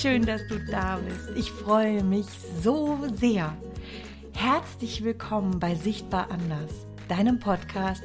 schön, 0.00 0.24
dass 0.24 0.46
du 0.46 0.58
da 0.58 0.96
bist. 0.96 1.28
Ich 1.36 1.50
freue 1.50 2.02
mich 2.02 2.24
so 2.62 2.98
sehr. 3.16 3.54
Herzlich 4.32 5.04
willkommen 5.04 5.60
bei 5.60 5.74
Sichtbar 5.74 6.30
Anders, 6.30 6.86
deinem 7.08 7.38
Podcast 7.38 8.04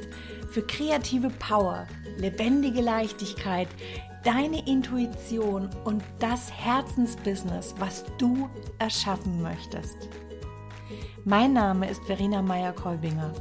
für 0.50 0.60
kreative 0.60 1.30
Power, 1.38 1.86
lebendige 2.18 2.82
Leichtigkeit, 2.82 3.68
deine 4.24 4.68
Intuition 4.68 5.70
und 5.84 6.02
das 6.18 6.52
Herzensbusiness, 6.52 7.74
was 7.78 8.04
du 8.18 8.50
erschaffen 8.78 9.40
möchtest. 9.40 9.96
Mein 11.24 11.54
Name 11.54 11.88
ist 11.88 12.04
Verena 12.04 12.42
Meyer-Kolbinger. 12.42 13.32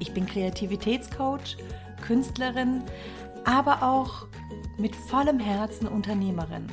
Ich 0.00 0.12
bin 0.12 0.26
Kreativitätscoach, 0.26 1.58
Künstlerin, 2.04 2.82
aber 3.44 3.84
auch 3.84 4.26
mit 4.78 4.96
vollem 4.96 5.38
Herzen 5.38 5.86
Unternehmerin. 5.86 6.66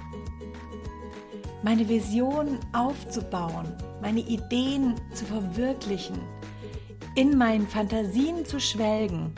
Meine 1.64 1.88
Vision 1.88 2.58
aufzubauen, 2.74 3.72
meine 4.02 4.22
Ideen 4.22 4.96
zu 5.14 5.26
verwirklichen, 5.26 6.20
in 7.14 7.38
meinen 7.38 7.68
Fantasien 7.68 8.48
zu 8.48 8.60
schwelgen, 8.60 9.32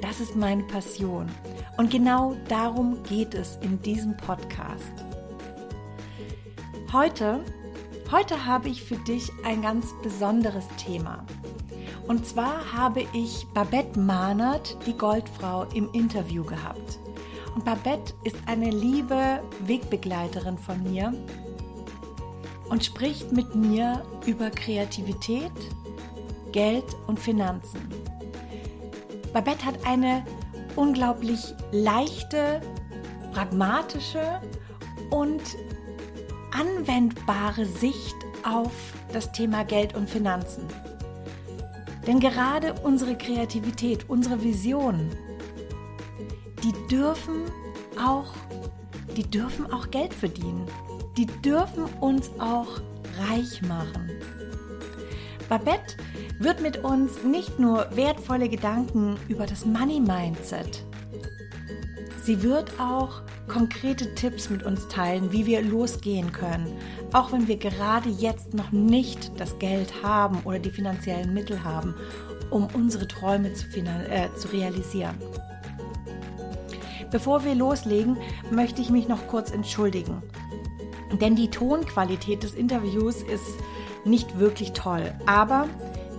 das 0.00 0.20
ist 0.20 0.36
meine 0.36 0.62
Passion. 0.62 1.28
Und 1.76 1.90
genau 1.90 2.34
darum 2.48 3.02
geht 3.02 3.34
es 3.34 3.58
in 3.60 3.82
diesem 3.82 4.16
Podcast. 4.16 5.04
Heute, 6.94 7.40
heute 8.10 8.46
habe 8.46 8.70
ich 8.70 8.82
für 8.82 8.96
dich 8.96 9.30
ein 9.44 9.60
ganz 9.60 9.92
besonderes 10.02 10.66
Thema. 10.78 11.26
Und 12.08 12.24
zwar 12.24 12.72
habe 12.72 13.04
ich 13.12 13.46
Babette 13.52 14.00
Mahnert, 14.00 14.78
die 14.86 14.96
Goldfrau, 14.96 15.64
im 15.74 15.90
Interview 15.92 16.42
gehabt. 16.42 16.98
Und 17.54 17.66
Babette 17.66 18.14
ist 18.24 18.36
eine 18.46 18.70
liebe 18.70 19.42
Wegbegleiterin 19.66 20.56
von 20.56 20.82
mir 20.82 21.12
und 22.68 22.84
spricht 22.84 23.32
mit 23.32 23.54
mir 23.54 24.02
über 24.26 24.50
Kreativität, 24.50 25.52
Geld 26.52 26.84
und 27.06 27.20
Finanzen. 27.20 27.80
Babette 29.32 29.64
hat 29.64 29.86
eine 29.86 30.24
unglaublich 30.76 31.54
leichte, 31.72 32.60
pragmatische 33.32 34.40
und 35.10 35.42
anwendbare 36.52 37.66
Sicht 37.66 38.16
auf 38.44 38.72
das 39.12 39.32
Thema 39.32 39.64
Geld 39.64 39.94
und 39.94 40.08
Finanzen. 40.08 40.64
Denn 42.06 42.20
gerade 42.20 42.74
unsere 42.84 43.18
Kreativität, 43.18 44.08
unsere 44.08 44.42
Visionen, 44.42 45.10
die 46.62 46.72
dürfen 46.88 47.42
auch, 48.02 48.32
die 49.16 49.28
dürfen 49.28 49.70
auch 49.72 49.90
Geld 49.90 50.14
verdienen. 50.14 50.66
Die 51.16 51.26
dürfen 51.26 51.84
uns 52.00 52.30
auch 52.38 52.80
reich 53.28 53.62
machen. 53.62 54.10
Babette 55.48 55.96
wird 56.38 56.60
mit 56.60 56.78
uns 56.84 57.22
nicht 57.22 57.58
nur 57.58 57.86
wertvolle 57.96 58.48
Gedanken 58.48 59.16
über 59.28 59.46
das 59.46 59.64
Money 59.64 60.00
Mindset, 60.00 60.84
sie 62.26 62.42
wird 62.42 62.80
auch 62.80 63.22
konkrete 63.46 64.12
Tipps 64.16 64.50
mit 64.50 64.64
uns 64.64 64.88
teilen, 64.88 65.30
wie 65.30 65.46
wir 65.46 65.62
losgehen 65.62 66.32
können, 66.32 66.66
auch 67.12 67.30
wenn 67.30 67.46
wir 67.46 67.56
gerade 67.56 68.08
jetzt 68.08 68.52
noch 68.52 68.72
nicht 68.72 69.30
das 69.38 69.58
Geld 69.60 70.02
haben 70.02 70.40
oder 70.44 70.58
die 70.58 70.70
finanziellen 70.70 71.32
Mittel 71.32 71.62
haben, 71.62 71.94
um 72.50 72.66
unsere 72.74 73.06
Träume 73.06 73.54
zu, 73.54 73.66
äh, 73.78 74.28
zu 74.36 74.48
realisieren. 74.48 75.14
Bevor 77.12 77.44
wir 77.44 77.54
loslegen, 77.54 78.16
möchte 78.50 78.82
ich 78.82 78.90
mich 78.90 79.06
noch 79.06 79.28
kurz 79.28 79.52
entschuldigen. 79.52 80.22
Denn 81.12 81.36
die 81.36 81.50
Tonqualität 81.50 82.42
des 82.42 82.54
Interviews 82.54 83.22
ist 83.22 83.56
nicht 84.04 84.38
wirklich 84.38 84.72
toll. 84.72 85.12
Aber 85.26 85.68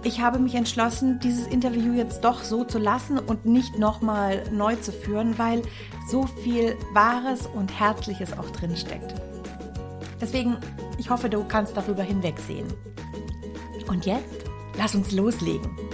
ich 0.03 0.21
habe 0.21 0.39
mich 0.39 0.55
entschlossen, 0.55 1.19
dieses 1.19 1.47
Interview 1.47 1.93
jetzt 1.93 2.23
doch 2.23 2.43
so 2.43 2.63
zu 2.63 2.79
lassen 2.79 3.19
und 3.19 3.45
nicht 3.45 3.77
nochmal 3.77 4.43
neu 4.51 4.75
zu 4.75 4.91
führen, 4.91 5.37
weil 5.37 5.61
so 6.09 6.25
viel 6.25 6.77
Wahres 6.93 7.47
und 7.47 7.77
Herzliches 7.77 8.37
auch 8.37 8.49
drin 8.51 8.75
steckt. 8.77 9.13
Deswegen, 10.21 10.57
ich 10.97 11.09
hoffe, 11.09 11.29
du 11.29 11.43
kannst 11.43 11.75
darüber 11.75 12.03
hinwegsehen. 12.03 12.67
Und 13.87 14.05
jetzt, 14.05 14.45
lass 14.77 14.95
uns 14.95 15.11
loslegen. 15.11 15.86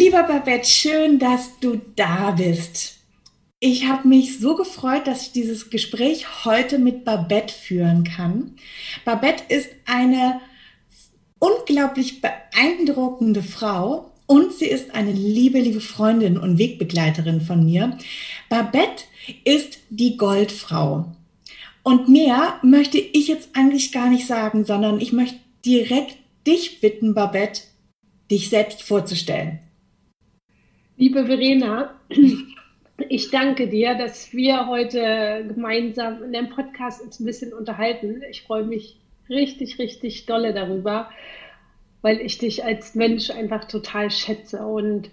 Lieber 0.00 0.22
Babette, 0.22 0.66
schön, 0.66 1.18
dass 1.18 1.60
du 1.60 1.78
da 1.94 2.30
bist. 2.30 3.00
Ich 3.58 3.86
habe 3.86 4.08
mich 4.08 4.38
so 4.38 4.56
gefreut, 4.56 5.06
dass 5.06 5.26
ich 5.26 5.32
dieses 5.32 5.68
Gespräch 5.68 6.46
heute 6.46 6.78
mit 6.78 7.04
Babette 7.04 7.52
führen 7.52 8.04
kann. 8.04 8.56
Babette 9.04 9.44
ist 9.54 9.68
eine 9.84 10.40
unglaublich 11.38 12.22
beeindruckende 12.22 13.42
Frau 13.42 14.10
und 14.24 14.54
sie 14.54 14.68
ist 14.68 14.94
eine 14.94 15.12
liebe, 15.12 15.60
liebe 15.60 15.82
Freundin 15.82 16.38
und 16.38 16.56
Wegbegleiterin 16.56 17.42
von 17.42 17.66
mir. 17.66 17.98
Babette 18.48 19.04
ist 19.44 19.80
die 19.90 20.16
Goldfrau. 20.16 21.14
Und 21.82 22.08
mehr 22.08 22.58
möchte 22.62 22.96
ich 22.96 23.28
jetzt 23.28 23.50
eigentlich 23.52 23.92
gar 23.92 24.08
nicht 24.08 24.26
sagen, 24.26 24.64
sondern 24.64 24.98
ich 24.98 25.12
möchte 25.12 25.40
direkt 25.66 26.16
dich 26.46 26.80
bitten, 26.80 27.12
Babette, 27.12 27.60
dich 28.30 28.48
selbst 28.48 28.82
vorzustellen. 28.82 29.58
Liebe 31.00 31.24
Verena, 31.24 31.94
ich 33.08 33.30
danke 33.30 33.68
dir, 33.68 33.94
dass 33.94 34.34
wir 34.34 34.66
heute 34.66 35.46
gemeinsam 35.48 36.22
in 36.22 36.34
dem 36.34 36.50
Podcast 36.50 37.00
uns 37.00 37.18
ein 37.18 37.24
bisschen 37.24 37.54
unterhalten. 37.54 38.20
Ich 38.30 38.42
freue 38.42 38.64
mich 38.64 38.96
richtig, 39.30 39.78
richtig 39.78 40.26
dolle 40.26 40.52
darüber, 40.52 41.08
weil 42.02 42.20
ich 42.20 42.36
dich 42.36 42.64
als 42.64 42.94
Mensch 42.94 43.30
einfach 43.30 43.64
total 43.64 44.10
schätze. 44.10 44.58
Und 44.58 45.08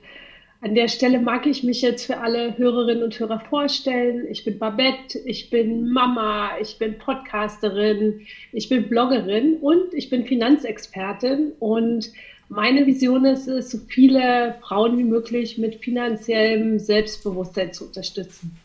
an 0.59 0.75
der 0.75 0.89
Stelle 0.89 1.19
mag 1.19 1.45
ich 1.45 1.63
mich 1.63 1.81
jetzt 1.81 2.05
für 2.05 2.17
alle 2.17 2.57
Hörerinnen 2.57 3.03
und 3.03 3.17
Hörer 3.17 3.39
vorstellen. 3.39 4.27
Ich 4.29 4.43
bin 4.43 4.59
Babette, 4.59 5.17
ich 5.23 5.49
bin 5.49 5.89
Mama, 5.89 6.49
ich 6.59 6.77
bin 6.77 6.97
Podcasterin, 6.97 8.27
ich 8.51 8.67
bin 8.67 8.89
Bloggerin 8.89 9.55
und 9.61 9.93
ich 9.93 10.09
bin 10.09 10.25
Finanzexpertin 10.25 11.53
und 11.59 12.11
meine 12.49 12.85
Vision 12.85 13.25
ist 13.25 13.47
es, 13.47 13.71
so 13.71 13.77
viele 13.87 14.55
Frauen 14.61 14.97
wie 14.97 15.03
möglich 15.03 15.57
mit 15.57 15.75
finanziellem 15.75 16.79
Selbstbewusstsein 16.79 17.73
zu 17.73 17.85
unterstützen. 17.85 18.57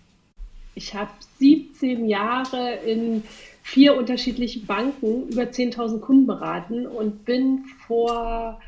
Ich 0.75 0.95
habe 0.95 1.11
17 1.39 2.09
Jahre 2.09 2.77
in 2.87 3.23
vier 3.63 3.97
unterschiedlichen 3.97 4.67
Banken 4.67 5.29
über 5.29 5.43
10.000 5.43 6.01
Kunden 6.01 6.27
beraten 6.27 6.87
und 6.87 7.25
bin 7.25 7.65
vor 7.87 8.61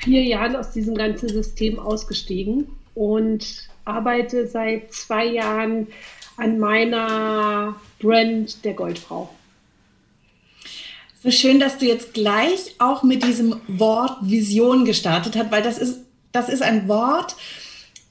vier 0.00 0.22
Jahren 0.22 0.56
aus 0.56 0.72
diesem 0.72 0.94
ganzen 0.94 1.28
System 1.28 1.78
ausgestiegen 1.78 2.68
und 2.94 3.68
arbeite 3.84 4.46
seit 4.46 4.92
zwei 4.92 5.26
Jahren 5.26 5.88
an 6.36 6.58
meiner 6.58 7.76
Brand 7.98 8.64
der 8.64 8.74
Goldfrau. 8.74 9.30
So 11.20 11.32
schön, 11.32 11.58
dass 11.58 11.78
du 11.78 11.86
jetzt 11.86 12.14
gleich 12.14 12.76
auch 12.78 13.02
mit 13.02 13.24
diesem 13.24 13.60
Wort 13.66 14.18
Vision 14.22 14.84
gestartet 14.84 15.36
hast, 15.36 15.50
weil 15.50 15.62
das 15.62 15.78
ist, 15.78 16.00
das 16.30 16.48
ist 16.48 16.62
ein 16.62 16.86
Wort, 16.86 17.34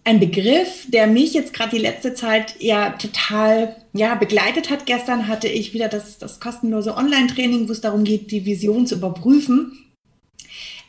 ein 0.04 0.20
Begriff, 0.20 0.86
der 0.88 1.08
mich 1.08 1.34
jetzt 1.34 1.54
gerade 1.54 1.72
die 1.72 1.82
letzte 1.82 2.14
Zeit 2.14 2.56
ja 2.60 2.92
total 2.92 3.76
ja, 3.94 4.16
begleitet 4.16 4.70
hat. 4.70 4.86
Gestern 4.86 5.28
hatte 5.28 5.48
ich 5.48 5.74
wieder 5.74 5.88
das, 5.88 6.18
das 6.18 6.40
kostenlose 6.40 6.96
Online-Training, 6.96 7.68
wo 7.68 7.72
es 7.72 7.82
darum 7.82 8.04
geht, 8.04 8.32
die 8.32 8.46
Vision 8.46 8.88
zu 8.88 8.96
überprüfen. 8.96 9.86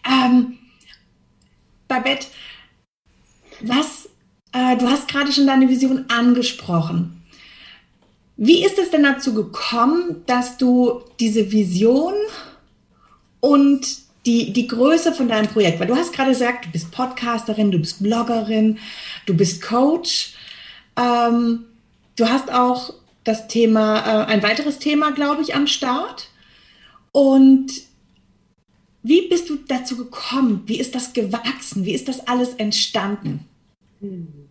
Ähm, 0.04 0.58
Babette, 1.86 2.26
was, 3.60 4.08
äh, 4.52 4.76
du 4.76 4.88
hast 4.88 5.08
gerade 5.08 5.32
schon 5.32 5.46
deine 5.46 5.68
Vision 5.68 6.04
angesprochen. 6.08 7.17
Wie 8.40 8.64
ist 8.64 8.78
es 8.78 8.90
denn 8.90 9.02
dazu 9.02 9.34
gekommen, 9.34 10.22
dass 10.26 10.58
du 10.58 11.02
diese 11.18 11.50
Vision 11.50 12.14
und 13.40 13.98
die, 14.26 14.52
die 14.52 14.68
Größe 14.68 15.12
von 15.12 15.28
deinem 15.28 15.48
Projekt, 15.48 15.80
weil 15.80 15.88
du 15.88 15.96
hast 15.96 16.12
gerade 16.12 16.30
gesagt, 16.30 16.66
du 16.66 16.70
bist 16.70 16.92
Podcasterin, 16.92 17.72
du 17.72 17.80
bist 17.80 18.00
Bloggerin, 18.00 18.78
du 19.26 19.36
bist 19.36 19.60
Coach. 19.60 20.34
Ähm, 20.96 21.64
du 22.14 22.28
hast 22.28 22.52
auch 22.52 22.94
das 23.24 23.48
Thema, 23.48 23.98
äh, 23.98 24.26
ein 24.26 24.42
weiteres 24.44 24.78
Thema, 24.78 25.10
glaube 25.10 25.42
ich, 25.42 25.56
am 25.56 25.66
Start. 25.66 26.28
Und 27.10 27.72
wie 29.02 29.28
bist 29.28 29.50
du 29.50 29.56
dazu 29.56 29.96
gekommen? 29.96 30.62
Wie 30.66 30.78
ist 30.78 30.94
das 30.94 31.12
gewachsen? 31.12 31.84
Wie 31.84 31.92
ist 31.92 32.06
das 32.06 32.28
alles 32.28 32.54
entstanden? 32.54 33.48
Hm. 34.00 34.47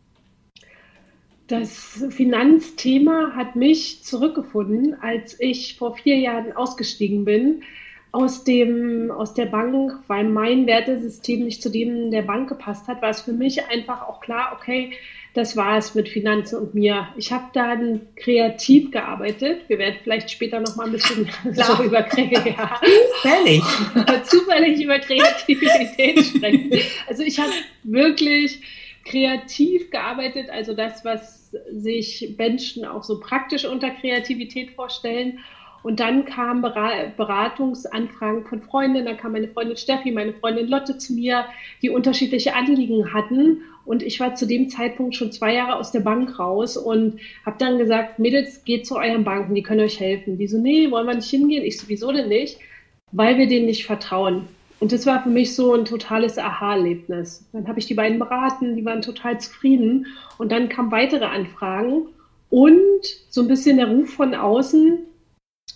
Das 1.47 2.03
Finanzthema 2.09 3.31
hat 3.35 3.55
mich 3.55 4.03
zurückgefunden, 4.03 4.95
als 5.01 5.39
ich 5.39 5.77
vor 5.77 5.95
vier 5.95 6.17
Jahren 6.17 6.51
ausgestiegen 6.51 7.23
bin 7.23 7.63
aus 8.11 8.43
dem, 8.43 9.11
aus 9.11 9.33
der 9.33 9.45
Bank, 9.45 9.93
weil 10.07 10.25
mein 10.25 10.65
Wertesystem 10.65 11.45
nicht 11.45 11.61
zu 11.61 11.69
dem 11.69 12.11
der 12.11 12.23
Bank 12.23 12.49
gepasst 12.49 12.87
hat, 12.87 13.01
war 13.01 13.09
es 13.09 13.21
für 13.21 13.33
mich 13.33 13.65
einfach 13.65 14.01
auch 14.01 14.19
klar, 14.21 14.57
okay, 14.59 14.91
das 15.33 15.55
war 15.55 15.77
es 15.77 15.93
mit 15.93 16.09
Finanzen 16.09 16.57
und 16.57 16.73
mir. 16.73 17.09
Ich 17.15 17.31
habe 17.31 17.45
dann 17.53 18.01
kreativ 18.15 18.89
gearbeitet. 18.89 19.61
Wir 19.67 19.77
werden 19.77 19.97
vielleicht 20.01 20.31
später 20.31 20.59
noch 20.59 20.75
mal 20.75 20.87
ein 20.87 20.93
bisschen 20.93 21.29
so 21.53 21.83
über 21.83 21.99
ja, 21.99 22.79
zufällig. 23.21 23.63
zufällig 24.23 24.83
über 24.83 24.97
Kreativität 24.97 26.25
sprechen. 26.25 26.71
Also 27.07 27.21
ich 27.21 27.39
habe 27.39 27.51
wirklich 27.83 28.61
kreativ 29.09 29.89
gearbeitet, 29.91 30.49
also 30.49 30.73
das, 30.73 31.03
was 31.05 31.51
sich 31.71 32.35
Menschen 32.37 32.85
auch 32.85 33.03
so 33.03 33.19
praktisch 33.19 33.65
unter 33.65 33.89
Kreativität 33.89 34.71
vorstellen. 34.71 35.39
Und 35.83 35.99
dann 35.99 36.25
kamen 36.25 36.61
Beratungsanfragen 36.61 38.45
von 38.45 38.61
Freundinnen. 38.61 39.05
Da 39.05 39.13
kam 39.13 39.31
meine 39.31 39.47
Freundin 39.47 39.77
Steffi, 39.77 40.11
meine 40.11 40.33
Freundin 40.33 40.67
Lotte 40.67 40.97
zu 40.97 41.13
mir, 41.13 41.45
die 41.81 41.89
unterschiedliche 41.89 42.55
Anliegen 42.55 43.13
hatten. 43.13 43.61
Und 43.85 44.03
ich 44.03 44.19
war 44.19 44.35
zu 44.35 44.45
dem 44.45 44.69
Zeitpunkt 44.69 45.15
schon 45.15 45.31
zwei 45.31 45.53
Jahre 45.53 45.77
aus 45.77 45.91
der 45.91 46.01
Bank 46.01 46.39
raus 46.39 46.75
und 46.75 47.21
habe 47.45 47.57
dann 47.57 47.77
gesagt, 47.77 48.19
Mädels, 48.19 48.65
geht 48.65 48.85
zu 48.85 48.97
euren 48.97 49.23
Banken, 49.23 49.55
die 49.55 49.63
können 49.63 49.79
euch 49.79 49.99
helfen. 49.99 50.37
Die 50.37 50.47
so, 50.47 50.57
nee, 50.57 50.91
wollen 50.91 51.07
wir 51.07 51.15
nicht 51.15 51.29
hingehen? 51.29 51.63
Ich 51.63 51.77
sowieso 51.77 52.11
denn 52.11 52.27
nicht? 52.27 52.57
Weil 53.13 53.37
wir 53.37 53.47
denen 53.47 53.67
nicht 53.67 53.85
vertrauen. 53.85 54.49
Und 54.79 54.91
das 54.91 55.05
war 55.05 55.23
für 55.23 55.29
mich 55.29 55.55
so 55.55 55.73
ein 55.73 55.85
totales 55.85 56.37
Aha-Erlebnis. 56.37 57.47
Dann 57.51 57.67
habe 57.67 57.79
ich 57.79 57.87
die 57.87 57.95
beiden 57.95 58.19
beraten, 58.19 58.75
die 58.75 58.85
waren 58.85 59.01
total 59.01 59.39
zufrieden. 59.39 60.05
Und 60.37 60.51
dann 60.51 60.69
kamen 60.69 60.91
weitere 60.91 61.25
Anfragen 61.25 62.07
und 62.49 63.01
so 63.29 63.41
ein 63.41 63.47
bisschen 63.47 63.77
der 63.77 63.87
Ruf 63.87 64.13
von 64.13 64.35
außen, 64.35 64.99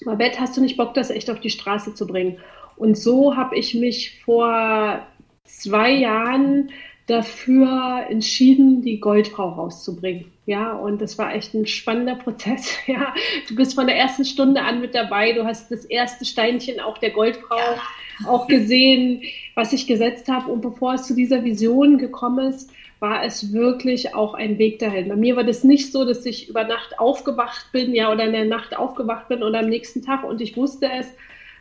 Babette, 0.06 0.40
hast 0.40 0.58
du 0.58 0.62
nicht 0.62 0.78
Bock, 0.78 0.94
das 0.94 1.10
echt 1.10 1.30
auf 1.30 1.40
die 1.40 1.50
Straße 1.50 1.94
zu 1.94 2.08
bringen? 2.08 2.38
Und 2.78 2.98
so 2.98 3.36
habe 3.36 3.58
ich 3.58 3.76
mich 3.76 4.22
vor 4.24 5.06
zwei 5.44 5.92
Jahren 5.92 6.72
dafür 7.08 8.06
entschieden, 8.10 8.82
die 8.82 9.00
Goldfrau 9.00 9.50
rauszubringen. 9.50 10.32
Ja, 10.46 10.74
und 10.74 11.02
das 11.02 11.18
war 11.18 11.36
echt 11.36 11.54
ein 11.54 11.68
spannender 11.68 12.16
Prozess. 12.16 12.72
Ja, 12.88 13.14
du 13.48 13.56
bist 13.56 13.76
von 13.76 13.88
der 13.88 13.98
ersten 13.98 14.26
Stunde 14.26 14.62
an 14.62 14.82
mit 14.82 14.96
dabei. 14.96 15.34
Du 15.34 15.46
hast 15.46 15.72
das 15.72 15.86
erste 15.86 16.26
Steinchen 16.26 16.80
auch 16.80 16.98
der 16.98 17.12
Goldfrau. 17.12 17.58
Auch 18.28 18.48
gesehen, 18.48 19.22
was 19.56 19.74
ich 19.74 19.88
gesetzt 19.88 20.28
habe. 20.28 20.52
Und 20.52 20.62
bevor 20.62 20.96
es 20.96 21.08
zu 21.08 21.16
dieser 21.16 21.44
Vision 21.44 21.98
gekommen 21.98 22.50
ist, 22.50 22.72
war 23.00 23.26
es 23.26 23.52
wirklich 23.52 24.14
auch 24.14 24.36
ein 24.36 24.60
Weg 24.60 24.78
dahin. 24.80 25.10
Bei 25.10 25.16
mir 25.16 25.36
war 25.36 25.44
das 25.44 25.64
nicht 25.64 25.92
so, 25.92 26.06
dass 26.06 26.26
ich 26.26 26.48
über 26.48 26.64
Nacht 26.64 27.00
aufgewacht 27.00 27.72
bin, 27.72 27.96
ja, 27.96 28.12
oder 28.12 28.26
in 28.26 28.32
der 28.32 28.46
Nacht 28.46 28.78
aufgewacht 28.78 29.28
bin 29.28 29.42
oder 29.42 29.60
am 29.60 29.70
nächsten 29.70 30.04
Tag 30.04 30.24
und 30.24 30.40
ich 30.40 30.56
wusste 30.56 30.88
es, 31.00 31.08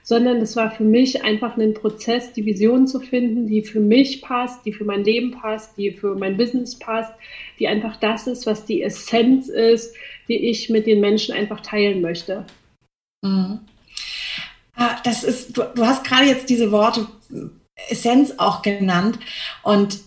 sondern 0.02 0.36
es 0.38 0.54
war 0.56 0.70
für 0.70 0.84
mich 0.84 1.24
einfach 1.24 1.56
ein 1.56 1.72
Prozess, 1.72 2.32
die 2.32 2.44
Vision 2.44 2.86
zu 2.86 3.00
finden, 3.00 3.46
die 3.46 3.62
für 3.62 3.80
mich 3.80 4.20
passt, 4.20 4.64
die 4.66 4.72
für 4.72 4.84
mein 4.84 5.04
Leben 5.04 5.30
passt, 5.30 5.76
die 5.78 5.90
für 5.92 6.14
mein 6.14 6.36
Business 6.36 6.78
passt, 6.78 7.12
die 7.58 7.68
einfach 7.68 7.96
das 7.96 8.26
ist, 8.26 8.46
was 8.46 8.66
die 8.66 8.82
Essenz 8.82 9.48
ist, 9.48 9.94
die 10.28 10.50
ich 10.50 10.68
mit 10.68 10.86
den 10.86 11.00
Menschen 11.00 11.34
einfach 11.34 11.60
teilen 11.60 12.02
möchte. 12.02 12.44
Mhm. 13.22 13.60
Das 15.04 15.24
ist, 15.24 15.56
du, 15.56 15.62
du 15.74 15.84
hast 15.84 16.04
gerade 16.04 16.26
jetzt 16.26 16.48
diese 16.48 16.72
Worte 16.72 17.06
Essenz 17.88 18.34
auch 18.38 18.62
genannt 18.62 19.18
und 19.62 20.00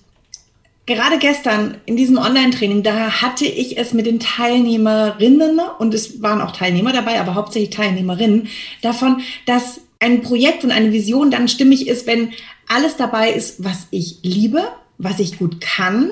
gerade 0.85 1.17
gestern 1.17 1.77
in 1.85 1.95
diesem 1.95 2.17
Online-Training, 2.17 2.83
da 2.83 3.21
hatte 3.21 3.45
ich 3.45 3.77
es 3.77 3.93
mit 3.93 4.05
den 4.05 4.19
Teilnehmerinnen 4.19 5.59
und 5.79 5.93
es 5.93 6.21
waren 6.21 6.41
auch 6.41 6.51
Teilnehmer 6.51 6.91
dabei, 6.91 7.19
aber 7.19 7.35
hauptsächlich 7.35 7.69
Teilnehmerinnen 7.69 8.49
davon, 8.81 9.21
dass 9.45 9.81
ein 9.99 10.21
Projekt 10.21 10.63
und 10.63 10.71
eine 10.71 10.91
Vision 10.91 11.31
dann 11.31 11.47
stimmig 11.47 11.87
ist, 11.87 12.05
wenn 12.07 12.33
alles 12.67 12.97
dabei 12.97 13.31
ist, 13.31 13.63
was 13.63 13.87
ich 13.91 14.19
liebe, 14.23 14.63
was 14.97 15.19
ich 15.19 15.37
gut 15.37 15.61
kann, 15.61 16.11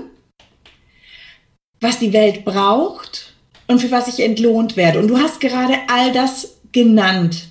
was 1.81 1.99
die 1.99 2.13
Welt 2.13 2.45
braucht 2.45 3.33
und 3.67 3.81
für 3.81 3.91
was 3.91 4.07
ich 4.07 4.23
entlohnt 4.23 4.77
werde. 4.77 4.99
Und 4.99 5.07
du 5.07 5.17
hast 5.17 5.41
gerade 5.41 5.75
all 5.87 6.13
das 6.13 6.57
genannt. 6.71 7.50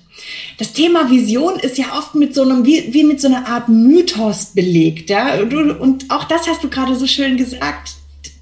Das 0.57 0.73
Thema 0.73 1.09
Vision 1.09 1.59
ist 1.59 1.77
ja 1.77 1.97
oft 1.97 2.15
mit 2.15 2.35
so 2.35 2.43
einem, 2.43 2.65
wie, 2.65 2.93
wie 2.93 3.03
mit 3.03 3.19
so 3.21 3.27
einer 3.27 3.47
Art 3.47 3.69
Mythos 3.69 4.45
belegt, 4.53 5.09
ja. 5.09 5.39
Und, 5.39 5.53
und 5.53 6.11
auch 6.11 6.25
das 6.25 6.47
hast 6.47 6.63
du 6.63 6.69
gerade 6.69 6.95
so 6.95 7.07
schön 7.07 7.37
gesagt. 7.37 7.95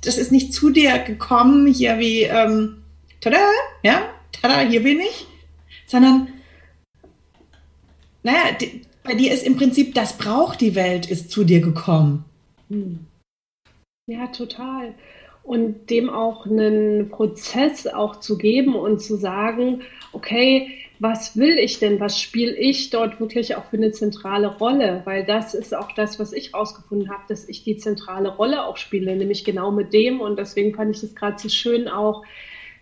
Das 0.03 0.17
ist 0.17 0.31
nicht 0.31 0.53
zu 0.53 0.69
dir 0.69 0.99
gekommen, 0.99 1.67
hier 1.67 1.99
wie, 1.99 2.23
ähm, 2.23 2.83
tada, 3.21 3.37
ja, 3.83 4.01
tada, 4.31 4.61
hier 4.61 4.83
bin 4.83 4.99
ich, 4.99 5.27
sondern, 5.87 6.29
naja, 8.23 8.51
die, 8.59 8.81
bei 9.03 9.15
dir 9.15 9.33
ist 9.33 9.45
im 9.45 9.57
Prinzip, 9.57 9.95
das 9.95 10.17
braucht 10.17 10.61
die 10.61 10.75
Welt, 10.75 11.09
ist 11.09 11.31
zu 11.31 11.43
dir 11.43 11.61
gekommen. 11.61 12.25
Hm. 12.69 13.07
Ja, 14.07 14.27
total. 14.27 14.93
Und 15.43 15.89
dem 15.89 16.09
auch 16.09 16.45
einen 16.45 17.09
Prozess 17.09 17.87
auch 17.87 18.19
zu 18.19 18.37
geben 18.37 18.75
und 18.75 19.01
zu 19.01 19.17
sagen, 19.17 19.81
okay, 20.13 20.71
was 20.99 21.37
will 21.37 21.57
ich 21.57 21.79
denn, 21.79 21.99
was 22.01 22.19
spiele 22.19 22.55
ich 22.55 22.89
dort 22.89 23.21
wirklich 23.21 23.55
auch 23.55 23.65
für 23.65 23.77
eine 23.77 23.91
zentrale 23.91 24.47
Rolle? 24.57 25.01
Weil 25.05 25.25
das 25.25 25.53
ist 25.53 25.73
auch 25.73 25.93
das, 25.93 26.19
was 26.19 26.33
ich 26.33 26.53
rausgefunden 26.53 27.09
habe, 27.09 27.23
dass 27.29 27.47
ich 27.47 27.63
die 27.63 27.77
zentrale 27.77 28.29
Rolle 28.29 28.65
auch 28.65 28.75
spiele, 28.75 29.15
nämlich 29.15 29.45
genau 29.45 29.71
mit 29.71 29.93
dem. 29.93 30.19
Und 30.19 30.37
deswegen 30.37 30.75
fand 30.75 30.93
ich 30.93 31.01
das 31.01 31.15
gerade 31.15 31.39
so 31.39 31.47
schön 31.47 31.87
auch, 31.87 32.23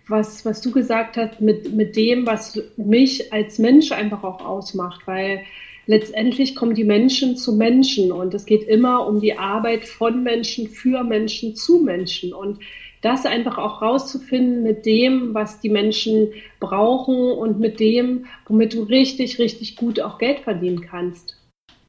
was, 0.08 0.46
was 0.46 0.62
du 0.62 0.72
gesagt 0.72 1.16
hast, 1.18 1.42
mit, 1.42 1.74
mit 1.74 1.96
dem, 1.96 2.26
was 2.26 2.60
mich 2.76 3.32
als 3.32 3.60
Mensch 3.60 3.92
einfach 3.92 4.24
auch 4.24 4.44
ausmacht, 4.44 5.02
weil 5.06 5.44
letztendlich 5.86 6.56
kommen 6.56 6.74
die 6.74 6.86
Menschen 6.86 7.38
zu 7.38 7.54
Menschen 7.54 8.12
und 8.12 8.34
es 8.34 8.46
geht 8.46 8.64
immer 8.64 9.06
um 9.06 9.20
die 9.20 9.38
Arbeit 9.38 9.86
von 9.86 10.24
Menschen 10.24 10.70
für 10.70 11.04
Menschen 11.04 11.56
zu 11.56 11.82
Menschen. 11.82 12.34
Und 12.34 12.60
das 13.02 13.26
einfach 13.26 13.58
auch 13.58 13.82
rauszufinden 13.82 14.64
mit 14.64 14.86
dem, 14.86 15.34
was 15.34 15.60
die 15.60 15.70
Menschen 15.70 16.30
brauchen 16.60 17.32
und 17.32 17.60
mit 17.60 17.80
dem, 17.80 18.26
womit 18.48 18.74
du 18.74 18.84
richtig, 18.84 19.40
richtig 19.40 19.76
gut 19.76 20.00
auch 20.00 20.18
Geld 20.18 20.40
verdienen 20.40 20.82
kannst. 20.82 21.38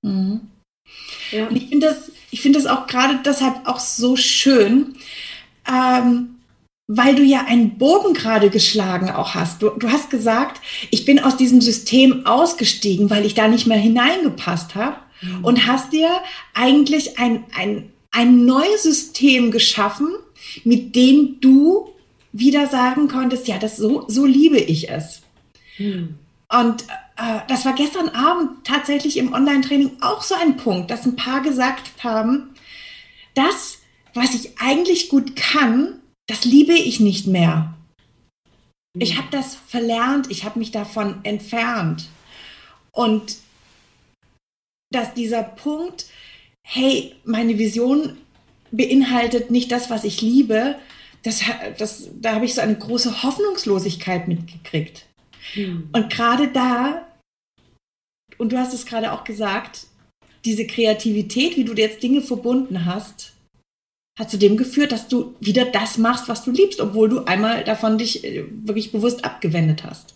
Mhm. 0.03 0.41
Ja. 1.31 1.47
Und 1.47 1.57
ich 1.57 1.69
finde 1.69 1.87
das, 1.87 2.13
ich 2.31 2.41
finde 2.41 2.59
das 2.59 2.67
auch 2.67 2.87
gerade 2.87 3.21
deshalb 3.25 3.67
auch 3.67 3.79
so 3.79 4.17
schön, 4.17 4.97
ähm, 5.67 6.37
weil 6.87 7.15
du 7.15 7.23
ja 7.23 7.45
einen 7.47 7.77
Bogen 7.77 8.15
gerade 8.15 8.49
geschlagen 8.49 9.11
auch 9.11 9.35
hast. 9.35 9.63
Du, 9.63 9.71
du 9.71 9.91
hast 9.91 10.09
gesagt, 10.09 10.61
ich 10.91 11.05
bin 11.05 11.19
aus 11.19 11.37
diesem 11.37 11.61
System 11.61 12.25
ausgestiegen, 12.25 13.11
weil 13.11 13.27
ich 13.27 13.35
da 13.35 13.47
nicht 13.47 13.67
mehr 13.67 13.79
hineingepasst 13.79 14.75
habe 14.75 14.97
mhm. 15.21 15.45
und 15.45 15.67
hast 15.67 15.93
dir 15.93 16.09
eigentlich 16.55 17.19
ein, 17.19 17.45
ein, 17.55 17.93
ein 18.11 18.47
neues 18.47 18.85
System 18.85 19.51
geschaffen, 19.51 20.09
mit 20.65 20.95
dem 20.95 21.41
du 21.41 21.91
wieder 22.33 22.67
sagen 22.67 23.09
konntest, 23.09 23.49
ja, 23.49 23.59
das 23.59 23.77
so, 23.77 24.05
so 24.09 24.27
liebe 24.27 24.59
ich 24.59 24.91
es. 24.91 25.23
Hm. 25.77 26.19
Und 26.51 26.85
äh, 27.17 27.41
das 27.49 27.65
war 27.65 27.75
gestern 27.75 28.09
Abend 28.11 28.65
tatsächlich 28.65 29.17
im 29.17 29.33
Online-Training 29.33 29.99
auch 30.01 30.23
so 30.23 30.35
ein 30.35 30.57
Punkt, 30.57 30.91
dass 30.91 31.05
ein 31.05 31.17
paar 31.17 31.43
gesagt 31.43 32.05
haben, 32.05 32.51
das, 33.35 33.79
was 34.15 34.35
ich 34.35 34.59
eigentlich 34.59 35.09
gut 35.09 35.37
kann, 35.37 36.01
das 36.27 36.45
liebe 36.45 36.75
ich 36.75 37.01
nicht 37.01 37.27
mehr. 37.27 37.75
Hm. 38.95 39.01
Ich 39.01 39.17
habe 39.17 39.29
das 39.31 39.55
verlernt, 39.55 40.31
ich 40.31 40.45
habe 40.45 40.59
mich 40.59 40.71
davon 40.71 41.21
entfernt. 41.23 42.09
Und 42.93 43.37
dass 44.91 45.15
dieser 45.15 45.43
Punkt, 45.43 46.07
hey, 46.67 47.15
meine 47.25 47.59
Vision 47.59 48.17
beinhaltet 48.71 49.51
nicht 49.51 49.73
das, 49.73 49.91
was 49.91 50.05
ich 50.05 50.21
liebe, 50.21 50.77
das, 51.23 51.43
das, 51.79 52.09
da 52.21 52.35
habe 52.35 52.45
ich 52.45 52.55
so 52.55 52.61
eine 52.61 52.77
große 52.77 53.23
Hoffnungslosigkeit 53.23 54.29
mitgekriegt. 54.29 55.07
Hm. 55.53 55.89
Und 55.93 56.11
gerade 56.11 56.49
da, 56.49 57.07
und 58.39 58.53
du 58.53 58.59
hast 58.59 58.75
es 58.75 58.87
gerade 58.87 59.13
auch 59.13 59.25
gesagt, 59.25 59.87
diese 60.45 60.67
Kreativität, 60.67 61.57
wie 61.57 61.65
du 61.65 61.75
jetzt 61.75 62.03
Dinge 62.03 62.23
verbunden 62.23 62.85
hast, 62.85 63.33
hat 64.19 64.31
zu 64.31 64.39
dem 64.39 64.57
geführt, 64.57 64.93
dass 64.93 65.09
du 65.09 65.35
wieder 65.41 65.65
das 65.65 65.97
machst, 65.99 66.29
was 66.29 66.45
du 66.45 66.51
liebst, 66.51 66.81
obwohl 66.81 67.09
du 67.09 67.25
einmal 67.25 67.65
davon 67.65 67.99
dich 67.99 68.25
äh, 68.25 68.45
wirklich 68.51 68.91
bewusst 68.91 69.25
abgewendet 69.25 69.85
hast. 69.85 70.15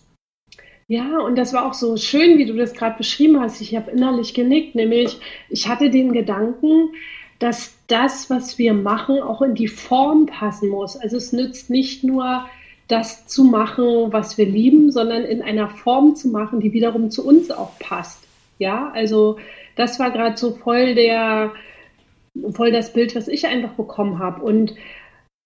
Ja, 0.87 1.19
und 1.19 1.37
das 1.37 1.53
war 1.53 1.65
auch 1.65 1.73
so 1.73 1.95
schön, 1.95 2.37
wie 2.37 2.45
du 2.45 2.53
das 2.53 2.73
gerade 2.73 2.97
beschrieben 2.97 3.39
hast. 3.39 3.61
Ich 3.61 3.75
habe 3.75 3.91
innerlich 3.91 4.33
genickt, 4.33 4.75
nämlich 4.75 5.17
ich 5.49 5.67
hatte 5.67 5.89
den 5.89 6.11
Gedanken, 6.11 6.93
dass 7.39 7.73
das, 7.93 8.31
was 8.31 8.57
wir 8.57 8.73
machen, 8.73 9.21
auch 9.21 9.43
in 9.43 9.53
die 9.53 9.67
Form 9.67 10.25
passen 10.25 10.69
muss. 10.69 10.97
Also 10.97 11.17
es 11.17 11.31
nützt 11.31 11.69
nicht 11.69 12.03
nur 12.03 12.45
das 12.87 13.27
zu 13.27 13.43
machen, 13.43 14.11
was 14.11 14.39
wir 14.39 14.47
lieben, 14.47 14.91
sondern 14.91 15.23
in 15.23 15.43
einer 15.43 15.69
Form 15.69 16.15
zu 16.15 16.29
machen, 16.29 16.59
die 16.59 16.73
wiederum 16.73 17.11
zu 17.11 17.23
uns 17.25 17.51
auch 17.51 17.77
passt. 17.77 18.23
Ja, 18.57 18.91
also 18.95 19.37
das 19.75 19.99
war 19.99 20.09
gerade 20.09 20.37
so 20.37 20.55
voll 20.55 20.95
der, 20.95 21.51
voll 22.53 22.71
das 22.71 22.93
Bild, 22.93 23.15
was 23.15 23.27
ich 23.27 23.45
einfach 23.45 23.73
bekommen 23.73 24.17
habe. 24.17 24.41
Und 24.41 24.73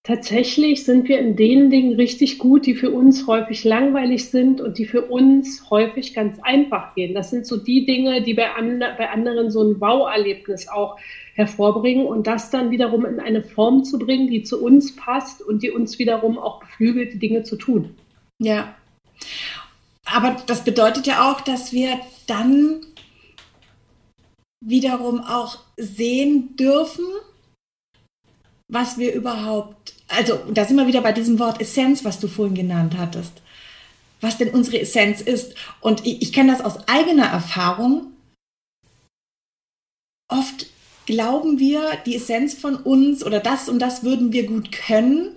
tatsächlich 0.04 0.86
sind 0.86 1.10
wir 1.10 1.20
in 1.20 1.36
den 1.36 1.70
Dingen 1.70 1.96
richtig 1.96 2.40
gut, 2.40 2.66
die 2.66 2.76
für 2.76 2.92
uns 2.92 3.28
häufig 3.28 3.66
langweilig 3.66 4.30
sind 4.30 4.62
und 4.62 4.78
die 4.78 4.86
für 4.86 5.02
uns 5.02 5.70
häufig 5.70 6.14
ganz 6.14 6.40
einfach 6.44 6.96
gehen. 6.96 7.14
Das 7.14 7.30
sind 7.30 7.46
so 7.46 7.58
die 7.58 7.86
Dinge, 7.86 8.22
die 8.22 8.36
bei, 8.36 8.56
and 8.56 8.80
bei 8.80 9.10
anderen 9.10 9.52
so 9.52 9.64
ein 9.64 9.82
Wow-Erlebnis 9.82 10.70
auch 10.70 10.98
hervorbringen 11.38 12.08
und 12.08 12.26
das 12.26 12.50
dann 12.50 12.72
wiederum 12.72 13.06
in 13.06 13.20
eine 13.20 13.44
Form 13.44 13.84
zu 13.84 14.00
bringen, 14.00 14.28
die 14.28 14.42
zu 14.42 14.62
uns 14.62 14.96
passt 14.96 15.42
und 15.44 15.62
die 15.62 15.70
uns 15.70 16.00
wiederum 16.00 16.40
auch 16.40 16.60
beflügelt, 16.60 17.14
die 17.14 17.20
Dinge 17.20 17.44
zu 17.44 17.58
tun. 17.58 17.96
Ja. 18.40 18.76
Aber 20.06 20.38
das 20.48 20.64
bedeutet 20.64 21.06
ja 21.06 21.32
auch, 21.32 21.42
dass 21.42 21.72
wir 21.72 22.00
dann 22.26 22.82
wiederum 24.66 25.22
auch 25.22 25.60
sehen 25.78 26.56
dürfen, 26.56 27.06
was 28.68 28.98
wir 28.98 29.14
überhaupt, 29.14 29.94
also 30.08 30.40
da 30.52 30.66
sind 30.66 30.78
wir 30.78 30.88
wieder 30.88 31.02
bei 31.02 31.12
diesem 31.12 31.38
Wort 31.38 31.62
Essenz, 31.62 32.04
was 32.04 32.20
du 32.20 32.28
vorhin 32.28 32.56
genannt 32.56 32.98
hattest, 32.98 33.44
was 34.22 34.40
denn 34.40 34.50
unsere 34.50 34.80
Essenz 34.80 35.22
ist. 35.22 35.54
Und 35.82 36.04
ich, 36.08 36.24
ich 36.24 36.34
kenne 36.34 36.52
das 36.52 36.62
aus 36.62 36.88
eigener 36.88 37.28
Erfahrung. 37.28 38.14
Oft 40.30 40.66
glauben 41.08 41.58
wir, 41.58 41.82
die 42.06 42.16
Essenz 42.16 42.54
von 42.54 42.76
uns 42.76 43.26
oder 43.26 43.40
das 43.40 43.68
und 43.70 43.80
das 43.80 44.04
würden 44.04 44.32
wir 44.32 44.46
gut 44.46 44.72
können, 44.72 45.36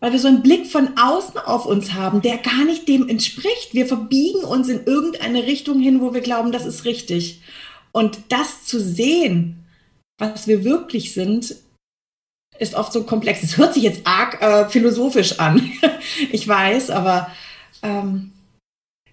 weil 0.00 0.12
wir 0.12 0.18
so 0.18 0.28
einen 0.28 0.42
Blick 0.42 0.66
von 0.66 0.90
außen 0.98 1.38
auf 1.38 1.64
uns 1.64 1.94
haben, 1.94 2.20
der 2.20 2.36
gar 2.36 2.64
nicht 2.64 2.86
dem 2.86 3.08
entspricht. 3.08 3.72
Wir 3.72 3.86
verbiegen 3.86 4.44
uns 4.44 4.68
in 4.68 4.84
irgendeine 4.84 5.44
Richtung 5.44 5.80
hin, 5.80 6.02
wo 6.02 6.12
wir 6.12 6.20
glauben, 6.20 6.52
das 6.52 6.66
ist 6.66 6.84
richtig. 6.84 7.40
Und 7.92 8.18
das 8.28 8.66
zu 8.66 8.78
sehen, 8.78 9.64
was 10.18 10.46
wir 10.46 10.64
wirklich 10.64 11.14
sind, 11.14 11.56
ist 12.58 12.74
oft 12.74 12.92
so 12.92 13.04
komplex. 13.04 13.42
Es 13.42 13.56
hört 13.56 13.74
sich 13.74 13.84
jetzt 13.84 14.06
arg 14.06 14.42
äh, 14.42 14.68
philosophisch 14.68 15.38
an. 15.38 15.70
ich 16.32 16.46
weiß, 16.46 16.90
aber 16.90 17.30
ähm, 17.82 18.32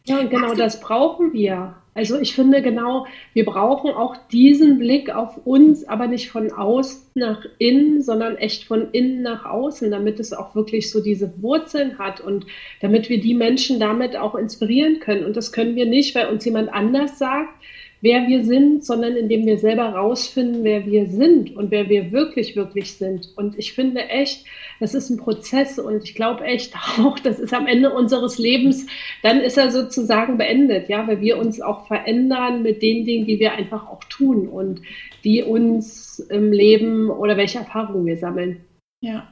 ja, 0.06 0.24
genau 0.24 0.54
das 0.54 0.80
brauchen 0.80 1.34
wir. 1.34 1.76
Also 1.96 2.20
ich 2.20 2.34
finde 2.34 2.64
genau, 2.64 3.06
wir 3.34 3.46
brauchen 3.46 3.92
auch 3.92 4.16
diesen 4.32 4.80
Blick 4.80 5.14
auf 5.14 5.46
uns, 5.46 5.88
aber 5.88 6.08
nicht 6.08 6.32
von 6.32 6.52
außen 6.52 7.12
nach 7.14 7.46
innen, 7.60 8.02
sondern 8.02 8.36
echt 8.38 8.64
von 8.64 8.90
innen 8.92 9.22
nach 9.22 9.46
außen, 9.46 9.92
damit 9.92 10.20
es 10.20 10.34
auch 10.34 10.56
wirklich 10.56 10.90
so 10.90 11.04
diese 11.04 11.32
Wurzeln 11.42 12.00
hat 12.00 12.20
und 12.20 12.48
damit 12.82 13.10
wir 13.10 13.22
die 13.22 13.36
Menschen 13.36 13.80
damit 13.80 14.16
auch 14.16 14.34
inspirieren 14.34 15.00
können. 15.00 15.24
Und 15.24 15.38
das 15.38 15.52
können 15.52 15.76
wir 15.76 15.86
nicht, 15.86 16.16
weil 16.16 16.30
uns 16.30 16.44
jemand 16.46 16.74
anders 16.74 17.20
sagt, 17.20 17.62
wer 18.04 18.28
wir 18.28 18.44
sind, 18.44 18.84
sondern 18.84 19.16
indem 19.16 19.46
wir 19.46 19.58
selber 19.58 19.86
rausfinden, 19.86 20.66
wer 20.66 20.86
wir 20.86 21.08
sind 21.08 21.56
und 21.56 21.72
wer 21.72 21.88
wir 21.88 22.12
wirklich, 22.12 22.54
wirklich 22.54 22.98
sind. 22.98 23.30
Und 23.38 23.58
ich 23.58 23.72
finde 23.72 24.10
echt, 24.10 24.44
das 24.82 24.94
ist 24.94 25.10
ein 25.10 25.16
Prozess 25.16 25.80
und 25.80 26.04
ich 26.04 26.14
glaube 26.14 26.44
echt 26.44 26.76
auch, 27.00 27.18
das 27.18 27.40
ist 27.40 27.54
am 27.54 27.66
Ende 27.66 27.94
unseres 27.94 28.38
Lebens, 28.38 28.86
dann 29.24 29.40
ist 29.40 29.58
er 29.58 29.72
sozusagen 29.72 30.38
beendet, 30.38 30.90
ja, 30.90 31.08
weil 31.08 31.22
wir 31.22 31.38
uns 31.38 31.62
auch 31.62 31.88
verändern 31.88 32.62
mit 32.62 32.82
den 32.82 33.06
Dingen, 33.06 33.26
die 33.26 33.40
wir 33.40 33.54
einfach 33.54 33.88
auch 33.88 34.04
tun 34.04 34.50
und 34.50 34.82
die 35.24 35.42
uns 35.42 36.20
im 36.20 36.52
Leben 36.52 37.10
oder 37.10 37.38
welche 37.38 37.60
Erfahrungen 37.60 38.06
wir 38.06 38.18
sammeln. 38.18 38.66
Ja. 39.02 39.32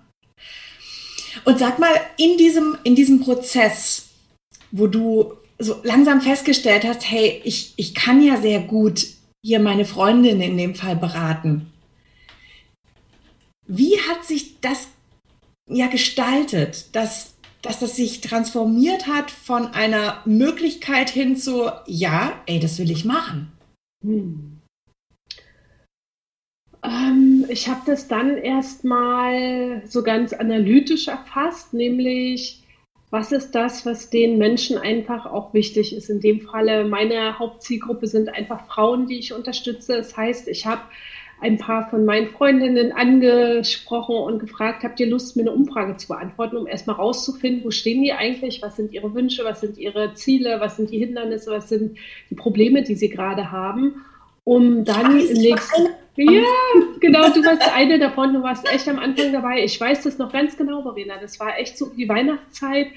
Und 1.44 1.60
sag 1.60 1.78
mal, 1.78 1.92
in 2.18 2.38
diesem, 2.38 2.78
in 2.86 2.96
diesem 2.96 3.20
Prozess, 3.20 4.14
wo 4.72 4.88
du 4.88 5.34
so 5.62 5.80
langsam 5.84 6.22
festgestellt 6.22 6.84
hast, 6.84 7.10
hey, 7.10 7.42
ich, 7.44 7.74
ich 7.78 7.94
kann 7.94 8.22
ja 8.22 8.38
sehr 8.38 8.60
gut 8.60 9.06
hier 9.44 9.60
meine 9.60 9.86
Freundin 9.86 10.42
in 10.42 10.58
dem 10.58 10.76
Fall 10.76 10.96
beraten. 10.96 11.72
Wie 13.68 13.98
hat 14.00 14.26
sich 14.26 14.60
das 14.60 14.88
ja 15.70 15.88
gestaltet, 15.88 16.94
dass, 16.94 17.36
dass 17.62 17.80
das 17.80 17.96
sich 17.96 18.22
transformiert 18.22 19.08
hat 19.08 19.32
von 19.32 19.68
einer 19.68 20.22
Möglichkeit 20.26 21.10
hin 21.10 21.38
zu, 21.38 21.72
ja, 21.86 22.34
ey, 22.46 22.60
das 22.60 22.78
will 22.80 22.92
ich 22.92 23.06
machen? 23.06 23.52
Hm. 24.04 24.60
Ähm, 26.84 27.46
ich 27.48 27.68
habe 27.68 27.82
das 27.86 28.08
dann 28.08 28.38
erstmal 28.38 29.84
so 29.88 30.04
ganz 30.04 30.34
analytisch 30.34 31.08
erfasst, 31.08 31.74
nämlich 31.74 32.61
was 33.12 33.34
ist 33.34 33.52
das, 33.52 33.86
was 33.86 34.10
den 34.10 34.38
Menschen 34.38 34.78
einfach 34.78 35.26
auch 35.26 35.54
wichtig 35.54 35.94
ist? 35.94 36.10
In 36.10 36.22
dem 36.22 36.40
Falle, 36.40 36.86
meine 36.86 37.38
Hauptzielgruppe 37.38 38.08
sind 38.08 38.30
einfach 38.30 38.66
Frauen, 38.68 39.06
die 39.06 39.20
ich 39.20 39.34
unterstütze. 39.34 39.98
Das 39.98 40.16
heißt, 40.16 40.48
ich 40.48 40.66
habe 40.66 40.82
ein 41.42 41.58
paar 41.58 41.90
von 41.90 42.06
meinen 42.06 42.30
Freundinnen 42.30 42.94
angesprochen 42.94 44.16
und 44.16 44.40
gefragt, 44.40 44.84
habt 44.84 45.00
ihr 45.00 45.08
Lust, 45.08 45.36
mir 45.36 45.42
eine 45.42 45.52
Umfrage 45.52 45.98
zu 45.98 46.08
beantworten, 46.08 46.56
um 46.56 46.68
erstmal 46.68 46.96
rauszufinden, 46.96 47.66
wo 47.66 47.72
stehen 47.72 48.02
die 48.02 48.14
eigentlich, 48.14 48.62
was 48.62 48.78
sind 48.78 48.94
ihre 48.94 49.14
Wünsche, 49.14 49.44
was 49.44 49.60
sind 49.60 49.78
ihre 49.78 50.14
Ziele, 50.14 50.62
was 50.62 50.78
sind 50.78 50.92
die 50.92 51.00
Hindernisse, 51.00 51.52
was 51.52 51.68
sind 51.68 51.98
die 52.30 52.36
Probleme, 52.36 52.84
die 52.84 52.96
sie 52.96 53.10
gerade 53.10 53.52
haben, 53.52 54.06
um 54.44 54.84
dann 54.84 55.20
im 55.20 55.34
nächsten... 55.34 55.90
Ja, 56.18 56.44
genau, 57.00 57.30
du 57.30 57.44
warst 57.44 57.74
eine 57.74 57.98
davon, 57.98 58.34
du 58.34 58.44
warst 58.44 58.70
echt 58.72 58.88
am 58.90 59.00
Anfang 59.00 59.32
dabei. 59.32 59.64
Ich 59.64 59.80
weiß 59.80 60.04
das 60.04 60.18
noch 60.18 60.32
ganz 60.32 60.58
genau, 60.58 60.82
Verena. 60.82 61.16
Das 61.22 61.40
war 61.40 61.58
echt 61.58 61.78
so 61.78 61.88
die 61.88 62.08
Weihnachtszeit. 62.08 62.88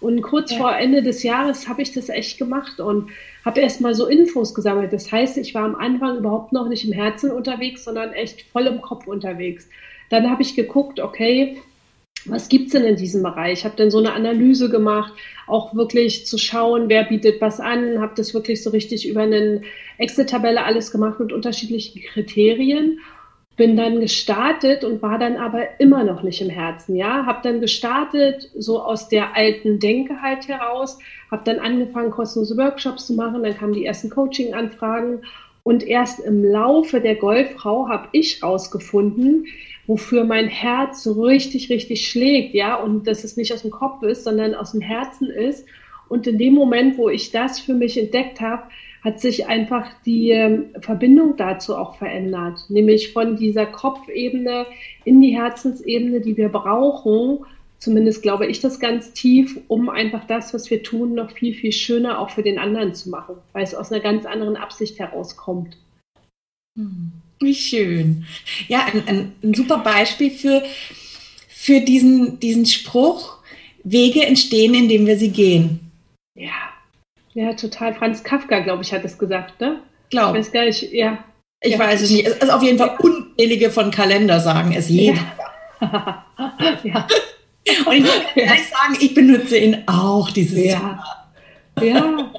Und 0.00 0.22
kurz 0.22 0.52
ja. 0.52 0.58
vor 0.58 0.76
Ende 0.76 1.02
des 1.02 1.22
Jahres 1.22 1.66
habe 1.66 1.82
ich 1.82 1.92
das 1.92 2.08
echt 2.08 2.38
gemacht 2.38 2.78
und 2.78 3.10
habe 3.44 3.60
erstmal 3.60 3.94
so 3.94 4.06
Infos 4.06 4.54
gesammelt. 4.54 4.92
Das 4.92 5.10
heißt, 5.10 5.38
ich 5.38 5.54
war 5.54 5.64
am 5.64 5.74
Anfang 5.74 6.18
überhaupt 6.18 6.52
noch 6.52 6.68
nicht 6.68 6.84
im 6.84 6.92
Herzen 6.92 7.30
unterwegs, 7.30 7.84
sondern 7.84 8.12
echt 8.12 8.42
voll 8.52 8.66
im 8.66 8.80
Kopf 8.80 9.06
unterwegs. 9.06 9.68
Dann 10.10 10.30
habe 10.30 10.42
ich 10.42 10.54
geguckt, 10.54 11.00
okay, 11.00 11.60
was 12.26 12.48
gibt's 12.48 12.72
denn 12.72 12.84
in 12.84 12.96
diesem 12.96 13.22
Bereich? 13.22 13.60
Ich 13.60 13.64
habe 13.64 13.76
dann 13.76 13.90
so 13.90 13.98
eine 13.98 14.12
Analyse 14.12 14.68
gemacht, 14.68 15.12
auch 15.46 15.74
wirklich 15.74 16.26
zu 16.26 16.38
schauen, 16.38 16.88
wer 16.88 17.04
bietet 17.04 17.40
was 17.40 17.60
an, 17.60 18.00
habe 18.00 18.12
das 18.16 18.34
wirklich 18.34 18.62
so 18.62 18.70
richtig 18.70 19.08
über 19.08 19.22
eine 19.22 19.62
Excel-Tabelle 19.98 20.64
alles 20.64 20.90
gemacht 20.90 21.20
mit 21.20 21.32
unterschiedlichen 21.32 22.02
Kriterien. 22.02 23.00
Bin 23.56 23.76
dann 23.76 23.98
gestartet 23.98 24.84
und 24.84 25.02
war 25.02 25.18
dann 25.18 25.36
aber 25.36 25.80
immer 25.80 26.04
noch 26.04 26.22
nicht 26.22 26.40
im 26.40 26.50
Herzen, 26.50 26.94
ja. 26.94 27.26
Habe 27.26 27.40
dann 27.42 27.60
gestartet 27.60 28.50
so 28.56 28.80
aus 28.80 29.08
der 29.08 29.34
alten 29.34 29.80
Denke 29.80 30.22
halt 30.22 30.46
heraus, 30.46 30.98
habe 31.30 31.42
dann 31.44 31.58
angefangen 31.58 32.10
kostenlose 32.10 32.56
Workshops 32.56 33.06
zu 33.06 33.14
machen, 33.14 33.42
dann 33.42 33.56
kamen 33.56 33.72
die 33.72 33.84
ersten 33.84 34.10
Coaching-Anfragen 34.10 35.22
und 35.64 35.82
erst 35.86 36.20
im 36.20 36.44
Laufe 36.44 37.00
der 37.00 37.16
Golffrau 37.16 37.88
habe 37.88 38.08
ich 38.12 38.42
rausgefunden, 38.42 39.46
wofür 39.88 40.24
mein 40.24 40.46
Herz 40.48 41.02
so 41.02 41.20
richtig, 41.22 41.70
richtig 41.70 42.06
schlägt, 42.06 42.54
ja, 42.54 42.76
und 42.76 43.08
dass 43.08 43.24
es 43.24 43.36
nicht 43.36 43.52
aus 43.52 43.62
dem 43.62 43.72
Kopf 43.72 44.02
ist, 44.02 44.22
sondern 44.22 44.54
aus 44.54 44.72
dem 44.72 44.82
Herzen 44.82 45.28
ist. 45.30 45.66
Und 46.08 46.26
in 46.26 46.38
dem 46.38 46.54
Moment, 46.54 46.98
wo 46.98 47.08
ich 47.08 47.32
das 47.32 47.58
für 47.58 47.74
mich 47.74 47.98
entdeckt 47.98 48.40
habe, 48.40 48.64
hat 49.02 49.20
sich 49.20 49.46
einfach 49.46 49.88
die 50.04 50.30
ähm, 50.30 50.66
Verbindung 50.80 51.36
dazu 51.36 51.74
auch 51.74 51.96
verändert, 51.96 52.64
nämlich 52.68 53.12
von 53.12 53.36
dieser 53.36 53.64
Kopfebene 53.64 54.66
in 55.04 55.20
die 55.20 55.36
Herzensebene, 55.36 56.20
die 56.20 56.36
wir 56.36 56.50
brauchen. 56.50 57.46
Zumindest 57.78 58.22
glaube 58.22 58.46
ich 58.46 58.60
das 58.60 58.80
ganz 58.80 59.12
tief, 59.12 59.58
um 59.68 59.88
einfach 59.88 60.26
das, 60.26 60.52
was 60.52 60.68
wir 60.70 60.82
tun, 60.82 61.14
noch 61.14 61.30
viel, 61.30 61.54
viel 61.54 61.72
schöner 61.72 62.18
auch 62.18 62.30
für 62.30 62.42
den 62.42 62.58
anderen 62.58 62.94
zu 62.94 63.08
machen, 63.08 63.36
weil 63.52 63.62
es 63.62 63.74
aus 63.74 63.90
einer 63.90 64.02
ganz 64.02 64.26
anderen 64.26 64.56
Absicht 64.56 64.98
herauskommt. 64.98 65.78
Hm. 66.76 67.12
Wie 67.40 67.54
schön. 67.54 68.26
Ja, 68.66 68.86
ein, 68.86 69.06
ein, 69.06 69.32
ein 69.42 69.54
super 69.54 69.78
Beispiel 69.78 70.30
für, 70.30 70.62
für 71.48 71.80
diesen, 71.80 72.40
diesen 72.40 72.66
Spruch, 72.66 73.38
Wege 73.84 74.26
entstehen, 74.26 74.74
indem 74.74 75.06
wir 75.06 75.16
sie 75.16 75.30
gehen. 75.30 75.80
Ja, 76.34 76.50
ja, 77.34 77.52
total. 77.52 77.94
Franz 77.94 78.24
Kafka, 78.24 78.60
glaube 78.60 78.82
ich, 78.82 78.92
hat 78.92 79.04
es 79.04 79.16
gesagt, 79.16 79.60
ne? 79.60 79.80
Glaube. 80.10 80.38
Ich 80.38 80.46
weiß 80.46 80.52
gar 80.52 80.64
nicht, 80.64 80.92
ja. 80.92 81.18
Ich 81.60 81.72
ja. 81.72 81.78
weiß 81.78 82.02
es 82.02 82.10
nicht. 82.10 82.26
Es 82.26 82.36
ist 82.36 82.50
auf 82.50 82.62
jeden 82.62 82.78
Fall 82.78 82.96
unzählige 82.98 83.70
von 83.70 83.90
Kalender 83.90 84.40
sagen 84.40 84.72
es 84.72 84.88
jeder. 84.88 85.20
Ja. 85.80 86.24
ja. 86.82 87.06
Und 87.86 87.92
ich 87.92 88.02
muss 88.02 88.12
ehrlich 88.34 88.68
sagen, 88.68 88.96
ich 88.98 89.14
benutze 89.14 89.56
ihn 89.56 89.84
auch, 89.86 90.30
dieses 90.30 90.58
ja. 90.58 90.72
Jahr. 90.72 91.32
Ja, 91.80 92.32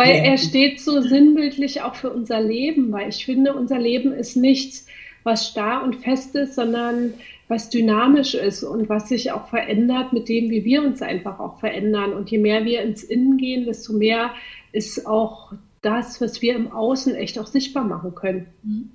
weil 0.00 0.24
er 0.24 0.38
steht 0.38 0.80
so 0.80 1.00
sinnbildlich 1.00 1.82
auch 1.82 1.94
für 1.94 2.10
unser 2.10 2.40
Leben, 2.40 2.92
weil 2.92 3.08
ich 3.08 3.24
finde, 3.24 3.54
unser 3.54 3.78
Leben 3.78 4.12
ist 4.12 4.36
nichts, 4.36 4.86
was 5.22 5.48
starr 5.48 5.82
und 5.84 5.96
fest 5.96 6.34
ist, 6.34 6.54
sondern 6.54 7.14
was 7.48 7.68
dynamisch 7.68 8.34
ist 8.34 8.62
und 8.62 8.88
was 8.88 9.08
sich 9.08 9.32
auch 9.32 9.48
verändert 9.48 10.12
mit 10.12 10.28
dem, 10.28 10.50
wie 10.50 10.64
wir 10.64 10.82
uns 10.82 11.02
einfach 11.02 11.40
auch 11.40 11.58
verändern. 11.58 12.12
Und 12.12 12.30
je 12.30 12.38
mehr 12.38 12.64
wir 12.64 12.82
ins 12.82 13.02
Innen 13.02 13.36
gehen, 13.36 13.66
desto 13.66 13.92
mehr 13.92 14.30
ist 14.72 15.06
auch 15.06 15.52
das, 15.82 16.20
was 16.20 16.40
wir 16.40 16.54
im 16.54 16.72
Außen 16.72 17.14
echt 17.14 17.38
auch 17.38 17.46
sichtbar 17.46 17.84
machen 17.84 18.14
können. 18.14 18.46
Mhm. 18.62 18.90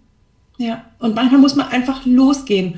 Ja, 0.57 0.85
und 0.99 1.15
manchmal 1.15 1.41
muss 1.41 1.55
man 1.55 1.67
einfach 1.67 2.05
losgehen 2.05 2.75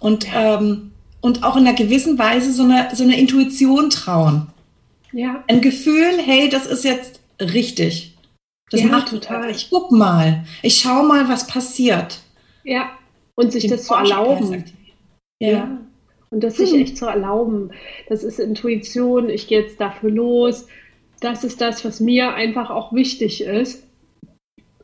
und, 0.00 0.26
ähm, 0.34 0.90
und 1.20 1.44
auch 1.44 1.56
in 1.56 1.66
einer 1.66 1.76
gewissen 1.76 2.18
Weise 2.18 2.52
so 2.52 2.64
eine, 2.64 2.88
so 2.92 3.04
eine 3.04 3.18
Intuition 3.18 3.88
trauen. 3.88 4.48
Ja. 5.12 5.44
Ein 5.46 5.60
Gefühl, 5.60 6.18
hey, 6.18 6.48
das 6.48 6.66
ist 6.66 6.84
jetzt 6.84 7.19
richtig. 7.40 8.16
Das 8.70 8.82
ja, 8.82 8.86
macht 8.86 9.08
total. 9.08 9.50
Ich 9.50 9.68
guck 9.70 9.90
mal. 9.90 10.44
Ich 10.62 10.78
schau 10.78 11.02
mal, 11.02 11.28
was 11.28 11.46
passiert. 11.46 12.20
Ja. 12.62 12.90
Und 13.34 13.52
sich 13.52 13.62
Den 13.62 13.72
das 13.72 13.84
zu 13.84 13.94
erlauben. 13.94 14.64
Ja. 15.40 15.48
ja. 15.48 15.78
Und 16.30 16.44
das 16.44 16.56
sich 16.56 16.70
hm. 16.70 16.82
echt 16.82 16.96
zu 16.96 17.06
erlauben. 17.06 17.72
Das 18.08 18.22
ist 18.22 18.38
Intuition, 18.38 19.28
ich 19.28 19.48
gehe 19.48 19.62
jetzt 19.62 19.80
dafür 19.80 20.10
los. 20.10 20.66
Das 21.20 21.42
ist 21.42 21.60
das, 21.60 21.84
was 21.84 22.00
mir 22.00 22.34
einfach 22.34 22.70
auch 22.70 22.92
wichtig 22.92 23.42
ist 23.42 23.84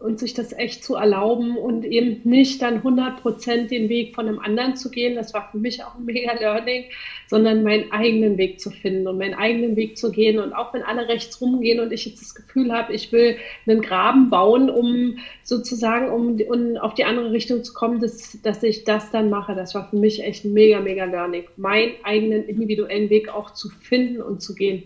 und 0.06 0.20
sich 0.20 0.34
das 0.34 0.52
echt 0.52 0.84
zu 0.84 0.94
erlauben 0.94 1.56
und 1.56 1.84
eben 1.84 2.20
nicht 2.22 2.62
dann 2.62 2.76
100 2.76 3.20
Prozent 3.20 3.72
den 3.72 3.88
Weg 3.88 4.14
von 4.14 4.28
einem 4.28 4.38
anderen 4.38 4.76
zu 4.76 4.88
gehen. 4.88 5.16
Das 5.16 5.34
war 5.34 5.50
für 5.50 5.58
mich 5.58 5.82
auch 5.82 5.96
ein 5.96 6.04
mega 6.04 6.32
Learning, 6.32 6.84
sondern 7.26 7.64
meinen 7.64 7.90
eigenen 7.90 8.38
Weg 8.38 8.60
zu 8.60 8.70
finden 8.70 9.08
und 9.08 9.18
meinen 9.18 9.34
eigenen 9.34 9.74
Weg 9.74 9.98
zu 9.98 10.12
gehen. 10.12 10.38
Und 10.38 10.52
auch 10.52 10.72
wenn 10.72 10.82
alle 10.82 11.08
rechts 11.08 11.40
rumgehen 11.40 11.80
und 11.80 11.92
ich 11.92 12.06
jetzt 12.06 12.20
das 12.20 12.36
Gefühl 12.36 12.72
habe, 12.72 12.94
ich 12.94 13.10
will 13.10 13.36
einen 13.66 13.82
Graben 13.82 14.30
bauen, 14.30 14.70
um 14.70 15.18
sozusagen, 15.42 16.08
um, 16.12 16.40
um 16.40 16.76
auf 16.76 16.94
die 16.94 17.04
andere 17.04 17.32
Richtung 17.32 17.64
zu 17.64 17.74
kommen, 17.74 17.98
dass, 17.98 18.40
dass 18.42 18.62
ich 18.62 18.84
das 18.84 19.10
dann 19.10 19.28
mache. 19.28 19.56
Das 19.56 19.74
war 19.74 19.90
für 19.90 19.96
mich 19.96 20.22
echt 20.22 20.44
ein 20.44 20.52
mega, 20.52 20.80
mega 20.80 21.04
Learning. 21.04 21.44
Meinen 21.56 21.94
eigenen 22.04 22.44
individuellen 22.44 23.10
Weg 23.10 23.28
auch 23.28 23.54
zu 23.54 23.70
finden 23.70 24.22
und 24.22 24.40
zu 24.40 24.54
gehen. 24.54 24.84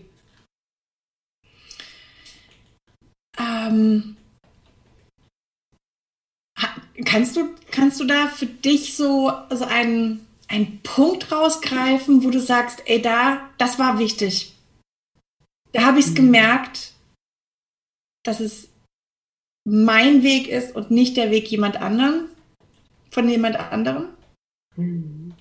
Ähm 3.39 4.17
Kannst 7.05 7.35
du, 7.35 7.49
kannst 7.71 7.99
du 7.99 8.05
da 8.05 8.27
für 8.27 8.45
dich 8.45 8.95
so, 8.95 9.31
so 9.49 9.65
einen, 9.65 10.27
einen 10.47 10.81
Punkt 10.83 11.31
rausgreifen, 11.31 12.23
wo 12.23 12.29
du 12.29 12.39
sagst, 12.39 12.83
ey, 12.85 13.01
da, 13.01 13.49
das 13.57 13.79
war 13.79 13.99
wichtig. 13.99 14.53
Da 15.71 15.83
habe 15.83 15.99
ich 15.99 16.05
es 16.05 16.11
mhm. 16.11 16.15
gemerkt, 16.15 16.93
dass 18.23 18.39
es 18.39 18.69
mein 19.63 20.23
Weg 20.23 20.47
ist 20.47 20.75
und 20.75 20.91
nicht 20.91 21.17
der 21.17 21.31
Weg 21.31 21.49
jemand 21.49 21.77
anderen, 21.77 22.29
von 23.09 23.27
jemand 23.29 23.57
anderem? 23.57 24.09
Mhm. 24.75 25.33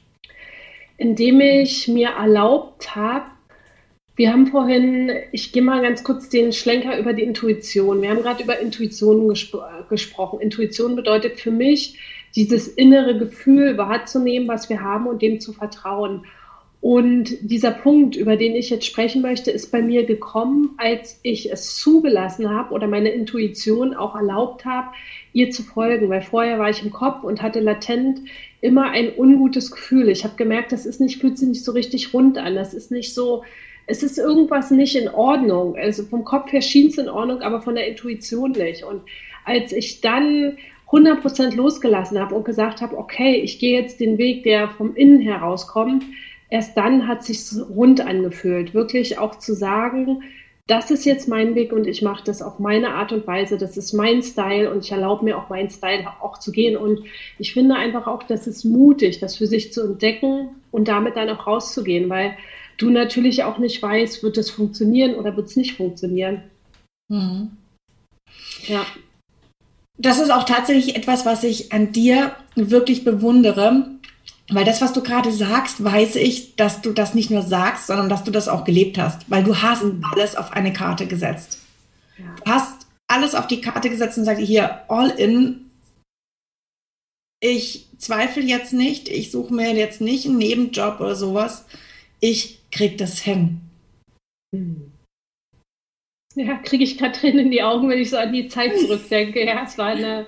Indem 0.97 1.41
ich 1.41 1.89
mir 1.89 2.11
erlaubt 2.11 2.95
habe, 2.95 3.31
wir 4.21 4.35
haben 4.35 4.49
vorhin, 4.49 5.11
ich 5.33 5.51
gehe 5.51 5.63
mal 5.63 5.81
ganz 5.81 6.05
kurz 6.05 6.29
den 6.29 6.53
Schlenker 6.53 6.99
über 6.99 7.15
die 7.15 7.23
Intuition. 7.23 8.03
Wir 8.03 8.11
haben 8.11 8.21
gerade 8.21 8.43
über 8.43 8.59
Intuition 8.59 9.27
gespro 9.29 9.63
gesprochen. 9.89 10.41
Intuition 10.41 10.95
bedeutet 10.95 11.41
für 11.41 11.51
mich, 11.51 11.99
dieses 12.37 12.69
innere 12.69 13.17
Gefühl 13.17 13.79
wahrzunehmen, 13.79 14.47
was 14.47 14.69
wir 14.69 14.83
haben 14.83 15.07
und 15.07 15.23
dem 15.23 15.41
zu 15.41 15.55
vertrauen. 15.55 16.27
Und 16.83 17.35
dieser 17.41 17.71
Punkt, 17.71 18.15
über 18.15 18.37
den 18.37 18.55
ich 18.57 18.69
jetzt 18.69 18.85
sprechen 18.85 19.23
möchte, 19.23 19.53
ist 19.53 19.73
bei 19.73 19.81
mir 19.81 20.05
gekommen, 20.05 20.75
als 20.77 21.19
ich 21.23 21.51
es 21.51 21.77
zugelassen 21.77 22.51
habe 22.51 22.75
oder 22.75 22.89
meine 22.89 23.09
Intuition 23.09 23.95
auch 23.95 24.15
erlaubt 24.15 24.67
habe, 24.67 24.89
ihr 25.33 25.51
zu 25.51 25.63
folgen. 25.63 26.11
Weil 26.11 26.21
vorher 26.21 26.59
war 26.59 26.69
ich 26.69 26.83
im 26.83 26.91
Kopf 26.91 27.25
und 27.25 27.41
hatte 27.41 27.61
latent 27.61 28.21
immer 28.61 28.91
ein 28.91 29.17
ungutes 29.17 29.71
Gefühl. 29.71 30.11
Ich 30.11 30.25
habe 30.25 30.37
gemerkt, 30.37 30.73
das 30.73 30.85
ist 30.85 31.01
nicht, 31.01 31.23
fühlt 31.23 31.39
sich 31.39 31.49
nicht 31.49 31.65
so 31.65 31.73
richtig 31.73 32.13
rund 32.13 32.37
an. 32.37 32.55
Das 32.55 32.75
ist 32.75 32.91
nicht 32.91 33.15
so, 33.15 33.45
es 33.91 34.05
ist 34.05 34.19
irgendwas 34.19 34.71
nicht 34.71 34.97
in 34.97 35.09
Ordnung. 35.09 35.77
Also 35.77 36.05
vom 36.05 36.25
Kopf 36.25 36.53
her 36.53 36.63
schien 36.63 36.89
es 36.89 36.99
in 36.99 37.09
Ordnung, 37.09 37.43
aber 37.43 37.61
von 37.61 37.75
der 37.75 37.89
Intuition 37.89 38.53
nicht. 38.53 38.85
Und 38.85 39.03
als 39.45 39.73
ich 39.73 40.01
dann 40.01 40.57
100% 40.91 41.57
losgelassen 41.57 42.19
habe 42.19 42.35
und 42.35 42.45
gesagt 42.45 42.81
habe, 42.81 42.97
okay, 42.97 43.37
ich 43.37 43.59
gehe 43.59 43.81
jetzt 43.81 44.01
den 44.01 44.17
Weg, 44.17 44.45
der 44.45 44.69
vom 44.69 44.95
Innen 44.95 45.21
herauskommt, 45.21 46.05
erst 46.51 46.77
dann 46.77 47.09
hat 47.09 47.25
sich 47.25 47.41
rund 47.69 48.01
angefühlt. 48.01 48.75
Wirklich 48.75 49.19
auch 49.19 49.37
zu 49.37 49.55
sagen, 49.55 50.23
das 50.69 50.93
ist 50.93 51.05
jetzt 51.05 51.29
mein 51.29 51.57
Weg 51.57 51.73
und 51.73 51.89
ich 51.89 52.01
mache 52.01 52.23
das 52.25 52.43
auf 52.43 52.61
meine 52.61 52.91
Art 52.91 53.13
und 53.13 53.27
Weise. 53.27 53.59
Das 53.59 53.77
ist 53.77 53.93
mein 53.93 54.23
Style 54.23 54.71
und 54.71 54.85
ich 54.85 54.93
erlaube 54.93 55.25
mir 55.25 55.37
auch 55.37 55.49
meinen 55.49 55.69
Style 55.69 56.07
auch 56.21 56.39
zu 56.39 56.53
gehen. 56.53 56.77
Und 56.77 57.01
ich 57.39 57.53
finde 57.53 57.75
einfach 57.75 58.07
auch, 58.07 58.23
das 58.23 58.47
ist 58.47 58.65
mutig, 58.65 59.19
das 59.19 59.37
für 59.37 59.49
sich 59.49 59.73
zu 59.73 59.83
entdecken 59.83 60.51
und 60.71 60.87
damit 60.87 61.17
dann 61.17 61.29
auch 61.29 61.49
rauszugehen, 61.49 62.09
weil 62.09 62.37
du 62.81 62.91
natürlich 62.91 63.45
auch 63.45 63.59
nicht 63.59 63.83
weißt, 63.83 64.23
wird 64.23 64.39
es 64.39 64.51
funktionieren 64.51 65.15
oder 65.15 65.37
wird 65.37 65.49
es 65.49 65.57
nicht 65.57 65.77
funktionieren. 65.77 66.43
Mhm. 67.09 67.51
Ja. 68.67 68.87
Das 69.99 70.19
ist 70.19 70.31
auch 70.31 70.45
tatsächlich 70.45 70.97
etwas, 70.97 71.27
was 71.27 71.45
ich 71.45 71.73
an 71.73 71.93
dir 71.93 72.35
wirklich 72.55 73.05
bewundere, 73.05 73.87
weil 74.49 74.65
das, 74.65 74.81
was 74.81 74.95
du 74.95 75.03
gerade 75.03 75.31
sagst, 75.31 75.85
weiß 75.85 76.17
ich, 76.17 76.57
dass 76.57 76.81
du 76.81 76.93
das 76.93 77.15
nicht 77.15 77.31
nur 77.31 77.43
sagst, 77.43 77.87
sondern 77.87 78.09
dass 78.09 78.25
du 78.25 78.31
das 78.31 78.49
auch 78.49 78.65
gelebt 78.65 78.97
hast, 78.97 79.31
weil 79.31 79.45
du 79.45 79.61
hast 79.61 79.85
mhm. 79.85 80.03
alles 80.13 80.37
auf 80.37 80.53
eine 80.53 80.73
Karte 80.73 81.07
gesetzt. 81.07 81.59
Ja. 82.19 82.25
Du 82.45 82.51
hast 82.51 82.87
alles 83.09 83.35
auf 83.35 83.47
die 83.47 83.61
Karte 83.61 83.91
gesetzt 83.91 84.17
und 84.17 84.25
sagst 84.25 84.43
hier, 84.43 84.83
all 84.89 85.11
in. 85.11 85.67
Ich 87.43 87.87
zweifle 87.99 88.43
jetzt 88.43 88.73
nicht, 88.73 89.09
ich 89.09 89.31
suche 89.31 89.53
mir 89.53 89.75
jetzt 89.75 90.01
nicht 90.01 90.27
einen 90.27 90.39
Nebenjob 90.39 91.01
oder 91.01 91.17
sowas. 91.17 91.65
Ich 92.21 92.60
krieg 92.71 92.99
das 92.99 93.19
hin. 93.21 93.61
Hm. 94.55 94.93
Ja, 96.37 96.57
kriege 96.59 96.85
ich 96.85 96.97
gerade 96.97 97.19
Tränen 97.19 97.47
in 97.47 97.51
die 97.51 97.63
Augen, 97.63 97.89
wenn 97.89 97.99
ich 97.99 98.11
so 98.11 98.17
an 98.17 98.33
die 98.33 98.49
Zeit 98.49 98.79
zurückdenke. 98.79 99.45
Ja, 99.45 99.65
es 99.65 99.77
war 99.79 99.89
eine, 99.89 100.27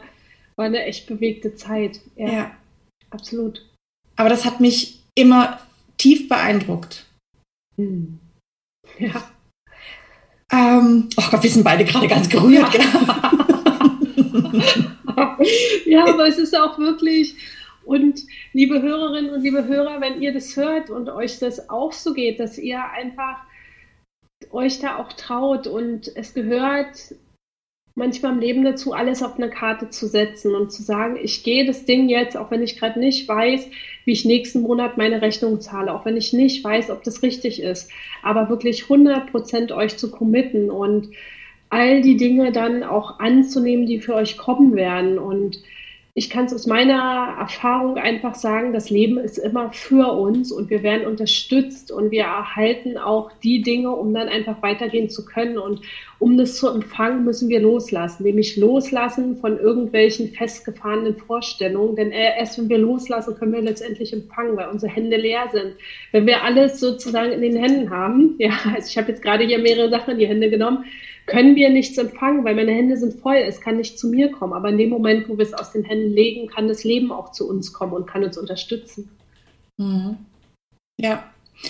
war 0.57 0.67
eine 0.67 0.85
echt 0.85 1.07
bewegte 1.07 1.55
Zeit. 1.55 2.01
Ja, 2.17 2.33
ja. 2.33 2.51
absolut. 3.11 3.65
Aber 4.17 4.29
das 4.29 4.45
hat 4.45 4.61
mich 4.61 5.01
immer 5.15 5.61
tief 5.97 6.29
beeindruckt. 6.29 7.07
Hm. 7.77 8.19
Ja. 8.99 9.31
Ähm, 10.51 11.09
oh 11.17 11.25
Gott, 11.31 11.43
wir 11.43 11.51
sind 11.51 11.65
beide 11.65 11.85
gerade 11.85 12.09
ganz 12.09 12.29
gerührt. 12.29 12.75
Ja. 12.75 13.33
ja, 15.87 16.05
aber 16.07 16.27
es 16.29 16.37
ist 16.37 16.55
auch 16.55 16.79
wirklich, 16.79 17.35
und 17.85 18.21
liebe 18.53 18.81
Hörerinnen 18.83 19.31
und 19.31 19.43
liebe 19.43 19.67
Hörer, 19.67 20.01
wenn 20.01 20.21
ihr 20.21 20.33
das 20.33 20.57
hört 20.57 20.91
und 20.91 21.09
euch 21.09 21.39
das 21.39 21.69
auch 21.69 21.93
so 21.93 22.15
geht, 22.15 22.41
dass 22.41 22.59
ihr 22.59 22.83
einfach 22.91 23.39
euch 24.51 24.81
da 24.81 24.99
auch 24.99 25.13
traut 25.13 25.67
und 25.67 26.15
es 26.17 26.35
gehört 26.35 27.15
manchmal 27.95 28.33
im 28.33 28.41
Leben 28.41 28.65
dazu, 28.65 28.93
alles 28.93 29.23
auf 29.23 29.37
eine 29.37 29.51
Karte 29.51 29.91
zu 29.91 30.07
setzen 30.07 30.55
und 30.55 30.73
zu 30.73 30.83
sagen, 30.83 31.19
ich 31.23 31.45
gehe 31.45 31.67
das 31.67 31.85
Ding 31.85 32.09
jetzt, 32.09 32.37
auch 32.37 32.51
wenn 32.51 32.63
ich 32.63 32.79
gerade 32.79 32.99
nicht 32.99 33.29
weiß, 33.29 33.69
wie 34.05 34.13
ich 34.13 34.25
nächsten 34.25 34.63
Monat 34.63 34.97
meine 34.97 35.21
Rechnung 35.21 35.61
zahle, 35.61 35.93
auch 35.93 36.05
wenn 36.05 36.17
ich 36.17 36.33
nicht 36.33 36.65
weiß, 36.65 36.91
ob 36.91 37.05
das 37.05 37.23
richtig 37.23 37.61
ist, 37.63 37.91
aber 38.23 38.49
wirklich 38.49 38.85
100 38.85 39.31
Prozent 39.31 39.73
euch 39.73 39.97
zu 39.99 40.11
committen 40.11 40.71
und 40.71 41.11
all 41.69 42.01
die 42.03 42.17
Dinge 42.17 42.53
dann 42.53 42.83
auch 42.83 43.19
anzunehmen, 43.19 43.87
die 43.87 44.01
für 44.01 44.15
euch 44.15 44.37
kommen 44.37 44.75
werden 44.75 45.19
und 45.19 45.63
ich 46.15 46.29
kann 46.29 46.45
es 46.45 46.53
aus 46.53 46.67
meiner 46.67 47.37
Erfahrung 47.39 47.97
einfach 47.97 48.35
sagen, 48.35 48.75
das 48.75 48.91
Leben 48.91 49.17
ist 49.17 49.39
immer 49.39 49.73
für 49.73 50.13
uns 50.13 50.53
und 50.53 50.69
wir 50.69 50.83
werden 50.83 51.07
unterstützt 51.07 51.91
und 51.91 52.11
wir 52.11 52.25
erhalten 52.25 52.99
auch 52.99 53.33
die 53.43 53.63
Dinge, 53.63 53.93
um 53.93 54.13
dann 54.13 54.29
einfach 54.29 54.61
weitergehen 54.61 55.09
zu 55.09 55.25
können. 55.25 55.57
Und 55.57 55.81
um 56.19 56.37
das 56.37 56.59
zu 56.59 56.69
empfangen, 56.69 57.25
müssen 57.25 57.49
wir 57.49 57.61
loslassen, 57.61 58.25
nämlich 58.25 58.59
loslassen 58.59 59.39
von 59.39 59.59
irgendwelchen 59.59 60.35
festgefahrenen 60.35 61.17
Vorstellungen. 61.17 61.97
Denn 61.97 62.11
erst 62.11 62.59
wenn 62.59 62.69
wir 62.69 62.79
loslassen, 62.79 63.35
können 63.35 63.55
wir 63.55 63.63
letztendlich 63.63 64.13
empfangen, 64.13 64.55
weil 64.59 64.69
unsere 64.69 64.93
Hände 64.93 65.17
leer 65.17 65.49
sind. 65.51 65.77
Wenn 66.11 66.27
wir 66.27 66.43
alles 66.43 66.79
sozusagen 66.79 67.33
in 67.33 67.41
den 67.41 67.57
Händen 67.57 67.89
haben, 67.89 68.35
ja, 68.39 68.53
also 68.75 68.87
ich 68.87 68.99
habe 68.99 69.09
jetzt 69.09 69.23
gerade 69.23 69.45
hier 69.45 69.61
mehrere 69.61 69.89
Sachen 69.89 70.13
in 70.13 70.19
die 70.19 70.29
Hände 70.29 70.51
genommen, 70.51 70.85
können 71.27 71.55
wir 71.55 71.71
nichts 71.71 71.99
empfangen, 71.99 72.45
weil 72.45 72.55
meine 72.55 72.73
Hände 72.73 72.97
sind 72.97 73.21
voll, 73.21 73.37
es 73.37 73.61
kann 73.61 73.77
nicht 73.77 73.99
zu 73.99 74.09
mir 74.09 74.31
kommen. 74.31 74.53
Aber 74.53 74.69
in 74.69 74.79
dem 74.79 74.91
Moment, 74.91 75.29
wo 75.29 75.39
wir 75.39 75.45
es 75.45 75.55
aus 75.55 75.73
den 75.73 75.85
Händen 75.85 76.13
legen, 76.13 76.49
kann 76.49 76.69
das 76.69 76.85
Leben 76.85 77.13
auch 77.13 77.33
zu 77.33 77.49
uns 77.49 77.73
kommen 77.73 77.93
und 77.93 78.07
kann 78.07 78.25
uns 78.25 78.37
unterstützen. 78.37 79.11
Mhm. 79.79 80.17
Ja. 81.01 81.25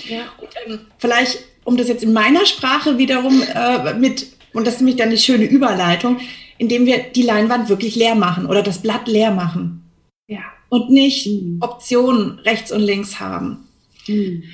ja. 0.08 0.24
Und, 0.40 0.48
ähm, 0.66 0.80
vielleicht, 0.98 1.44
um 1.64 1.76
das 1.76 1.88
jetzt 1.88 2.02
in 2.02 2.12
meiner 2.12 2.46
Sprache 2.46 2.98
wiederum 2.98 3.42
äh, 3.54 3.94
mit, 3.94 4.26
und 4.52 4.66
das 4.66 4.74
ist 4.74 4.80
nämlich 4.80 4.96
dann 4.96 5.08
eine 5.08 5.18
schöne 5.18 5.44
Überleitung, 5.44 6.20
indem 6.58 6.86
wir 6.86 6.98
die 6.98 7.22
Leinwand 7.22 7.68
wirklich 7.68 7.96
leer 7.96 8.14
machen 8.14 8.46
oder 8.46 8.62
das 8.62 8.82
Blatt 8.82 9.06
leer 9.08 9.32
machen. 9.32 9.90
Ja. 10.28 10.42
Und 10.68 10.90
nicht 10.90 11.26
mhm. 11.26 11.58
Optionen 11.60 12.38
rechts 12.40 12.72
und 12.72 12.80
links 12.80 13.20
haben. 13.20 13.68
Mhm. 14.06 14.44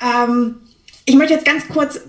Ähm, 0.00 0.56
ich 1.04 1.14
möchte 1.16 1.34
jetzt 1.34 1.44
ganz 1.44 1.66
kurz 1.68 2.00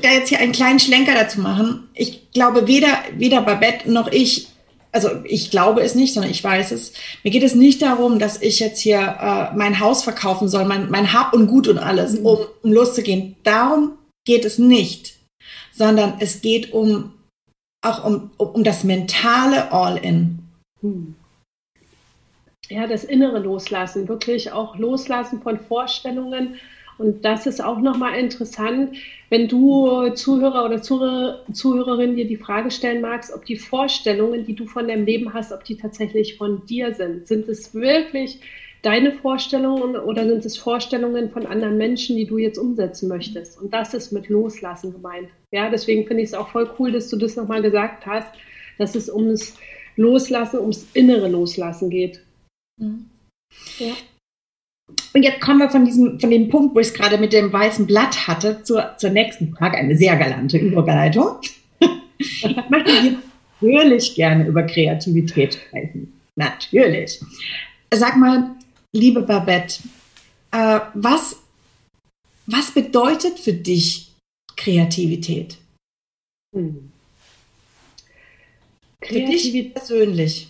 da 0.00 0.10
jetzt 0.10 0.28
hier 0.28 0.38
einen 0.38 0.52
kleinen 0.52 0.78
Schlenker 0.78 1.14
dazu 1.14 1.40
machen. 1.40 1.88
Ich 1.94 2.30
glaube, 2.32 2.66
weder, 2.66 2.88
weder 3.16 3.42
Babette 3.42 3.90
noch 3.90 4.10
ich, 4.12 4.48
also 4.92 5.08
ich 5.24 5.50
glaube 5.50 5.80
es 5.80 5.94
nicht, 5.94 6.12
sondern 6.12 6.30
ich 6.30 6.44
weiß 6.44 6.72
es. 6.72 6.92
Mir 7.22 7.30
geht 7.30 7.42
es 7.42 7.54
nicht 7.54 7.80
darum, 7.80 8.18
dass 8.18 8.42
ich 8.42 8.60
jetzt 8.60 8.80
hier 8.80 8.98
äh, 8.98 9.56
mein 9.56 9.80
Haus 9.80 10.02
verkaufen 10.02 10.48
soll, 10.48 10.64
mein, 10.66 10.90
mein 10.90 11.12
Hab 11.12 11.32
und 11.32 11.46
Gut 11.46 11.68
und 11.68 11.78
alles, 11.78 12.18
mhm. 12.18 12.26
um, 12.26 12.38
um 12.62 12.72
loszugehen. 12.72 13.36
Darum 13.42 13.92
geht 14.26 14.44
es 14.44 14.58
nicht, 14.58 15.14
sondern 15.72 16.14
es 16.20 16.42
geht 16.42 16.72
um 16.72 17.14
auch 17.84 18.04
um, 18.04 18.30
um, 18.36 18.62
das 18.62 18.84
mentale 18.84 19.72
All-in. 19.72 20.38
Mhm. 20.82 21.16
Ja, 22.68 22.86
das 22.86 23.04
innere 23.04 23.40
Loslassen, 23.40 24.08
wirklich 24.08 24.52
auch 24.52 24.76
Loslassen 24.76 25.42
von 25.42 25.58
Vorstellungen, 25.58 26.58
und 26.98 27.24
das 27.24 27.46
ist 27.46 27.62
auch 27.62 27.80
nochmal 27.80 28.18
interessant, 28.18 28.96
wenn 29.30 29.48
du 29.48 30.10
Zuhörer 30.10 30.64
oder 30.64 30.82
Zuhörerin 30.82 32.16
dir 32.16 32.26
die 32.26 32.36
Frage 32.36 32.70
stellen 32.70 33.00
magst, 33.00 33.32
ob 33.32 33.44
die 33.46 33.56
Vorstellungen, 33.56 34.44
die 34.44 34.54
du 34.54 34.66
von 34.66 34.88
deinem 34.88 35.06
Leben 35.06 35.32
hast, 35.32 35.52
ob 35.52 35.64
die 35.64 35.76
tatsächlich 35.76 36.36
von 36.36 36.66
dir 36.66 36.94
sind. 36.94 37.26
Sind 37.26 37.48
es 37.48 37.74
wirklich 37.74 38.40
deine 38.82 39.12
Vorstellungen 39.12 39.96
oder 39.96 40.26
sind 40.26 40.44
es 40.44 40.58
Vorstellungen 40.58 41.30
von 41.30 41.46
anderen 41.46 41.78
Menschen, 41.78 42.16
die 42.16 42.26
du 42.26 42.36
jetzt 42.36 42.58
umsetzen 42.58 43.08
möchtest? 43.08 43.60
Und 43.60 43.72
das 43.72 43.94
ist 43.94 44.12
mit 44.12 44.28
Loslassen 44.28 44.92
gemeint. 44.92 45.28
Ja, 45.50 45.70
deswegen 45.70 46.06
finde 46.06 46.24
ich 46.24 46.28
es 46.28 46.34
auch 46.34 46.48
voll 46.48 46.68
cool, 46.78 46.92
dass 46.92 47.08
du 47.08 47.16
das 47.16 47.36
nochmal 47.36 47.62
gesagt 47.62 48.04
hast, 48.06 48.28
dass 48.78 48.94
es 48.94 49.08
ums 49.08 49.56
Loslassen, 49.96 50.60
ums 50.60 50.86
innere 50.94 51.28
Loslassen 51.28 51.90
geht. 51.90 52.20
Mhm. 52.78 53.06
Ja. 53.78 53.92
Und 55.14 55.22
jetzt 55.22 55.40
kommen 55.40 55.60
wir 55.60 55.70
von 55.70 55.84
diesem, 55.84 56.18
von 56.18 56.30
dem 56.30 56.48
Punkt, 56.48 56.74
wo 56.74 56.80
ich 56.80 56.88
es 56.88 56.94
gerade 56.94 57.18
mit 57.18 57.32
dem 57.32 57.52
weißen 57.52 57.86
Blatt 57.86 58.26
hatte, 58.26 58.62
zur, 58.62 58.96
zur 58.96 59.10
nächsten 59.10 59.54
Frage. 59.54 59.76
Eine 59.76 59.96
sehr 59.96 60.16
galante 60.16 60.58
Überleitung. 60.58 61.38
ich 62.18 62.56
möchte 62.70 63.18
natürlich 63.60 64.14
gerne 64.14 64.46
über 64.46 64.62
Kreativität 64.62 65.54
sprechen. 65.54 66.12
Natürlich. 66.36 67.20
Sag 67.92 68.16
mal, 68.16 68.56
liebe 68.92 69.22
Babette, 69.22 69.82
äh, 70.50 70.80
was, 70.94 71.36
was 72.46 72.70
bedeutet 72.70 73.38
für 73.38 73.52
dich 73.52 74.12
Kreativität? 74.56 75.58
Hm. 76.54 76.90
Kreativität 79.00 79.40
für 79.40 79.52
dich 79.52 79.74
persönlich. 79.74 80.48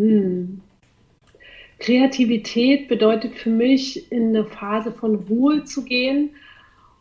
Hm. 0.00 0.62
Kreativität 1.80 2.88
bedeutet 2.88 3.34
für 3.34 3.50
mich, 3.50 4.12
in 4.12 4.28
eine 4.28 4.44
Phase 4.44 4.92
von 4.92 5.16
Ruhe 5.16 5.64
zu 5.64 5.84
gehen. 5.84 6.30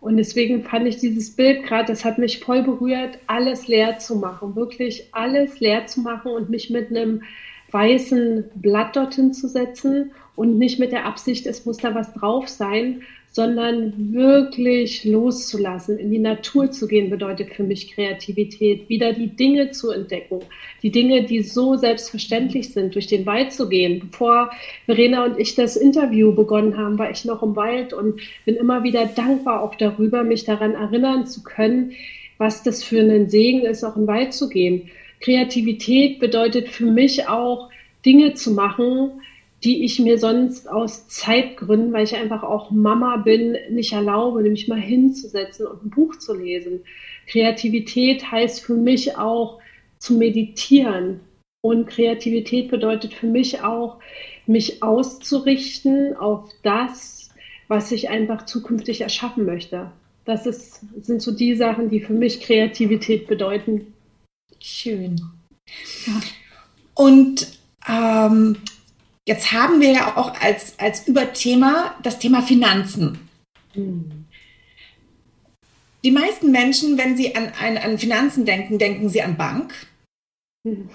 Und 0.01 0.15
deswegen 0.15 0.63
fand 0.63 0.87
ich 0.87 0.97
dieses 0.97 1.35
Bild 1.35 1.63
gerade, 1.63 1.87
das 1.87 2.05
hat 2.05 2.17
mich 2.17 2.39
voll 2.39 2.63
berührt, 2.63 3.19
alles 3.27 3.67
leer 3.67 3.99
zu 3.99 4.15
machen, 4.15 4.55
wirklich 4.55 5.09
alles 5.11 5.59
leer 5.59 5.85
zu 5.85 5.99
machen 6.01 6.31
und 6.31 6.49
mich 6.49 6.69
mit 6.69 6.89
einem 6.89 7.23
weißen 7.71 8.45
Blatt 8.55 8.95
dorthin 8.95 9.33
zu 9.33 9.49
setzen 9.49 10.11
und 10.35 10.57
nicht 10.57 10.79
mit 10.79 10.93
der 10.93 11.05
Absicht, 11.05 11.45
es 11.45 11.65
muss 11.65 11.77
da 11.77 11.93
was 11.93 12.13
drauf 12.13 12.47
sein, 12.47 13.01
sondern 13.31 14.13
wirklich 14.13 15.03
loszulassen, 15.03 15.97
in 15.97 16.11
die 16.11 16.19
Natur 16.19 16.71
zu 16.71 16.87
gehen, 16.87 17.09
bedeutet 17.09 17.53
für 17.53 17.63
mich 17.63 17.93
Kreativität, 17.93 18.89
wieder 18.89 19.13
die 19.13 19.27
Dinge 19.27 19.71
zu 19.71 19.91
entdecken, 19.91 20.39
die 20.81 20.91
Dinge, 20.91 21.23
die 21.23 21.43
so 21.43 21.75
selbstverständlich 21.75 22.73
sind, 22.73 22.95
durch 22.95 23.07
den 23.07 23.25
Wald 23.25 23.53
zu 23.53 23.69
gehen. 23.69 23.99
Bevor 23.99 24.49
Verena 24.85 25.25
und 25.25 25.39
ich 25.39 25.55
das 25.55 25.75
Interview 25.75 26.33
begonnen 26.33 26.77
haben, 26.77 26.97
war 26.97 27.11
ich 27.11 27.23
noch 27.25 27.43
im 27.43 27.55
Wald 27.55 27.93
und 27.93 28.19
bin 28.45 28.55
immer 28.55 28.83
wieder 28.83 29.05
dankbar 29.05 29.61
auch 29.61 29.75
darüber, 29.75 30.23
mich 30.23 30.43
daran 30.43 30.73
erinnern 30.73 31.27
zu 31.27 31.43
können, 31.43 31.91
was 32.37 32.63
das 32.63 32.83
für 32.83 32.99
einen 32.99 33.29
Segen 33.29 33.61
ist, 33.61 33.83
auch 33.83 33.95
im 33.95 34.07
Wald 34.07 34.33
zu 34.33 34.49
gehen. 34.49 34.89
Kreativität 35.19 36.19
bedeutet 36.19 36.69
für 36.69 36.85
mich 36.85 37.27
auch, 37.27 37.69
Dinge 38.05 38.33
zu 38.33 38.51
machen, 38.51 39.11
die 39.63 39.83
ich 39.83 39.99
mir 39.99 40.17
sonst 40.17 40.69
aus 40.69 41.07
Zeitgründen, 41.07 41.91
weil 41.91 42.05
ich 42.05 42.15
einfach 42.15 42.43
auch 42.43 42.71
Mama 42.71 43.17
bin, 43.17 43.57
nicht 43.69 43.93
erlaube, 43.93 44.41
nämlich 44.41 44.67
mal 44.67 44.79
hinzusetzen 44.79 45.67
und 45.67 45.83
ein 45.83 45.89
Buch 45.89 46.17
zu 46.17 46.33
lesen. 46.33 46.81
Kreativität 47.27 48.31
heißt 48.31 48.61
für 48.61 48.75
mich 48.75 49.17
auch 49.17 49.59
zu 49.97 50.15
meditieren. 50.15 51.19
Und 51.61 51.87
Kreativität 51.87 52.71
bedeutet 52.71 53.13
für 53.13 53.27
mich 53.27 53.61
auch, 53.61 53.99
mich 54.47 54.81
auszurichten 54.81 56.15
auf 56.15 56.49
das, 56.63 57.29
was 57.67 57.91
ich 57.91 58.09
einfach 58.09 58.45
zukünftig 58.45 59.01
erschaffen 59.01 59.45
möchte. 59.45 59.91
Das 60.25 60.45
ist, 60.45 60.81
sind 61.01 61.21
so 61.21 61.31
die 61.31 61.55
Sachen, 61.55 61.89
die 61.89 61.99
für 61.99 62.13
mich 62.13 62.41
Kreativität 62.41 63.27
bedeuten. 63.27 63.93
Schön. 64.59 65.21
Ja. 66.07 66.21
Und 66.95 67.47
ähm, 67.87 68.57
Jetzt 69.29 69.51
haben 69.51 69.79
wir 69.79 69.91
ja 69.91 70.17
auch 70.17 70.33
als, 70.41 70.73
als 70.79 71.07
Überthema 71.07 71.93
das 72.01 72.17
Thema 72.17 72.41
Finanzen. 72.41 73.29
Mhm. 73.75 74.25
Die 76.03 76.09
meisten 76.09 76.49
Menschen, 76.49 76.97
wenn 76.97 77.15
sie 77.15 77.35
an, 77.35 77.51
an, 77.61 77.77
an, 77.77 77.99
Finanzen 77.99 78.43
denken, 78.43 78.79
denken 78.79 79.07
sie 79.07 79.21
an 79.21 79.37
Bank. 79.37 79.87
Mhm. 80.63 80.89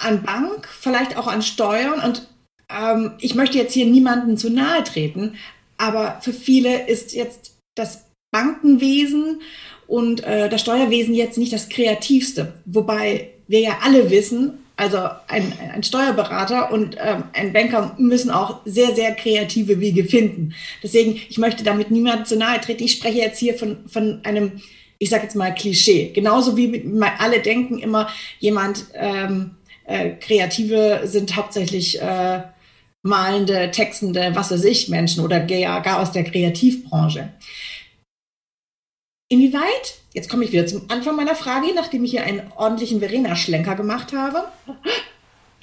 An 0.00 0.24
Bank, 0.24 0.66
vielleicht 0.66 1.16
auch 1.16 1.28
an 1.28 1.42
Steuern. 1.42 2.00
Und 2.00 2.28
ähm, 2.68 3.12
ich 3.20 3.36
möchte 3.36 3.56
jetzt 3.56 3.74
hier 3.74 3.86
niemanden 3.86 4.36
zu 4.36 4.50
nahe 4.50 4.82
treten, 4.82 5.36
aber 5.78 6.20
für 6.22 6.32
viele 6.32 6.88
ist 6.88 7.12
jetzt 7.12 7.56
das 7.76 8.04
Bankenwesen 8.32 9.42
und 9.86 10.24
äh, 10.24 10.48
das 10.48 10.60
Steuerwesen 10.60 11.14
jetzt 11.14 11.38
nicht 11.38 11.52
das 11.52 11.68
kreativste. 11.68 12.60
Wobei 12.64 13.30
wir 13.46 13.60
ja 13.60 13.78
alle 13.82 14.10
wissen, 14.10 14.61
also 14.82 14.98
ein, 15.28 15.52
ein 15.72 15.82
Steuerberater 15.84 16.72
und 16.72 16.96
ähm, 16.98 17.24
ein 17.34 17.52
Banker 17.52 17.94
müssen 17.98 18.30
auch 18.30 18.60
sehr, 18.64 18.94
sehr 18.96 19.14
kreative 19.14 19.78
Wege 19.78 20.04
finden. 20.04 20.54
Deswegen, 20.82 21.20
ich 21.28 21.38
möchte 21.38 21.62
damit 21.62 21.92
niemand 21.92 22.26
zu 22.26 22.36
nahe 22.36 22.60
treten. 22.60 22.82
Ich 22.82 22.92
spreche 22.92 23.18
jetzt 23.18 23.38
hier 23.38 23.54
von, 23.54 23.88
von 23.88 24.20
einem, 24.24 24.60
ich 24.98 25.08
sage 25.08 25.22
jetzt 25.22 25.36
mal, 25.36 25.54
Klischee. 25.54 26.10
Genauso 26.12 26.56
wie 26.56 26.84
alle 27.18 27.38
denken 27.40 27.78
immer, 27.78 28.08
jemand, 28.40 28.86
ähm, 28.94 29.52
äh, 29.84 30.10
Kreative 30.20 31.02
sind 31.04 31.36
hauptsächlich 31.36 32.02
äh, 32.02 32.40
malende, 33.02 33.70
textende, 33.70 34.32
was 34.34 34.50
weiß 34.50 34.64
ich, 34.64 34.88
Menschen 34.88 35.24
oder 35.24 35.40
gar, 35.40 35.80
gar 35.82 36.00
aus 36.00 36.10
der 36.10 36.24
Kreativbranche. 36.24 37.32
Inwieweit, 39.32 40.02
jetzt 40.12 40.28
komme 40.28 40.44
ich 40.44 40.52
wieder 40.52 40.66
zum 40.66 40.82
Anfang 40.88 41.16
meiner 41.16 41.34
Frage, 41.34 41.68
nachdem 41.74 42.04
ich 42.04 42.10
hier 42.10 42.24
einen 42.24 42.52
ordentlichen 42.54 42.98
Verena-Schlenker 42.98 43.76
gemacht 43.76 44.12
habe. 44.12 44.44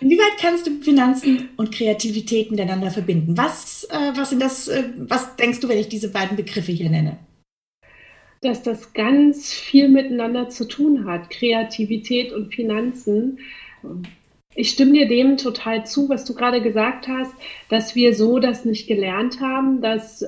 Inwieweit 0.00 0.36
kannst 0.40 0.66
du 0.66 0.80
Finanzen 0.80 1.50
und 1.56 1.70
Kreativität 1.70 2.50
miteinander 2.50 2.90
verbinden? 2.90 3.36
Was, 3.36 3.84
äh, 3.84 4.16
was, 4.16 4.30
sind 4.30 4.42
das, 4.42 4.66
äh, 4.66 4.82
was 4.98 5.36
denkst 5.36 5.60
du, 5.60 5.68
wenn 5.68 5.78
ich 5.78 5.88
diese 5.88 6.10
beiden 6.10 6.36
Begriffe 6.36 6.72
hier 6.72 6.90
nenne? 6.90 7.18
Dass 8.40 8.64
das 8.64 8.94
ganz 8.94 9.52
viel 9.52 9.88
miteinander 9.88 10.48
zu 10.48 10.66
tun 10.66 11.04
hat, 11.04 11.30
Kreativität 11.30 12.32
und 12.32 12.52
Finanzen. 12.52 13.38
Ich 14.56 14.70
stimme 14.70 14.94
dir 14.94 15.06
dem 15.06 15.36
total 15.36 15.86
zu, 15.86 16.08
was 16.08 16.24
du 16.24 16.34
gerade 16.34 16.62
gesagt 16.62 17.06
hast, 17.06 17.32
dass 17.68 17.94
wir 17.94 18.12
so 18.12 18.40
das 18.40 18.64
nicht 18.64 18.88
gelernt 18.88 19.38
haben, 19.38 19.80
dass 19.80 20.24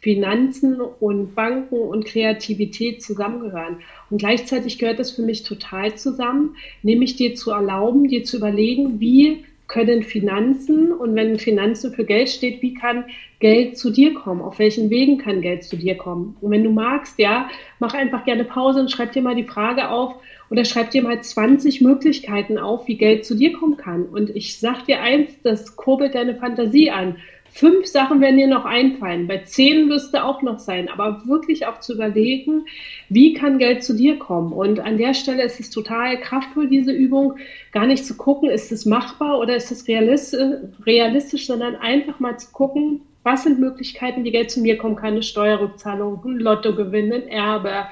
Finanzen 0.00 0.80
und 0.80 1.34
Banken 1.34 1.76
und 1.76 2.06
Kreativität 2.06 3.02
zusammengehören. 3.02 3.76
Und 4.08 4.18
gleichzeitig 4.18 4.78
gehört 4.78 4.98
das 4.98 5.10
für 5.10 5.22
mich 5.22 5.42
total 5.42 5.94
zusammen, 5.94 6.56
nämlich 6.82 7.16
dir 7.16 7.34
zu 7.34 7.50
erlauben, 7.50 8.08
dir 8.08 8.24
zu 8.24 8.38
überlegen, 8.38 9.00
wie 9.00 9.44
können 9.70 10.02
Finanzen 10.02 10.92
und 10.92 11.14
wenn 11.14 11.38
Finanzen 11.38 11.92
für 11.92 12.04
Geld 12.04 12.28
steht, 12.28 12.60
wie 12.60 12.74
kann 12.74 13.04
Geld 13.38 13.78
zu 13.78 13.90
dir 13.90 14.14
kommen? 14.14 14.42
Auf 14.42 14.58
welchen 14.58 14.90
Wegen 14.90 15.18
kann 15.18 15.42
Geld 15.42 15.62
zu 15.62 15.76
dir 15.76 15.96
kommen? 15.96 16.36
Und 16.40 16.50
wenn 16.50 16.64
du 16.64 16.70
magst, 16.70 17.20
ja, 17.20 17.48
mach 17.78 17.94
einfach 17.94 18.24
gerne 18.24 18.42
Pause 18.42 18.80
und 18.80 18.90
schreib 18.90 19.12
dir 19.12 19.22
mal 19.22 19.36
die 19.36 19.44
Frage 19.44 19.88
auf 19.88 20.16
oder 20.50 20.64
schreib 20.64 20.90
dir 20.90 21.02
mal 21.02 21.22
20 21.22 21.82
Möglichkeiten 21.82 22.58
auf, 22.58 22.88
wie 22.88 22.96
Geld 22.96 23.24
zu 23.24 23.36
dir 23.36 23.52
kommen 23.52 23.76
kann. 23.76 24.06
Und 24.06 24.34
ich 24.34 24.58
sag 24.58 24.86
dir 24.86 25.00
eins, 25.00 25.30
das 25.44 25.76
kurbelt 25.76 26.16
deine 26.16 26.34
Fantasie 26.34 26.90
an. 26.90 27.16
Fünf 27.52 27.86
Sachen 27.86 28.20
werden 28.20 28.36
dir 28.36 28.46
noch 28.46 28.64
einfallen. 28.64 29.26
Bei 29.26 29.38
zehn 29.38 29.88
wirst 29.88 30.14
du 30.14 30.22
auch 30.22 30.40
noch 30.42 30.58
sein. 30.60 30.88
Aber 30.88 31.22
wirklich 31.26 31.66
auch 31.66 31.80
zu 31.80 31.94
überlegen, 31.94 32.66
wie 33.08 33.34
kann 33.34 33.58
Geld 33.58 33.82
zu 33.82 33.94
dir 33.94 34.18
kommen? 34.18 34.52
Und 34.52 34.78
an 34.80 34.98
der 34.98 35.14
Stelle 35.14 35.42
ist 35.42 35.58
es 35.58 35.70
total 35.70 36.20
kraftvoll, 36.20 36.68
diese 36.68 36.92
Übung, 36.92 37.34
gar 37.72 37.86
nicht 37.86 38.06
zu 38.06 38.16
gucken, 38.16 38.48
ist 38.48 38.70
es 38.70 38.86
machbar 38.86 39.38
oder 39.38 39.56
ist 39.56 39.72
es 39.72 39.88
realistisch, 39.88 41.46
sondern 41.46 41.76
einfach 41.76 42.20
mal 42.20 42.38
zu 42.38 42.52
gucken, 42.52 43.00
was 43.22 43.42
sind 43.42 43.58
Möglichkeiten, 43.58 44.24
wie 44.24 44.30
Geld 44.30 44.50
zu 44.50 44.60
mir 44.60 44.78
kommen 44.78 44.96
kann, 44.96 45.14
eine 45.14 45.22
Steuerrückzahlung, 45.22 46.22
ein 46.24 46.38
Lottogewinn, 46.38 47.12
ein 47.12 47.28
Erbe, 47.28 47.86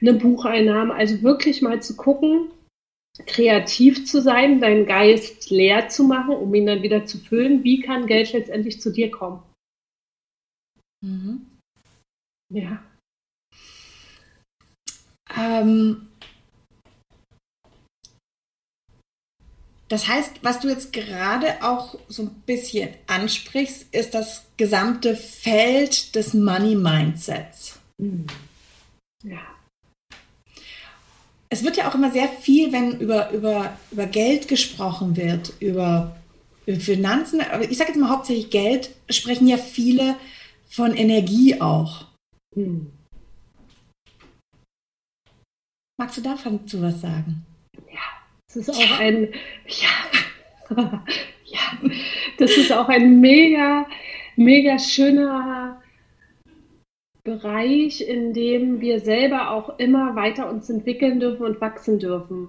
eine 0.00 0.14
Bucheinnahme. 0.14 0.94
Also 0.94 1.22
wirklich 1.22 1.62
mal 1.62 1.82
zu 1.82 1.96
gucken, 1.96 2.48
kreativ 3.26 4.06
zu 4.06 4.20
sein, 4.20 4.60
deinen 4.60 4.86
Geist 4.86 5.50
leer 5.50 5.88
zu 5.88 6.04
machen, 6.04 6.34
um 6.34 6.52
ihn 6.54 6.66
dann 6.66 6.82
wieder 6.82 7.06
zu 7.06 7.18
füllen. 7.18 7.64
Wie 7.64 7.80
kann 7.80 8.06
Geld 8.06 8.32
letztendlich 8.32 8.80
zu 8.80 8.90
dir 8.92 9.10
kommen? 9.10 9.42
Mhm. 11.04 11.46
Ja. 12.52 12.82
Ähm, 15.36 16.08
das 19.88 20.08
heißt, 20.08 20.42
was 20.42 20.60
du 20.60 20.68
jetzt 20.68 20.92
gerade 20.92 21.62
auch 21.62 21.98
so 22.08 22.24
ein 22.24 22.42
bisschen 22.46 22.90
ansprichst, 23.06 23.94
ist 23.94 24.14
das 24.14 24.46
gesamte 24.56 25.14
Feld 25.16 26.14
des 26.14 26.34
Money 26.34 26.74
Mindsets. 26.74 27.78
Mhm. 27.98 28.26
Ja 29.22 29.59
es 31.50 31.64
wird 31.64 31.76
ja 31.76 31.88
auch 31.88 31.94
immer 31.94 32.10
sehr 32.10 32.28
viel, 32.28 32.72
wenn 32.72 32.98
über, 32.98 33.30
über, 33.32 33.76
über 33.90 34.06
Geld 34.06 34.48
gesprochen 34.48 35.16
wird, 35.16 35.52
über, 35.60 36.16
über 36.66 36.80
Finanzen, 36.80 37.40
aber 37.40 37.68
ich 37.68 37.76
sage 37.76 37.90
jetzt 37.90 38.00
mal 38.00 38.10
hauptsächlich 38.10 38.50
Geld, 38.50 38.90
sprechen 39.08 39.48
ja 39.48 39.58
viele 39.58 40.16
von 40.68 40.94
Energie 40.94 41.60
auch. 41.60 42.06
Hm. 42.54 42.92
Magst 45.98 46.16
du 46.16 46.22
davon 46.22 46.66
zu 46.66 46.80
was 46.80 47.00
sagen? 47.00 47.44
Ja, 47.92 48.00
es 48.48 48.56
ist 48.56 48.70
auch 48.70 48.78
ja. 48.78 48.98
ein, 48.98 49.34
ja, 49.66 51.02
Ja, 51.50 51.58
das 52.38 52.56
ist 52.56 52.72
auch 52.72 52.88
ein 52.88 53.20
mega, 53.20 53.86
mega 54.36 54.78
schöner 54.78 55.79
Bereich, 57.24 58.06
in 58.06 58.32
dem 58.32 58.80
wir 58.80 59.00
selber 59.00 59.50
auch 59.50 59.78
immer 59.78 60.16
weiter 60.16 60.50
uns 60.50 60.70
entwickeln 60.70 61.20
dürfen 61.20 61.44
und 61.44 61.60
wachsen 61.60 61.98
dürfen. 61.98 62.48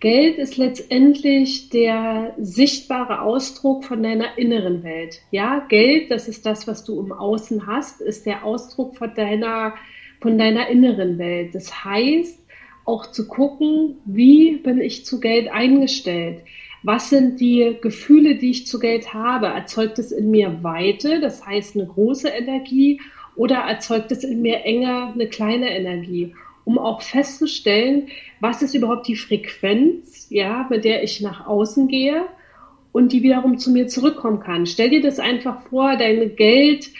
Geld 0.00 0.38
ist 0.38 0.56
letztendlich 0.56 1.68
der 1.68 2.34
sichtbare 2.38 3.20
Ausdruck 3.20 3.84
von 3.84 4.02
deiner 4.02 4.38
inneren 4.38 4.82
Welt. 4.82 5.20
Ja, 5.30 5.66
Geld, 5.68 6.10
das 6.10 6.26
ist 6.26 6.46
das, 6.46 6.66
was 6.66 6.84
du 6.84 6.98
im 7.00 7.12
Außen 7.12 7.66
hast, 7.66 8.00
ist 8.00 8.24
der 8.24 8.44
Ausdruck 8.44 8.96
von 8.96 9.14
deiner, 9.14 9.74
von 10.20 10.38
deiner 10.38 10.68
inneren 10.68 11.18
Welt. 11.18 11.54
Das 11.54 11.84
heißt, 11.84 12.38
auch 12.86 13.10
zu 13.10 13.28
gucken, 13.28 13.98
wie 14.06 14.56
bin 14.56 14.80
ich 14.80 15.04
zu 15.04 15.20
Geld 15.20 15.48
eingestellt? 15.48 16.42
Was 16.82 17.10
sind 17.10 17.38
die 17.38 17.76
Gefühle, 17.82 18.36
die 18.36 18.50
ich 18.50 18.66
zu 18.66 18.78
Geld 18.78 19.12
habe? 19.12 19.48
Erzeugt 19.48 19.98
es 19.98 20.12
in 20.12 20.30
mir 20.30 20.62
Weite, 20.62 21.20
das 21.20 21.44
heißt 21.44 21.76
eine 21.76 21.86
große 21.86 22.28
Energie, 22.28 23.00
oder 23.36 23.56
erzeugt 23.56 24.12
es 24.12 24.24
in 24.24 24.42
mir 24.42 24.64
Enge, 24.64 25.12
eine 25.14 25.28
kleine 25.28 25.70
Energie? 25.70 26.34
um 26.64 26.78
auch 26.78 27.02
festzustellen, 27.02 28.08
was 28.40 28.62
ist 28.62 28.74
überhaupt 28.74 29.08
die 29.08 29.16
Frequenz, 29.16 30.28
ja, 30.30 30.66
mit 30.70 30.84
der 30.84 31.02
ich 31.02 31.20
nach 31.20 31.46
außen 31.46 31.88
gehe 31.88 32.26
und 32.92 33.12
die 33.12 33.22
wiederum 33.22 33.58
zu 33.58 33.70
mir 33.70 33.88
zurückkommen 33.88 34.40
kann. 34.40 34.66
Stell 34.66 34.90
dir 34.90 35.02
das 35.02 35.18
einfach 35.18 35.62
vor, 35.68 35.96
deine 35.96 36.28
Geld 36.28 36.90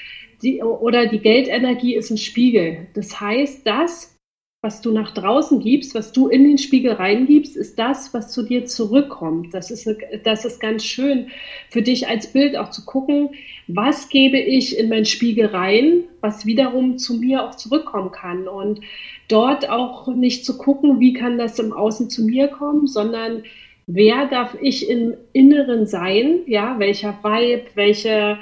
die, 0.43 0.63
oder 0.63 1.07
die 1.07 1.21
Geldenergie 1.21 1.95
ist 1.95 2.11
ein 2.11 2.19
Spiegel. 2.19 2.89
Das 2.95 3.21
heißt, 3.21 3.67
das, 3.67 4.19
was 4.63 4.83
du 4.83 4.93
nach 4.93 5.13
draußen 5.13 5.61
gibst, 5.61 5.95
was 5.95 6.13
du 6.13 6.29
in 6.29 6.45
den 6.45 6.59
Spiegel 6.59 6.93
reingibst, 6.93 7.57
ist 7.57 7.79
das, 7.79 8.13
was 8.13 8.31
zu 8.31 8.43
dir 8.43 8.67
zurückkommt. 8.67 9.55
Das 9.55 9.71
ist, 9.71 9.89
das 10.25 10.45
ist 10.45 10.61
ganz 10.61 10.85
schön 10.85 11.29
für 11.71 11.81
dich 11.81 12.09
als 12.09 12.31
Bild 12.31 12.57
auch 12.57 12.69
zu 12.69 12.85
gucken, 12.85 13.31
was 13.69 14.11
gebe 14.11 14.39
ich 14.39 14.77
in 14.79 14.91
meinen 14.91 15.07
Spiegel 15.07 15.47
rein, 15.47 16.05
was 16.21 16.45
wiederum 16.45 16.99
zu 16.99 17.15
mir 17.15 17.43
auch 17.45 17.55
zurückkommen 17.55 18.13
kann. 18.13 18.49
Und 18.49 18.81
dort 19.29 19.71
auch 19.71 20.09
nicht 20.09 20.45
zu 20.45 20.59
gucken, 20.59 21.01
wie 21.01 21.15
kann 21.15 21.39
das 21.39 21.59
im 21.59 21.73
Außen 21.73 22.11
zu 22.11 22.25
mir 22.25 22.49
kommen, 22.49 22.87
sondern 22.87 23.45
wer 23.87 24.27
darf 24.27 24.55
ich 24.61 24.91
im 24.91 25.15
Inneren 25.33 25.87
sein, 25.87 26.41
ja, 26.47 26.79
welcher 26.79 27.19
Vibe, 27.23 27.65
welche, 27.77 28.39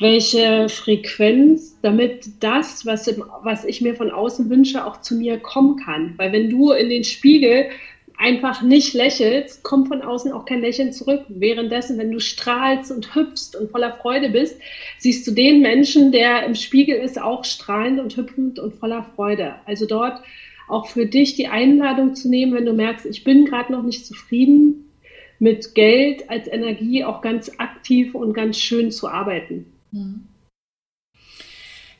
welche 0.00 0.68
Frequenz, 0.68 1.78
damit 1.82 2.26
das, 2.40 2.84
was, 2.84 3.14
was 3.42 3.64
ich 3.64 3.80
mir 3.80 3.94
von 3.94 4.10
außen 4.10 4.50
wünsche, 4.50 4.84
auch 4.84 5.00
zu 5.00 5.14
mir 5.14 5.38
kommen 5.38 5.76
kann. 5.76 6.14
Weil 6.16 6.32
wenn 6.32 6.50
du 6.50 6.72
in 6.72 6.88
den 6.88 7.04
Spiegel 7.04 7.68
einfach 8.16 8.62
nicht 8.62 8.94
lächelst, 8.94 9.62
kommt 9.62 9.88
von 9.88 10.02
außen 10.02 10.32
auch 10.32 10.44
kein 10.44 10.60
Lächeln 10.60 10.92
zurück. 10.92 11.22
Währenddessen, 11.28 11.98
wenn 11.98 12.10
du 12.10 12.20
strahlst 12.20 12.90
und 12.92 13.14
hüpfst 13.14 13.56
und 13.58 13.70
voller 13.70 13.92
Freude 13.92 14.30
bist, 14.30 14.58
siehst 14.98 15.26
du 15.26 15.32
den 15.32 15.60
Menschen, 15.60 16.12
der 16.12 16.44
im 16.44 16.54
Spiegel 16.54 16.96
ist, 16.96 17.20
auch 17.20 17.44
strahlend 17.44 18.00
und 18.00 18.16
hüpfend 18.16 18.58
und 18.58 18.74
voller 18.74 19.06
Freude. 19.14 19.56
Also 19.66 19.86
dort 19.86 20.22
auch 20.68 20.86
für 20.86 21.06
dich 21.06 21.34
die 21.34 21.48
Einladung 21.48 22.14
zu 22.14 22.28
nehmen, 22.28 22.54
wenn 22.54 22.66
du 22.66 22.72
merkst, 22.72 23.06
ich 23.06 23.24
bin 23.24 23.44
gerade 23.44 23.72
noch 23.72 23.82
nicht 23.82 24.06
zufrieden, 24.06 24.90
mit 25.38 25.74
Geld 25.74 26.30
als 26.30 26.46
Energie 26.46 27.04
auch 27.04 27.20
ganz 27.20 27.50
aktiv 27.58 28.14
und 28.14 28.32
ganz 28.32 28.58
schön 28.58 28.90
zu 28.90 29.08
arbeiten. 29.08 29.73
Mhm. 29.94 30.28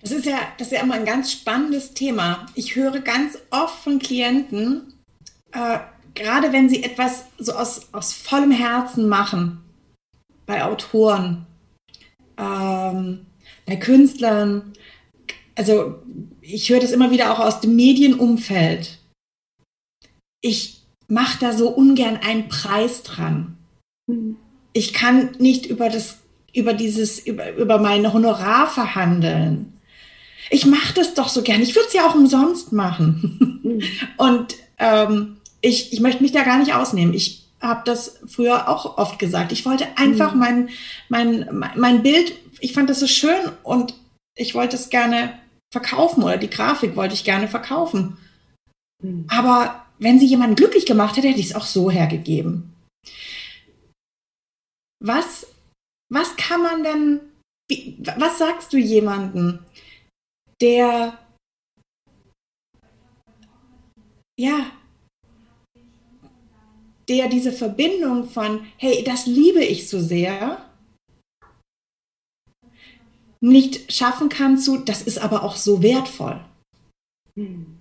Das 0.03 0.11
ist 0.11 0.27
ja, 0.27 0.39
das 0.59 0.69
ist 0.69 0.73
ja 0.75 0.83
immer 0.83 0.95
ein 0.95 1.07
ganz 1.07 1.33
spannendes 1.33 1.95
Thema. 1.95 2.45
Ich 2.55 2.77
höre 2.77 3.01
ganz 3.01 3.39
oft 3.51 3.83
von 3.83 3.99
Klienten, 3.99 4.93
äh, 5.53 5.79
gerade 6.15 6.53
wenn 6.53 6.69
sie 6.69 6.83
etwas 6.83 7.25
so 7.39 7.53
aus, 7.53 7.89
aus 7.93 8.13
vollem 8.13 8.51
Herzen 8.51 9.09
machen, 9.09 9.63
bei 10.45 10.63
Autoren, 10.63 11.47
ähm, 12.37 13.25
bei 13.65 13.77
Künstlern, 13.77 14.75
also 15.55 16.03
ich 16.41 16.69
höre 16.69 16.81
das 16.81 16.93
immer 16.93 17.11
wieder 17.11 17.33
auch 17.33 17.41
aus 17.41 17.61
dem 17.61 17.77
Medienumfeld. 17.77 18.99
Ich 20.43 20.83
mache 21.09 21.39
da 21.41 21.53
so 21.53 21.71
ungern 21.71 22.17
einen 22.17 22.49
Preis 22.49 23.03
dran. 23.03 23.57
Mhm. 24.07 24.37
Ich 24.73 24.93
kann 24.93 25.33
nicht 25.39 25.67
über 25.67 25.89
das, 25.89 26.19
über 26.55 26.73
dieses, 26.73 27.19
über, 27.19 27.53
über 27.57 27.79
mein 27.79 28.13
Honorar 28.13 28.69
verhandeln. 28.69 29.73
Ich 30.51 30.67
mache 30.67 30.95
das 30.95 31.15
doch 31.15 31.29
so 31.29 31.43
gern. 31.43 31.63
Ich 31.63 31.75
würde 31.75 31.89
es 31.89 31.95
ja 31.95 32.07
auch 32.07 32.15
umsonst 32.15 32.73
machen. 32.73 33.61
Mhm. 33.63 33.83
Und 34.17 34.55
ähm, 34.79 35.39
ich, 35.61 35.93
ich 35.93 36.01
möchte 36.01 36.23
mich 36.23 36.33
da 36.33 36.45
gar 36.45 36.59
nicht 36.59 36.75
ausnehmen. 36.75 37.15
Ich 37.15 37.47
habe 37.61 37.83
das 37.85 38.21
früher 38.27 38.69
auch 38.69 38.99
oft 38.99 39.19
gesagt. 39.19 39.53
Ich 39.53 39.65
wollte 39.65 39.87
einfach 39.97 40.35
mhm. 40.35 40.41
mein, 40.41 40.69
mein, 41.09 41.71
mein 41.77 42.03
Bild, 42.03 42.33
ich 42.61 42.73
fand 42.73 42.91
das 42.91 43.01
so 43.01 43.07
schön 43.07 43.51
und 43.63 43.95
ich 44.37 44.55
wollte 44.55 44.77
es 44.77 44.91
gerne 44.91 45.39
verkaufen 45.73 46.23
oder 46.23 46.37
die 46.37 46.51
Grafik 46.51 46.95
wollte 46.95 47.15
ich 47.15 47.25
gerne 47.25 47.49
verkaufen. 47.49 48.19
Mhm. 49.03 49.27
Aber 49.29 49.85
wenn 49.99 50.19
sie 50.19 50.27
jemanden 50.27 50.57
glücklich 50.57 50.87
gemacht 50.87 51.17
hätte, 51.17 51.29
hätte 51.29 51.41
ich 51.41 51.47
es 51.47 51.55
auch 51.55 51.67
so 51.67 51.91
hergegeben. 51.91 52.75
Was, 55.01 55.47
was 56.13 56.37
kann 56.37 56.63
man 56.63 56.83
denn, 56.83 57.21
wie, 57.71 57.99
was 58.17 58.39
sagst 58.39 58.73
du 58.73 58.77
jemanden, 58.77 59.65
der 60.61 61.19
ja, 64.39 64.73
der 67.09 67.29
diese 67.29 67.53
Verbindung 67.53 68.29
von, 68.29 68.67
hey, 68.79 69.05
das 69.05 69.27
liebe 69.27 69.63
ich 69.63 69.89
so 69.89 70.01
sehr, 70.01 70.65
nicht 73.41 73.93
schaffen 73.93 74.29
kann 74.29 74.57
zu, 74.59 74.79
das 74.79 75.03
ist 75.03 75.19
aber 75.19 75.43
auch 75.43 75.57
so 75.57 75.83
wertvoll. 75.83 76.43
Hm. 77.37 77.74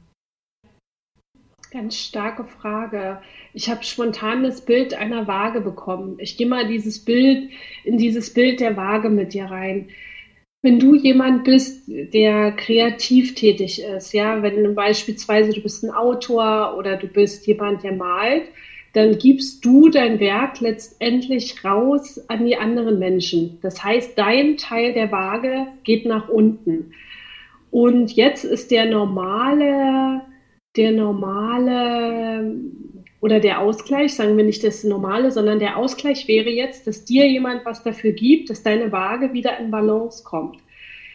Ganz 1.74 1.98
starke 1.98 2.44
Frage. 2.44 3.20
Ich 3.56 3.68
habe 3.68 3.84
spontan 3.84 4.44
das 4.44 4.62
Bild 4.64 4.94
einer 4.94 5.28
Waage 5.28 5.60
bekommen. 5.60 6.18
Ich 6.20 6.38
gehe 6.38 6.46
mal 6.46 6.68
dieses 6.68 7.04
Bild 7.04 7.50
in 7.84 7.98
dieses 7.98 8.32
Bild 8.32 8.60
der 8.60 8.78
Waage 8.78 9.10
mit 9.10 9.34
dir 9.34 9.46
rein. 9.46 9.88
Wenn 10.62 10.78
du 10.78 10.94
jemand 10.94 11.46
bist, 11.46 11.82
der 11.88 12.52
kreativ 12.52 13.34
tätig 13.34 13.82
ist, 13.82 14.14
ja, 14.14 14.44
wenn 14.44 14.76
beispielsweise 14.76 15.52
du 15.52 15.62
bist 15.62 15.84
ein 15.84 15.90
Autor 15.90 16.76
oder 16.78 16.96
du 16.96 17.08
bist 17.08 17.48
jemand, 17.48 17.84
der 17.84 17.94
malt, 17.94 18.44
dann 18.94 19.18
gibst 19.18 19.66
du 19.66 19.90
dein 19.90 20.20
Werk 20.20 20.60
letztendlich 20.60 21.66
raus 21.66 22.24
an 22.28 22.46
die 22.46 22.56
anderen 22.56 23.00
Menschen. 23.00 23.58
Das 23.64 23.84
heißt, 23.84 24.16
dein 24.16 24.58
Teil 24.58 24.94
der 24.94 25.12
Waage 25.12 25.66
geht 25.84 26.06
nach 26.06 26.30
unten. 26.30 26.92
Und 27.72 28.12
jetzt 28.12 28.46
ist 28.46 28.70
der 28.70 28.86
normale, 28.86 30.22
der 30.76 30.92
normale 30.92 32.56
oder 33.22 33.40
der 33.40 33.62
Ausgleich, 33.62 34.14
sagen 34.14 34.36
wir 34.36 34.44
nicht 34.44 34.64
das 34.64 34.84
Normale, 34.84 35.32
sondern 35.32 35.60
der 35.60 35.78
Ausgleich 35.78 36.28
wäre 36.28 36.50
jetzt, 36.50 36.88
dass 36.88 37.06
dir 37.06 37.26
jemand 37.28 37.66
was 37.66 37.84
dafür 37.84 38.12
gibt, 38.12 38.50
dass 38.50 38.64
deine 38.64 38.92
Waage 38.92 39.32
wieder 39.34 39.58
in 39.60 39.72
Balance 39.72 40.24
kommt. 40.24 40.58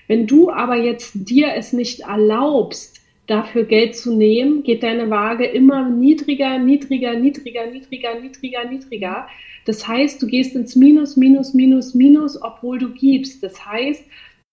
Wenn 0.07 0.27
du 0.27 0.51
aber 0.51 0.77
jetzt 0.77 1.13
dir 1.29 1.53
es 1.55 1.75
nicht 1.75 2.01
erlaubst, 2.01 2.99
dafür 3.27 3.65
Geld 3.65 3.95
zu 3.95 4.17
nehmen, 4.17 4.63
geht 4.63 4.83
deine 4.83 5.11
Waage 5.11 5.45
immer 5.45 5.91
niedriger, 5.91 6.59
niedriger, 6.59 7.15
niedriger, 7.15 7.67
niedriger, 7.67 8.19
niedriger, 8.19 8.65
niedriger. 8.65 9.29
Das 9.67 9.87
heißt, 9.87 10.23
du 10.23 10.27
gehst 10.27 10.57
ins 10.57 10.75
Minus, 10.77 11.17
Minus, 11.17 11.53
Minus, 11.53 11.95
Minus, 11.95 12.43
obwohl 12.43 12.79
du 12.79 12.89
gibst. 12.95 13.43
Das 13.43 13.67
heißt, 13.67 14.03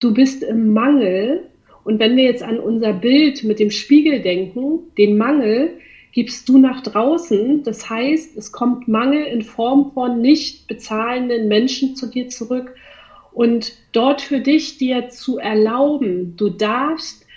du 0.01 0.13
bist 0.13 0.43
im 0.43 0.73
Mangel. 0.73 1.49
Und 1.85 1.99
wenn 1.99 2.17
wir 2.17 2.23
jetzt 2.23 2.41
an 2.41 2.59
unser 2.59 2.93
Bild 2.93 3.43
mit 3.43 3.59
dem 3.59 3.69
Spiegel 3.69 4.19
denken, 4.21 4.79
den 4.97 5.17
Mangel 5.17 5.77
gibst 6.13 6.49
du 6.49 6.57
nach 6.57 6.81
draußen. 6.81 7.61
Das 7.61 7.89
heißt, 7.89 8.35
es 8.35 8.51
kommt 8.51 8.87
Mangel 8.87 9.23
in 9.23 9.43
Form 9.43 9.91
von 9.93 10.19
nicht 10.19 10.67
bezahlenden 10.67 11.47
Menschen 11.47 11.95
zu 11.95 12.07
dir 12.07 12.27
zurück. 12.27 12.73
Und 13.33 13.73
dort 13.91 14.21
für 14.21 14.39
dich 14.39 14.79
dir 14.79 15.09
zu 15.09 15.37
erlauben, 15.37 16.35
du 16.37 16.49
darfst 16.49 17.27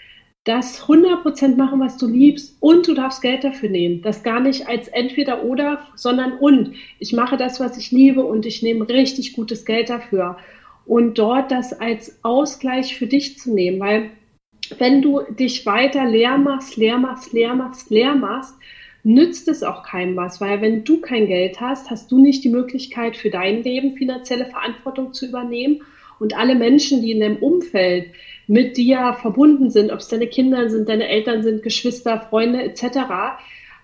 das 0.44 0.82
100% 0.84 1.56
machen, 1.56 1.78
was 1.80 1.98
du 1.98 2.06
liebst 2.06 2.56
und 2.60 2.88
du 2.88 2.94
darfst 2.94 3.20
Geld 3.20 3.44
dafür 3.44 3.68
nehmen. 3.68 4.00
Das 4.00 4.22
gar 4.22 4.40
nicht 4.40 4.66
als 4.66 4.88
entweder 4.88 5.44
oder, 5.44 5.80
sondern 5.94 6.38
und. 6.38 6.72
Ich 7.00 7.12
mache 7.12 7.36
das, 7.36 7.60
was 7.60 7.76
ich 7.76 7.90
liebe 7.90 8.24
und 8.24 8.46
ich 8.46 8.62
nehme 8.62 8.88
richtig 8.88 9.34
gutes 9.34 9.66
Geld 9.66 9.90
dafür. 9.90 10.38
Und 10.86 11.18
dort 11.18 11.50
das 11.50 11.78
als 11.78 12.24
Ausgleich 12.24 12.96
für 12.96 13.06
dich 13.06 13.38
zu 13.38 13.52
nehmen, 13.52 13.78
weil 13.78 14.10
wenn 14.78 15.02
du 15.02 15.20
dich 15.30 15.64
weiter 15.66 16.06
leer 16.06 16.38
machst, 16.38 16.76
leer 16.76 16.98
machst, 16.98 17.32
leer 17.32 17.54
machst, 17.54 17.90
leer 17.90 18.14
machst, 18.14 18.54
nützt 19.04 19.48
es 19.48 19.62
auch 19.62 19.82
keinem 19.82 20.16
was, 20.16 20.40
weil 20.40 20.60
wenn 20.60 20.84
du 20.84 21.00
kein 21.00 21.26
Geld 21.26 21.60
hast, 21.60 21.90
hast 21.90 22.10
du 22.10 22.18
nicht 22.18 22.44
die 22.44 22.50
Möglichkeit 22.50 23.16
für 23.16 23.30
dein 23.30 23.62
Leben 23.62 23.96
finanzielle 23.96 24.46
Verantwortung 24.46 25.12
zu 25.12 25.26
übernehmen 25.26 25.82
und 26.18 26.36
alle 26.36 26.54
Menschen, 26.54 27.00
die 27.00 27.12
in 27.12 27.20
deinem 27.20 27.36
Umfeld 27.36 28.10
mit 28.46 28.76
dir 28.76 29.16
verbunden 29.20 29.70
sind, 29.70 29.92
ob 29.92 30.00
es 30.00 30.08
deine 30.08 30.26
Kinder 30.26 30.68
sind, 30.68 30.88
deine 30.88 31.08
Eltern 31.08 31.42
sind, 31.42 31.62
Geschwister, 31.62 32.26
Freunde 32.28 32.62
etc., 32.62 32.98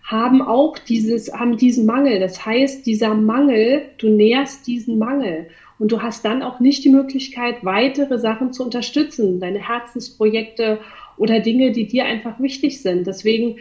haben 0.02 0.42
auch 0.42 0.78
dieses, 0.78 1.32
haben 1.32 1.56
diesen 1.56 1.86
Mangel. 1.86 2.20
Das 2.20 2.44
heißt, 2.44 2.84
dieser 2.84 3.14
Mangel, 3.14 3.86
du 3.96 4.10
nährst 4.10 4.66
diesen 4.66 4.98
Mangel. 4.98 5.46
Und 5.78 5.92
du 5.92 6.02
hast 6.02 6.24
dann 6.24 6.42
auch 6.42 6.60
nicht 6.60 6.84
die 6.84 6.90
Möglichkeit, 6.90 7.64
weitere 7.64 8.18
Sachen 8.18 8.52
zu 8.52 8.64
unterstützen, 8.64 9.40
deine 9.40 9.66
Herzensprojekte 9.66 10.78
oder 11.16 11.40
Dinge, 11.40 11.72
die 11.72 11.86
dir 11.86 12.04
einfach 12.04 12.40
wichtig 12.40 12.80
sind. 12.80 13.06
Deswegen 13.06 13.56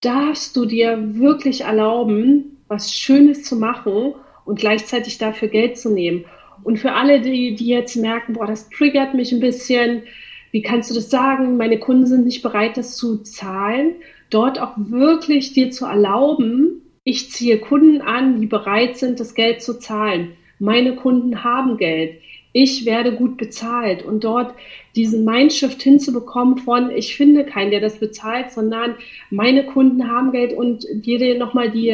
darfst 0.00 0.56
du 0.56 0.64
dir 0.64 0.98
wirklich 1.18 1.62
erlauben, 1.62 2.58
was 2.68 2.92
Schönes 2.92 3.44
zu 3.44 3.56
machen 3.56 4.14
und 4.44 4.58
gleichzeitig 4.58 5.18
dafür 5.18 5.48
Geld 5.48 5.78
zu 5.78 5.90
nehmen. 5.90 6.24
Und 6.62 6.78
für 6.78 6.92
alle, 6.92 7.20
die, 7.20 7.54
die 7.54 7.66
jetzt 7.66 7.96
merken, 7.96 8.34
boah, 8.34 8.46
das 8.46 8.68
triggert 8.70 9.14
mich 9.14 9.32
ein 9.32 9.40
bisschen, 9.40 10.02
wie 10.50 10.62
kannst 10.62 10.90
du 10.90 10.94
das 10.94 11.10
sagen? 11.10 11.56
Meine 11.56 11.78
Kunden 11.78 12.06
sind 12.06 12.24
nicht 12.24 12.42
bereit, 12.42 12.76
das 12.76 12.96
zu 12.96 13.18
zahlen. 13.22 13.96
Dort 14.30 14.60
auch 14.60 14.74
wirklich 14.76 15.52
dir 15.52 15.70
zu 15.70 15.86
erlauben, 15.86 16.82
ich 17.02 17.30
ziehe 17.30 17.58
Kunden 17.58 18.00
an, 18.00 18.40
die 18.40 18.46
bereit 18.46 18.96
sind, 18.96 19.20
das 19.20 19.34
Geld 19.34 19.62
zu 19.62 19.78
zahlen. 19.78 20.32
Meine 20.64 20.96
Kunden 20.96 21.44
haben 21.44 21.76
Geld. 21.76 22.20
Ich 22.52 22.86
werde 22.86 23.12
gut 23.12 23.36
bezahlt. 23.36 24.04
Und 24.04 24.24
dort 24.24 24.54
diesen 24.96 25.24
Mindshift 25.24 25.82
hinzubekommen 25.82 26.58
von, 26.58 26.90
ich 26.90 27.16
finde 27.16 27.44
keinen, 27.44 27.70
der 27.70 27.80
das 27.80 27.98
bezahlt, 27.98 28.50
sondern 28.50 28.94
meine 29.30 29.64
Kunden 29.66 30.08
haben 30.08 30.32
Geld 30.32 30.52
und 30.52 30.86
dir 30.92 31.36
nochmal 31.36 31.70
die, 31.70 31.92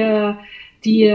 die 0.85 1.15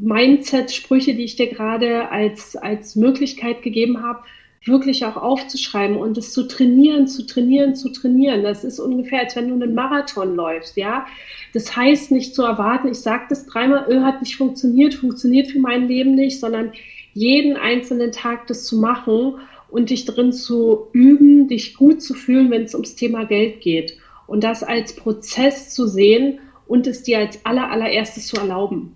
Mindset-Sprüche, 0.00 1.14
die 1.14 1.24
ich 1.24 1.36
dir 1.36 1.48
gerade 1.48 2.10
als, 2.10 2.56
als 2.56 2.96
Möglichkeit 2.96 3.62
gegeben 3.62 4.02
habe, 4.02 4.20
wirklich 4.66 5.06
auch 5.06 5.16
aufzuschreiben 5.16 5.96
und 5.96 6.18
es 6.18 6.32
zu 6.32 6.46
trainieren, 6.46 7.06
zu 7.06 7.24
trainieren, 7.24 7.74
zu 7.74 7.88
trainieren. 7.90 8.42
Das 8.42 8.62
ist 8.62 8.78
ungefähr, 8.78 9.20
als 9.20 9.34
wenn 9.34 9.48
du 9.48 9.54
einen 9.54 9.74
Marathon 9.74 10.36
läufst, 10.36 10.76
ja. 10.76 11.06
Das 11.54 11.74
heißt 11.74 12.10
nicht 12.10 12.34
zu 12.34 12.42
erwarten, 12.42 12.88
ich 12.88 13.00
sage 13.00 13.24
das 13.30 13.46
dreimal, 13.46 13.86
öh, 13.90 14.02
hat 14.02 14.20
nicht 14.20 14.36
funktioniert, 14.36 14.94
funktioniert 14.94 15.48
für 15.48 15.60
mein 15.60 15.88
Leben 15.88 16.14
nicht, 16.14 16.38
sondern 16.38 16.72
jeden 17.14 17.56
einzelnen 17.56 18.12
Tag 18.12 18.46
das 18.48 18.64
zu 18.64 18.78
machen 18.78 19.36
und 19.70 19.88
dich 19.88 20.04
drin 20.04 20.32
zu 20.32 20.88
üben, 20.92 21.48
dich 21.48 21.74
gut 21.76 22.02
zu 22.02 22.12
fühlen, 22.12 22.50
wenn 22.50 22.64
es 22.64 22.74
ums 22.74 22.96
Thema 22.96 23.24
Geld 23.24 23.62
geht. 23.62 23.96
Und 24.26 24.44
das 24.44 24.62
als 24.62 24.94
Prozess 24.94 25.70
zu 25.70 25.86
sehen 25.86 26.38
und 26.66 26.86
es 26.86 27.02
dir 27.02 27.18
als 27.18 27.44
aller, 27.46 27.70
allererstes 27.70 28.26
zu 28.26 28.36
erlauben. 28.36 28.94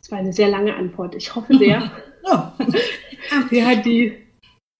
Das 0.00 0.10
war 0.10 0.18
eine 0.18 0.32
sehr 0.32 0.48
lange 0.48 0.74
Antwort. 0.74 1.14
Ich 1.14 1.34
hoffe 1.34 1.58
sehr. 1.58 1.92
oh. 2.24 2.38
ja, 3.50 3.74
die 3.76 4.14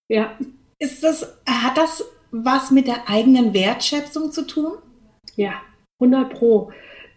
ja. 0.09 0.37
Ist 0.79 1.03
das, 1.03 1.37
hat 1.47 1.77
das 1.77 2.05
was 2.31 2.71
mit 2.71 2.87
der 2.87 3.09
eigenen 3.09 3.55
Wertschätzung 3.55 4.33
zu 4.33 4.47
tun? 4.47 4.73
Ja, 5.37 5.63
100 6.01 6.31
Pro. 6.31 6.71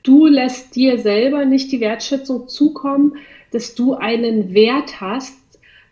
Du 0.03 0.25
lässt 0.25 0.75
dir 0.75 0.99
selber 0.99 1.45
nicht 1.45 1.71
die 1.71 1.79
Wertschätzung 1.79 2.47
zukommen, 2.47 3.17
dass 3.51 3.75
du 3.75 3.93
einen 3.93 4.53
Wert 4.53 4.99
hast, 5.01 5.37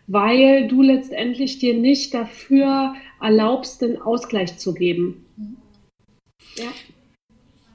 weil 0.06 0.66
du 0.66 0.82
letztendlich 0.82 1.58
dir 1.58 1.74
nicht 1.74 2.14
dafür 2.14 2.94
erlaubst, 3.20 3.82
den 3.82 4.00
Ausgleich 4.00 4.58
zu 4.58 4.74
geben. 4.74 5.24
Ja. 6.56 6.72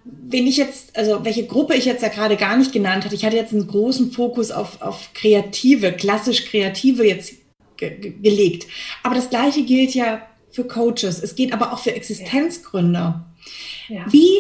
Wenn 0.04 0.46
ich 0.46 0.58
jetzt, 0.58 0.98
also 0.98 1.24
welche 1.24 1.48
Gruppe 1.48 1.76
ich 1.76 1.86
jetzt 1.86 2.04
ja 2.04 2.10
gerade 2.10 2.36
gar 2.36 2.58
nicht 2.58 2.74
genannt 2.74 3.06
hatte, 3.06 3.16
ich 3.16 3.26
hatte 3.26 3.38
jetzt 3.38 3.54
einen 3.54 3.68
großen 3.68 4.12
Fokus 4.12 4.52
auf, 4.52 4.82
auf 4.82 5.12
Kreative, 5.14 5.94
klassisch 5.94 6.46
Kreative 6.46 7.08
jetzt 7.08 7.34
ge 7.78 8.14
gelegt. 8.22 8.68
Aber 9.04 9.16
das 9.16 9.30
Gleiche 9.30 9.64
gilt 9.64 9.94
ja 9.94 10.26
für 10.52 10.66
Coaches. 10.66 11.22
Es 11.22 11.36
geht 11.36 11.54
aber 11.54 11.74
auch 11.74 11.80
für 11.80 11.94
Existenzgründer. 11.94 13.26
Ja. 13.90 14.06
Wie, 14.12 14.40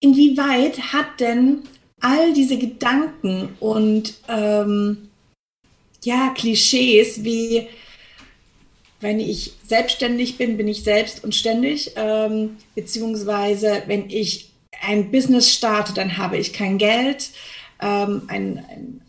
inwieweit 0.00 0.92
hat 0.92 1.20
denn 1.20 1.62
all 2.00 2.34
diese 2.34 2.58
Gedanken 2.58 3.50
und 3.60 4.14
ähm, 4.28 5.08
ja, 6.02 6.34
Klischees 6.36 7.24
wie 7.24 7.68
wenn 9.04 9.20
ich 9.20 9.52
selbstständig 9.66 10.38
bin, 10.38 10.56
bin 10.56 10.66
ich 10.66 10.82
selbst 10.82 11.22
und 11.24 11.34
ständig, 11.34 11.92
ähm, 11.94 12.56
beziehungsweise 12.74 13.82
wenn 13.86 14.08
ich 14.08 14.50
ein 14.80 15.10
Business 15.10 15.52
starte, 15.52 15.92
dann 15.92 16.16
habe 16.16 16.38
ich 16.38 16.52
kein 16.52 16.78
Geld 16.78 17.30
ähm, 17.80 18.22
ein, 18.28 18.64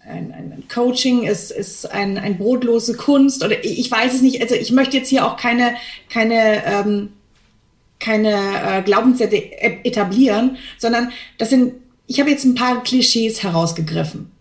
ein, 0.06 0.32
ein, 0.32 0.64
Coaching 0.74 1.24
ist, 1.24 1.52
ist 1.52 1.92
ein, 1.92 2.18
ein 2.18 2.38
brotlose 2.38 2.96
Kunst 2.96 3.44
oder 3.44 3.64
ich 3.64 3.90
weiß 3.90 4.14
es 4.14 4.22
nicht. 4.22 4.42
Also 4.42 4.56
ich 4.56 4.72
möchte 4.72 4.98
jetzt 4.98 5.10
hier 5.10 5.26
auch 5.26 5.38
keine, 5.38 5.76
keine, 6.10 6.66
ähm, 6.66 7.14
keine 8.00 8.32
äh, 8.32 8.82
Glaubenssätze 8.82 9.38
etablieren, 9.86 10.58
sondern 10.78 11.12
das 11.38 11.50
sind, 11.50 11.74
ich 12.08 12.20
habe 12.20 12.30
jetzt 12.30 12.46
ein 12.46 12.56
paar 12.56 12.84
Klischees 12.84 13.44
herausgegriffen. 13.44 14.32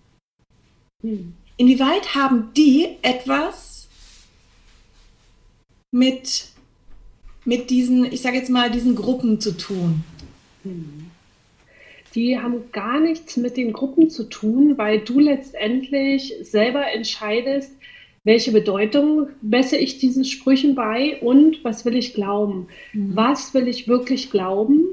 Hm. 1.02 1.34
Inwieweit 1.56 2.14
haben 2.14 2.50
die 2.56 2.88
etwas 3.02 3.87
mit, 5.92 6.46
mit 7.44 7.70
diesen, 7.70 8.10
ich 8.10 8.22
sage 8.22 8.38
jetzt 8.38 8.50
mal, 8.50 8.70
diesen 8.70 8.96
Gruppen 8.96 9.40
zu 9.40 9.56
tun? 9.56 10.02
Hm 10.64 11.04
die 12.14 12.38
haben 12.38 12.70
gar 12.72 13.00
nichts 13.00 13.37
mit 13.37 13.57
den 13.57 13.72
Gruppen 13.72 14.11
zu 14.11 14.24
tun, 14.24 14.79
weil 14.79 15.00
du 15.00 15.20
letztendlich 15.20 16.35
selber 16.42 16.87
entscheidest, 16.92 17.72
welche 18.22 18.53
Bedeutung 18.53 19.29
messe 19.42 19.77
ich 19.77 19.98
diesen 19.98 20.24
Sprüchen 20.24 20.74
bei 20.74 21.20
und 21.20 21.62
was 21.62 21.85
will 21.85 21.94
ich 21.94 22.14
glauben? 22.14 22.68
Mhm. 22.92 23.14
Was 23.14 23.53
will 23.53 23.68
ich 23.68 23.87
wirklich 23.87 24.31
glauben? 24.31 24.85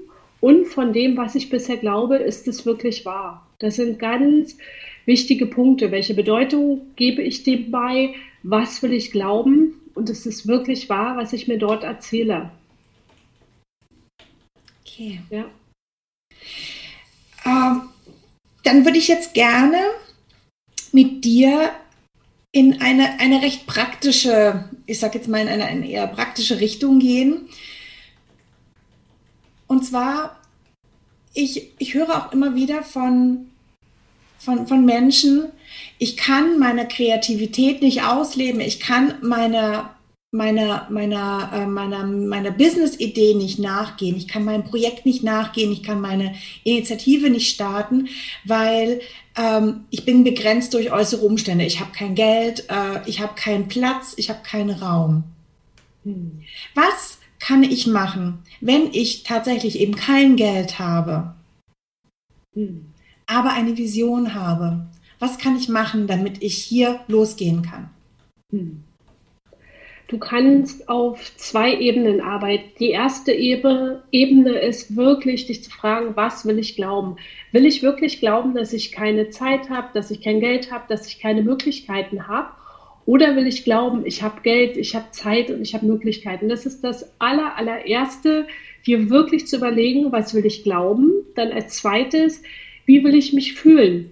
Und 0.42 0.68
von 0.68 0.92
dem, 0.92 1.16
was 1.16 1.36
ich 1.36 1.50
bisher 1.50 1.78
glaube, 1.78 2.18
ist 2.18 2.48
es 2.48 2.66
wirklich 2.66 3.06
wahr? 3.06 3.48
Das 3.60 3.76
sind 3.76 4.00
ganz 4.00 4.58
wichtige 5.06 5.46
Punkte. 5.46 5.92
Welche 5.92 6.16
Bedeutung 6.16 6.82
gebe 6.96 7.22
ich 7.22 7.44
dem 7.44 7.72
bei? 7.72 8.16
Was 8.44 8.82
will 8.82 8.92
ich 8.92 9.12
glauben? 9.12 9.76
Und 9.94 10.10
es 10.10 10.26
ist 10.26 10.48
wirklich 10.48 10.90
wahr, 10.90 11.16
was 11.16 11.32
ich 11.32 11.48
mir 11.48 11.58
dort 11.58 11.84
erzähle. 11.84 12.50
Okay. 14.82 15.22
Ja. 15.30 15.46
Ähm, 17.46 17.90
dann 18.64 18.86
würde 18.86 18.98
ich 18.98 19.08
jetzt 19.08 19.34
gerne 19.34 19.78
mit 20.92 21.24
dir 21.24 21.72
in 22.52 22.82
eine, 22.82 23.20
eine 23.20 23.42
recht 23.42 23.66
praktische, 23.66 24.66
ich 24.86 25.00
sage 25.00 25.18
jetzt 25.18 25.28
mal 25.28 25.42
in 25.42 25.48
eine, 25.48 25.66
eine 25.66 25.90
eher 25.90 26.08
praktische 26.08 26.60
Richtung 26.60 27.00
gehen. 27.00 27.48
Und 29.68 29.86
zwar, 29.86 30.38
ich, 31.34 31.70
ich 31.78 31.94
höre 31.94 32.10
auch 32.10 32.34
immer 32.34 32.56
wieder 32.56 32.84
von, 32.84 33.50
von, 34.38 34.68
von 34.68 34.84
Menschen, 34.84 35.46
ich 35.98 36.18
kann 36.18 36.60
meine 36.60 36.88
Kreativität 36.88 37.82
nicht 37.82 38.04
ausleben, 38.04 38.60
ich 38.60 38.82
kann 38.82 39.16
meine 39.22 39.90
meiner, 40.32 40.88
meiner, 40.90 41.52
äh, 41.54 41.66
meiner, 41.66 42.06
meiner 42.06 42.52
Business-Idee 42.52 43.34
nicht 43.34 43.60
nachgehen. 43.60 44.16
Ich 44.16 44.30
kann 44.30 44.46
meinem 44.46 44.64
Projekt 44.64 45.06
nicht 45.06 45.24
nachgehen. 45.24 45.72
Ich 45.72 45.84
kann 45.84 46.00
meine 46.00 46.36
Initiative 46.64 47.30
nicht 47.30 47.54
starten, 47.54 48.08
weil 48.46 49.02
ähm, 49.36 49.86
ich 49.90 50.06
bin 50.06 50.24
begrenzt 50.24 50.74
durch 50.74 50.92
äußere 50.92 51.26
Umstände. 51.26 51.66
Ich 51.66 51.82
habe 51.82 51.92
kein 51.92 52.16
Geld, 52.16 52.70
äh, 52.70 53.08
ich 53.08 53.20
habe 53.20 53.36
keinen 53.36 53.68
Platz, 53.68 54.14
ich 54.16 54.30
habe 54.30 54.42
keinen 54.44 54.72
Raum. 54.72 55.26
Hm. 56.04 56.42
Was 56.76 57.20
kann 57.40 57.64
ich 57.64 57.88
machen, 57.88 58.40
wenn 58.62 58.94
ich 58.94 59.24
tatsächlich 59.24 59.80
eben 59.80 59.96
kein 59.96 60.38
Geld 60.38 60.80
habe, 60.80 61.36
hm. 62.54 62.86
aber 63.28 63.52
eine 63.52 63.78
Vision 63.78 64.34
habe? 64.34 64.88
Was 65.20 65.38
kann 65.38 65.58
ich 65.58 65.68
machen, 65.68 66.08
damit 66.08 66.42
ich 66.42 66.58
hier 66.58 67.02
losgehen 67.08 67.64
kann? 67.64 67.90
Hm. 68.52 68.84
Du 70.12 70.18
kannst 70.18 70.90
auf 70.90 71.38
zwei 71.38 71.74
Ebenen 71.74 72.20
arbeiten. 72.20 72.70
Die 72.80 72.90
erste 72.90 73.32
Ebene 73.32 74.02
ist 74.60 74.98
wirklich, 74.98 75.46
dich 75.46 75.64
zu 75.64 75.72
fragen, 75.72 76.18
was 76.18 76.46
will 76.46 76.60
ich 76.60 76.76
glauben? 76.76 77.16
Will 77.54 77.66
ich 77.66 77.82
wirklich 77.82 78.20
glauben, 78.20 78.54
dass 78.54 78.74
ich 78.74 78.92
keine 78.92 79.30
Zeit 79.30 79.70
habe, 79.70 79.88
dass 79.94 80.12
ich 80.12 80.22
kein 80.22 80.42
Geld 80.42 80.70
habe, 80.70 80.84
dass 80.90 81.08
ich 81.08 81.20
keine 81.22 81.44
Möglichkeiten 81.44 82.28
habe? 82.28 82.50
Oder 83.06 83.38
will 83.38 83.48
ich 83.48 83.64
glauben, 83.64 84.06
ich 84.06 84.22
habe 84.22 84.42
Geld, 84.42 84.76
ich 84.76 84.96
habe 84.96 85.12
Zeit 85.12 85.50
und 85.50 85.62
ich 85.62 85.74
habe 85.74 85.86
Möglichkeiten? 85.86 86.50
Das 86.50 86.66
ist 86.66 86.84
das 86.84 87.10
aller, 87.20 87.56
allererste, 87.56 88.48
dir 88.86 89.10
wirklich 89.10 89.48
zu 89.48 89.56
überlegen, 89.56 90.12
was 90.12 90.34
will 90.34 90.46
ich 90.46 90.64
glauben? 90.64 91.10
Dann 91.36 91.54
als 91.54 91.78
zweites, 91.78 92.44
wie 92.86 93.02
will 93.06 93.16
ich 93.16 93.32
mich 93.32 93.54
fühlen? 93.54 94.12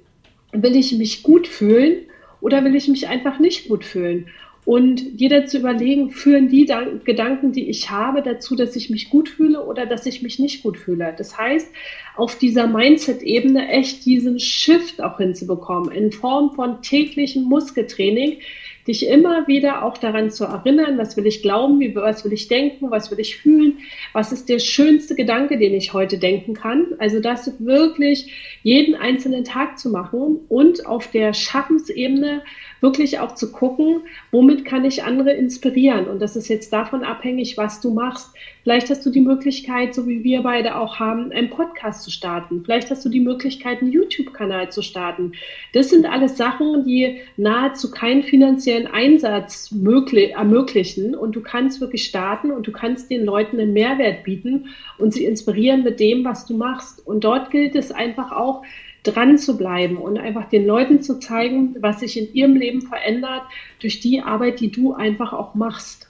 Will 0.53 0.77
ich 0.77 0.93
mich 0.93 1.23
gut 1.23 1.45
fühlen 1.45 2.05
oder 2.39 2.63
will 2.63 2.77
ich 2.77 2.87
mich 2.87 3.09
einfach 3.09 3.37
nicht 3.37 3.67
gut 3.67 3.83
fühlen? 3.83 4.29
Und 4.69 5.19
jeder 5.19 5.47
zu 5.47 5.57
überlegen, 5.57 6.11
führen 6.11 6.47
die 6.47 6.71
Gedanken, 7.03 7.53
die 7.53 7.71
ich 7.71 7.89
habe, 7.89 8.21
dazu, 8.21 8.55
dass 8.55 8.75
ich 8.75 8.91
mich 8.91 9.09
gut 9.09 9.27
fühle 9.27 9.65
oder 9.65 9.87
dass 9.87 10.05
ich 10.05 10.21
mich 10.21 10.37
nicht 10.37 10.61
gut 10.61 10.77
fühle. 10.77 11.11
Das 11.17 11.35
heißt, 11.39 11.71
auf 12.15 12.37
dieser 12.37 12.67
Mindset-Ebene 12.67 13.67
echt 13.67 14.05
diesen 14.05 14.39
Shift 14.39 15.01
auch 15.01 15.17
hinzubekommen 15.17 15.91
in 15.91 16.11
Form 16.11 16.53
von 16.53 16.83
täglichem 16.83 17.45
Muskeltraining, 17.45 18.41
dich 18.89 19.07
immer 19.07 19.47
wieder 19.47 19.83
auch 19.83 19.97
daran 19.97 20.31
zu 20.31 20.45
erinnern, 20.45 20.97
was 20.97 21.15
will 21.15 21.27
ich 21.27 21.41
glauben, 21.41 21.79
wie, 21.79 21.95
was 21.95 22.25
will 22.25 22.33
ich 22.33 22.47
denken, 22.47 22.91
was 22.91 23.11
will 23.11 23.19
ich 23.19 23.37
fühlen, 23.37 23.77
was 24.13 24.31
ist 24.31 24.49
der 24.49 24.59
schönste 24.59 25.15
Gedanke, 25.15 25.57
den 25.57 25.73
ich 25.73 25.93
heute 25.93 26.17
denken 26.17 26.55
kann. 26.55 26.87
Also 26.97 27.19
das 27.19 27.53
wirklich 27.59 28.33
jeden 28.63 28.95
einzelnen 28.95 29.43
Tag 29.43 29.77
zu 29.77 29.89
machen 29.89 30.39
und 30.49 30.85
auf 30.85 31.09
der 31.11 31.33
Schaffensebene 31.33 32.41
wirklich 32.81 33.19
auch 33.19 33.35
zu 33.35 33.51
gucken, 33.51 34.01
womit 34.31 34.65
kann 34.65 34.85
ich 34.85 35.03
andere 35.03 35.31
inspirieren. 35.33 36.07
Und 36.07 36.19
das 36.19 36.35
ist 36.35 36.47
jetzt 36.47 36.73
davon 36.73 37.03
abhängig, 37.03 37.57
was 37.57 37.81
du 37.81 37.93
machst. 37.93 38.33
Vielleicht 38.69 38.91
hast 38.91 39.03
du 39.03 39.09
die 39.09 39.21
Möglichkeit, 39.21 39.95
so 39.95 40.05
wie 40.05 40.23
wir 40.23 40.43
beide 40.43 40.75
auch 40.75 40.99
haben, 40.99 41.31
einen 41.31 41.49
Podcast 41.49 42.03
zu 42.03 42.11
starten. 42.11 42.61
Vielleicht 42.63 42.91
hast 42.91 43.03
du 43.03 43.09
die 43.09 43.19
Möglichkeit, 43.19 43.81
einen 43.81 43.91
YouTube-Kanal 43.91 44.71
zu 44.71 44.83
starten. 44.83 45.31
Das 45.73 45.89
sind 45.89 46.05
alles 46.05 46.37
Sachen, 46.37 46.85
die 46.85 47.19
nahezu 47.35 47.89
keinen 47.89 48.21
finanziellen 48.21 48.85
Einsatz 48.85 49.71
möglich, 49.71 50.33
ermöglichen. 50.33 51.15
Und 51.15 51.35
du 51.35 51.41
kannst 51.41 51.81
wirklich 51.81 52.03
starten 52.05 52.51
und 52.51 52.67
du 52.67 52.71
kannst 52.71 53.09
den 53.09 53.25
Leuten 53.25 53.59
einen 53.59 53.73
Mehrwert 53.73 54.23
bieten 54.23 54.67
und 54.99 55.15
sie 55.15 55.25
inspirieren 55.25 55.83
mit 55.83 55.99
dem, 55.99 56.23
was 56.23 56.45
du 56.45 56.55
machst. 56.55 57.03
Und 57.07 57.23
dort 57.23 57.49
gilt 57.49 57.73
es 57.73 57.91
einfach 57.91 58.31
auch, 58.31 58.61
dran 59.01 59.39
zu 59.39 59.57
bleiben 59.57 59.97
und 59.97 60.19
einfach 60.19 60.47
den 60.47 60.67
Leuten 60.67 61.01
zu 61.01 61.19
zeigen, 61.19 61.75
was 61.79 62.01
sich 62.01 62.19
in 62.19 62.31
ihrem 62.35 62.55
Leben 62.55 62.83
verändert 62.83 63.41
durch 63.79 63.99
die 63.99 64.21
Arbeit, 64.21 64.59
die 64.59 64.69
du 64.69 64.93
einfach 64.93 65.33
auch 65.33 65.55
machst. 65.55 66.07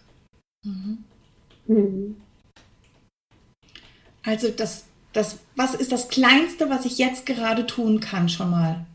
Mhm. 0.66 0.97
Mhm. 1.66 2.16
Also 4.24 4.49
das, 4.49 4.86
das, 5.13 5.39
was 5.55 5.76
ist 5.76 5.91
das 5.91 6.09
Kleinste, 6.09 6.70
was 6.70 6.86
ich 6.86 6.97
jetzt 6.97 7.26
gerade 7.26 7.65
tun 7.65 7.99
kann 7.99 8.30
schon 8.30 8.51
mal, 8.51 8.86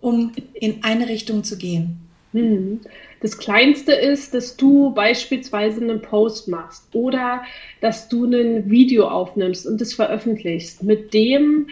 um 0.00 0.32
in 0.54 0.84
eine 0.84 1.08
Richtung 1.08 1.44
zu 1.44 1.56
gehen? 1.56 2.00
Mhm. 2.32 2.80
Das 3.20 3.38
Kleinste 3.38 3.92
ist, 3.92 4.34
dass 4.34 4.56
du 4.56 4.92
beispielsweise 4.92 5.80
einen 5.80 6.02
Post 6.02 6.48
machst 6.48 6.88
oder 6.92 7.42
dass 7.80 8.08
du 8.08 8.24
ein 8.26 8.68
Video 8.68 9.08
aufnimmst 9.08 9.66
und 9.66 9.80
es 9.80 9.94
veröffentlichst 9.94 10.82
mit 10.82 11.14
dem, 11.14 11.68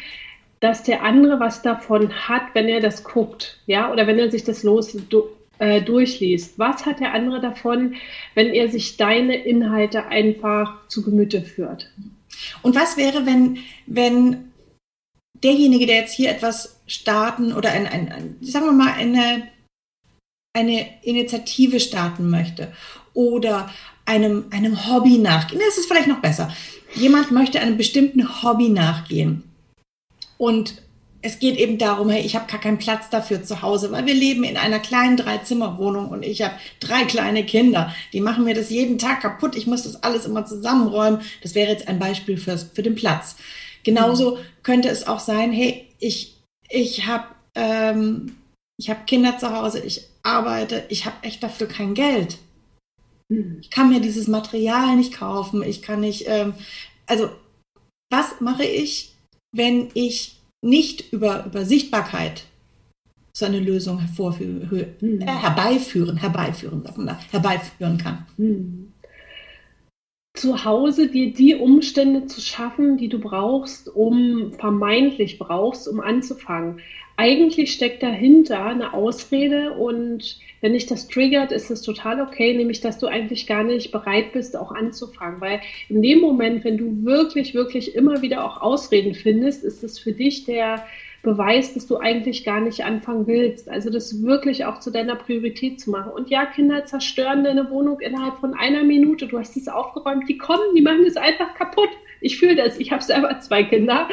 dass 0.60 0.84
der 0.84 1.02
andere 1.02 1.40
was 1.40 1.60
davon 1.62 2.12
hat, 2.28 2.42
wenn 2.54 2.68
er 2.68 2.80
das 2.80 3.02
guckt, 3.02 3.58
ja, 3.66 3.92
oder 3.92 4.06
wenn 4.06 4.18
er 4.18 4.30
sich 4.30 4.44
das 4.44 4.62
los 4.62 4.96
du, 5.10 5.24
äh, 5.58 5.82
durchliest. 5.82 6.58
Was 6.58 6.86
hat 6.86 7.00
der 7.00 7.12
andere 7.12 7.40
davon, 7.40 7.96
wenn 8.34 8.48
er 8.48 8.68
sich 8.68 8.96
deine 8.96 9.44
Inhalte 9.44 10.06
einfach 10.06 10.86
zu 10.86 11.02
Gemüte 11.02 11.42
führt? 11.42 11.90
Und 12.62 12.74
was 12.74 12.96
wäre, 12.96 13.26
wenn, 13.26 13.58
wenn 13.86 14.52
derjenige, 15.42 15.86
der 15.86 15.96
jetzt 15.96 16.14
hier 16.14 16.30
etwas 16.30 16.80
starten 16.86 17.52
oder 17.52 17.70
ein, 17.72 17.86
ein, 17.86 18.10
ein 18.10 18.36
sagen 18.40 18.66
wir 18.66 18.72
mal, 18.72 18.92
eine, 18.92 19.48
eine 20.56 21.02
Initiative 21.02 21.80
starten 21.80 22.30
möchte 22.30 22.72
oder 23.14 23.70
einem, 24.04 24.46
einem 24.50 24.86
Hobby 24.88 25.18
nachgehen, 25.18 25.60
das 25.64 25.78
ist 25.78 25.86
vielleicht 25.86 26.08
noch 26.08 26.20
besser. 26.20 26.54
Jemand 26.94 27.30
möchte 27.30 27.60
einem 27.60 27.76
bestimmten 27.76 28.42
Hobby 28.42 28.68
nachgehen 28.68 29.44
und 30.38 30.81
es 31.22 31.38
geht 31.38 31.56
eben 31.56 31.78
darum, 31.78 32.10
hey, 32.10 32.22
ich 32.22 32.34
habe 32.34 32.50
gar 32.50 32.60
keinen 32.60 32.78
Platz 32.78 33.08
dafür 33.08 33.44
zu 33.44 33.62
Hause, 33.62 33.92
weil 33.92 34.06
wir 34.06 34.14
leben 34.14 34.42
in 34.42 34.56
einer 34.56 34.80
kleinen 34.80 35.16
Dreizimmerwohnung 35.16 36.08
und 36.08 36.24
ich 36.24 36.42
habe 36.42 36.54
drei 36.80 37.04
kleine 37.04 37.46
Kinder. 37.46 37.94
Die 38.12 38.20
machen 38.20 38.44
mir 38.44 38.54
das 38.54 38.70
jeden 38.70 38.98
Tag 38.98 39.20
kaputt. 39.20 39.54
Ich 39.54 39.68
muss 39.68 39.84
das 39.84 40.02
alles 40.02 40.26
immer 40.26 40.44
zusammenräumen. 40.44 41.20
Das 41.42 41.54
wäre 41.54 41.70
jetzt 41.70 41.86
ein 41.86 42.00
Beispiel 42.00 42.36
für, 42.36 42.58
für 42.58 42.82
den 42.82 42.96
Platz. 42.96 43.36
Genauso 43.84 44.36
mhm. 44.36 44.40
könnte 44.64 44.88
es 44.88 45.06
auch 45.06 45.20
sein, 45.20 45.52
hey, 45.52 45.88
ich, 46.00 46.36
ich 46.68 47.06
habe 47.06 47.26
ähm, 47.54 48.36
ich 48.78 48.90
hab 48.90 49.06
Kinder 49.06 49.38
zu 49.38 49.54
Hause, 49.56 49.80
ich 49.80 50.08
arbeite, 50.24 50.84
ich 50.88 51.06
habe 51.06 51.16
echt 51.22 51.42
dafür 51.42 51.68
kein 51.68 51.94
Geld. 51.94 52.38
Mhm. 53.28 53.58
Ich 53.60 53.70
kann 53.70 53.90
mir 53.90 54.00
dieses 54.00 54.26
Material 54.26 54.96
nicht 54.96 55.14
kaufen, 55.14 55.62
ich 55.62 55.82
kann 55.82 56.00
nicht, 56.00 56.24
ähm, 56.26 56.54
also 57.06 57.30
was 58.10 58.40
mache 58.40 58.64
ich, 58.64 59.14
wenn 59.54 59.90
ich 59.94 60.36
nicht 60.62 61.12
über, 61.12 61.44
über 61.46 61.64
Sichtbarkeit 61.64 62.44
so 63.34 63.46
eine 63.46 63.60
Lösung 63.60 64.00
mhm. 65.00 65.20
äh, 65.20 65.26
herbeiführen, 65.26 66.16
herbeiführen, 66.18 66.84
herbeiführen 67.30 67.98
kann. 67.98 68.26
Mhm. 68.36 68.92
Zu 70.34 70.64
Hause 70.64 71.08
dir 71.08 71.32
die 71.32 71.54
Umstände 71.54 72.26
zu 72.26 72.40
schaffen, 72.40 72.96
die 72.96 73.08
du 73.08 73.18
brauchst, 73.18 73.88
um 73.88 74.52
vermeintlich 74.52 75.38
brauchst, 75.38 75.88
um 75.88 76.00
anzufangen 76.00 76.80
eigentlich 77.16 77.72
steckt 77.72 78.02
dahinter 78.02 78.64
eine 78.64 78.94
Ausrede 78.94 79.72
und 79.72 80.38
wenn 80.60 80.72
dich 80.72 80.86
das 80.86 81.08
triggert, 81.08 81.52
ist 81.52 81.70
es 81.70 81.82
total 81.82 82.20
okay, 82.20 82.54
nämlich 82.54 82.80
dass 82.80 82.98
du 82.98 83.06
eigentlich 83.06 83.46
gar 83.46 83.64
nicht 83.64 83.90
bereit 83.90 84.32
bist, 84.32 84.56
auch 84.56 84.72
anzufangen. 84.72 85.40
Weil 85.40 85.60
in 85.88 86.02
dem 86.02 86.20
Moment, 86.20 86.64
wenn 86.64 86.78
du 86.78 87.04
wirklich, 87.04 87.54
wirklich 87.54 87.94
immer 87.94 88.22
wieder 88.22 88.44
auch 88.44 88.60
Ausreden 88.60 89.14
findest, 89.14 89.64
ist 89.64 89.82
es 89.82 89.98
für 89.98 90.12
dich 90.12 90.44
der 90.44 90.84
Beweis, 91.22 91.74
dass 91.74 91.86
du 91.86 91.98
eigentlich 91.98 92.44
gar 92.44 92.60
nicht 92.60 92.84
anfangen 92.84 93.26
willst. 93.26 93.68
Also 93.68 93.90
das 93.90 94.22
wirklich 94.22 94.64
auch 94.64 94.80
zu 94.80 94.90
deiner 94.90 95.14
Priorität 95.14 95.80
zu 95.80 95.90
machen. 95.90 96.12
Und 96.12 96.30
ja, 96.30 96.46
Kinder 96.46 96.84
zerstören 96.84 97.44
deine 97.44 97.70
Wohnung 97.70 98.00
innerhalb 98.00 98.38
von 98.38 98.54
einer 98.54 98.82
Minute. 98.82 99.28
Du 99.28 99.38
hast 99.38 99.56
es 99.56 99.68
aufgeräumt, 99.68 100.28
die 100.28 100.38
kommen, 100.38 100.74
die 100.74 100.82
machen 100.82 101.04
es 101.06 101.16
einfach 101.16 101.54
kaputt. 101.54 101.90
Ich 102.22 102.38
fühle 102.38 102.56
das. 102.56 102.78
Ich 102.78 102.92
habe 102.92 103.02
selber 103.02 103.38
zwei 103.40 103.62
Kinder. 103.64 104.08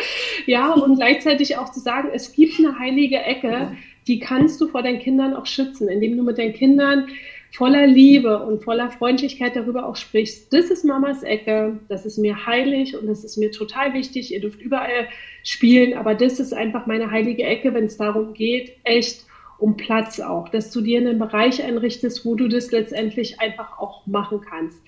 Ja, 0.45 0.74
und 0.74 0.95
gleichzeitig 0.95 1.57
auch 1.57 1.72
zu 1.72 1.80
sagen, 1.80 2.10
es 2.14 2.34
gibt 2.34 2.60
eine 2.60 2.78
heilige 2.80 3.20
Ecke, 3.20 3.78
die 4.07 4.20
kannst 4.20 4.60
du 4.60 4.68
vor 4.68 4.82
deinen 4.82 4.99
Kindern 4.99 5.36
auch 5.36 5.45
schützen, 5.45 5.88
indem 5.88 6.18
du 6.18 6.24
mit 6.24 6.38
deinen 6.38 6.53
Kindern 6.53 7.07
voller 7.51 7.88
Liebe 7.88 8.39
und 8.39 8.64
voller 8.64 8.91
Freundlichkeit 8.91 9.55
darüber 9.55 9.86
auch 9.88 9.95
sprichst. 9.95 10.53
Das 10.53 10.70
ist 10.70 10.86
Mamas 10.86 11.24
Ecke, 11.24 11.80
das 11.88 12.05
ist 12.05 12.18
mir 12.18 12.45
heilig 12.45 12.95
und 12.95 13.07
das 13.07 13.24
ist 13.24 13.38
mir 13.38 13.51
total 13.51 13.93
wichtig. 13.93 14.34
Ihr 14.34 14.41
dürft 14.41 14.62
überall 14.62 15.07
spielen, 15.43 15.93
aber 15.95 16.16
das 16.16 16.39
ist 16.39 16.53
einfach 16.53 16.86
meine 16.86 17.10
heilige 17.12 17.43
Ecke, 17.43 17.74
wenn 17.74 17.86
es 17.86 17.97
darum 17.97 18.34
geht, 18.34 18.74
echt 18.84 19.26
um 19.57 19.76
Platz 19.78 20.20
auch, 20.20 20.49
dass 20.49 20.72
du 20.72 20.82
dir 20.82 20.99
einen 20.99 21.20
Bereich 21.20 21.64
einrichtest, 21.64 22.26
wo 22.26 22.36
du 22.36 22.47
das 22.47 22.72
letztendlich 22.72 23.39
einfach 23.39 23.78
auch 23.78 24.05
machen 24.07 24.41
kannst. 24.41 24.80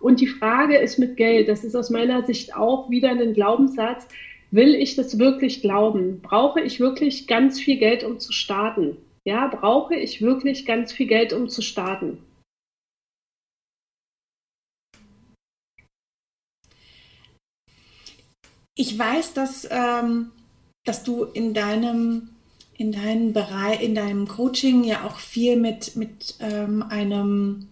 Und 0.00 0.20
die 0.20 0.26
Frage 0.26 0.76
ist 0.76 0.98
mit 0.98 1.16
Geld, 1.16 1.48
das 1.48 1.64
ist 1.64 1.74
aus 1.74 1.90
meiner 1.90 2.24
Sicht 2.24 2.54
auch 2.54 2.90
wieder 2.90 3.10
ein 3.10 3.34
Glaubenssatz. 3.34 4.06
Will 4.50 4.74
ich 4.74 4.94
das 4.94 5.18
wirklich 5.18 5.60
glauben? 5.60 6.20
Brauche 6.20 6.60
ich 6.60 6.80
wirklich 6.80 7.26
ganz 7.26 7.58
viel 7.60 7.78
Geld, 7.78 8.04
um 8.04 8.20
zu 8.20 8.32
starten? 8.32 8.96
Ja, 9.24 9.48
brauche 9.48 9.96
ich 9.96 10.22
wirklich 10.22 10.66
ganz 10.66 10.92
viel 10.92 11.06
Geld, 11.06 11.32
um 11.32 11.48
zu 11.48 11.62
starten? 11.62 12.18
Ich 18.78 18.96
weiß, 18.96 19.32
dass, 19.32 19.66
ähm, 19.70 20.32
dass 20.84 21.02
du 21.02 21.24
in 21.24 21.54
deinem, 21.54 22.28
in 22.76 22.92
deinem 22.92 23.32
Bereich, 23.32 23.82
in 23.82 23.94
deinem 23.94 24.28
Coaching 24.28 24.84
ja 24.84 25.04
auch 25.04 25.16
viel 25.16 25.56
mit, 25.56 25.96
mit 25.96 26.36
ähm, 26.40 26.84
einem 26.88 27.68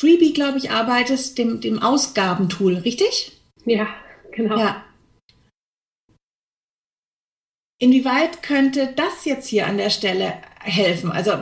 Freebie, 0.00 0.32
glaube 0.32 0.56
ich, 0.56 0.70
arbeitest, 0.70 1.36
dem, 1.36 1.60
dem 1.60 1.82
Ausgabentool, 1.82 2.76
richtig? 2.76 3.38
Ja, 3.66 3.86
genau. 4.32 4.58
Ja. 4.58 4.82
Inwieweit 7.78 8.42
könnte 8.42 8.94
das 8.96 9.26
jetzt 9.26 9.46
hier 9.46 9.66
an 9.66 9.76
der 9.76 9.90
Stelle 9.90 10.40
helfen? 10.60 11.12
Also 11.12 11.32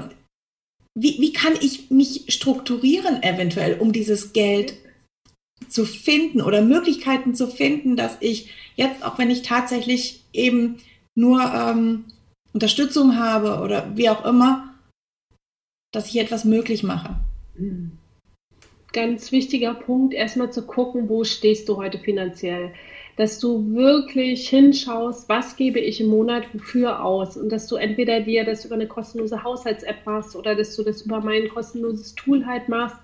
wie, 0.98 1.20
wie 1.20 1.32
kann 1.32 1.54
ich 1.61 1.92
mich 1.92 2.24
strukturieren 2.34 3.22
eventuell, 3.22 3.78
um 3.78 3.92
dieses 3.92 4.32
Geld 4.32 4.74
zu 5.68 5.84
finden 5.84 6.42
oder 6.42 6.61
Möglichkeiten 6.61 7.36
zu 7.36 7.46
finden, 7.46 7.94
dass 7.96 8.16
ich 8.18 8.52
jetzt, 8.74 9.04
auch 9.04 9.18
wenn 9.18 9.30
ich 9.30 9.42
tatsächlich 9.42 10.24
eben 10.32 10.78
nur 11.16 11.40
ähm, 11.42 12.06
Unterstützung 12.52 13.16
habe 13.18 13.62
oder 13.62 13.96
wie 13.96 14.11
auch 14.11 14.24
immer, 14.24 14.74
dass 15.92 16.09
ich 16.09 16.16
etwas 16.16 16.44
möglich 16.44 16.82
mache. 16.82 17.20
Mhm 17.56 17.98
ganz 18.99 19.30
wichtiger 19.30 19.74
Punkt, 19.74 20.12
erstmal 20.12 20.51
zu 20.51 20.66
gucken, 20.66 21.09
wo 21.09 21.22
stehst 21.22 21.68
du 21.68 21.76
heute 21.76 21.99
finanziell. 21.99 22.72
Dass 23.16 23.38
du 23.38 23.72
wirklich 23.72 24.49
hinschaust, 24.49 25.28
was 25.28 25.55
gebe 25.55 25.78
ich 25.78 26.01
im 26.01 26.09
Monat 26.09 26.53
wofür 26.53 27.05
aus 27.05 27.36
und 27.36 27.51
dass 27.51 27.68
du 27.68 27.76
entweder 27.76 28.20
dir 28.20 28.44
das 28.44 28.64
über 28.64 28.74
eine 28.74 28.88
kostenlose 28.88 29.44
Haushalts-App 29.44 30.05
machst 30.05 30.34
oder 30.34 30.57
dass 30.57 30.74
du 30.74 30.82
das 30.82 31.03
über 31.03 31.20
mein 31.20 31.49
kostenloses 31.49 32.16
Tool 32.16 32.44
halt 32.44 32.68
machst 32.68 32.96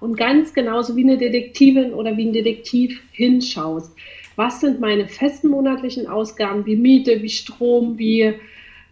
und 0.00 0.16
ganz 0.16 0.54
genauso 0.54 0.94
wie 0.94 1.02
eine 1.02 1.18
Detektivin 1.18 1.94
oder 1.94 2.16
wie 2.16 2.26
ein 2.26 2.32
Detektiv 2.32 3.02
hinschaust. 3.10 3.92
Was 4.36 4.60
sind 4.60 4.78
meine 4.78 5.08
festen 5.08 5.48
monatlichen 5.48 6.06
Ausgaben 6.06 6.64
wie 6.64 6.76
Miete, 6.76 7.22
wie 7.22 7.28
Strom, 7.28 7.98
wie 7.98 8.34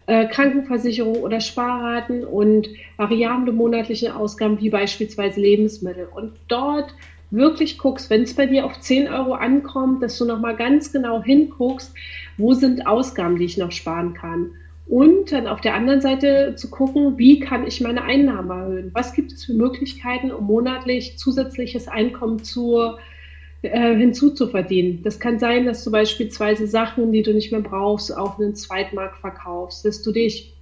äh, 0.09 0.25
Krankenversicherung 0.25 1.17
oder 1.17 1.39
Sparraten 1.39 2.23
und 2.23 2.67
variable 2.97 3.53
monatliche 3.53 4.15
Ausgaben 4.15 4.59
wie 4.59 4.71
beispielsweise 4.71 5.39
Lebensmittel. 5.39 6.07
Und 6.11 6.31
dort 6.47 6.95
wirklich 7.29 7.77
guckst, 7.77 8.09
wenn 8.09 8.23
es 8.23 8.33
bei 8.33 8.47
dir 8.47 8.65
auf 8.65 8.79
10 8.79 9.07
Euro 9.07 9.33
ankommt, 9.33 10.01
dass 10.01 10.17
du 10.17 10.25
nochmal 10.25 10.55
ganz 10.55 10.91
genau 10.91 11.21
hinguckst, 11.21 11.93
wo 12.37 12.55
sind 12.55 12.87
Ausgaben, 12.87 13.37
die 13.37 13.45
ich 13.45 13.57
noch 13.59 13.71
sparen 13.71 14.15
kann. 14.15 14.49
Und 14.87 15.31
dann 15.31 15.45
auf 15.45 15.61
der 15.61 15.75
anderen 15.75 16.01
Seite 16.01 16.55
zu 16.55 16.71
gucken, 16.71 17.19
wie 17.19 17.39
kann 17.39 17.67
ich 17.67 17.79
meine 17.79 18.01
Einnahmen 18.01 18.49
erhöhen? 18.49 18.89
Was 18.95 19.13
gibt 19.13 19.31
es 19.31 19.45
für 19.45 19.53
Möglichkeiten, 19.53 20.31
um 20.31 20.47
monatlich 20.47 21.19
zusätzliches 21.19 21.87
Einkommen 21.87 22.43
zu 22.43 22.95
äh, 23.61 23.95
hinzuzuverdienen. 23.95 25.03
Das 25.03 25.19
kann 25.19 25.39
sein, 25.39 25.65
dass 25.65 25.83
du 25.83 25.91
beispielsweise 25.91 26.67
Sachen, 26.67 27.11
die 27.11 27.23
du 27.23 27.33
nicht 27.33 27.51
mehr 27.51 27.61
brauchst, 27.61 28.15
auf 28.15 28.39
einen 28.39 28.55
Zweitmarkt 28.55 29.17
verkaufst, 29.17 29.83
dass 29.83 30.01
du 30.01 30.11
dich 30.11 30.53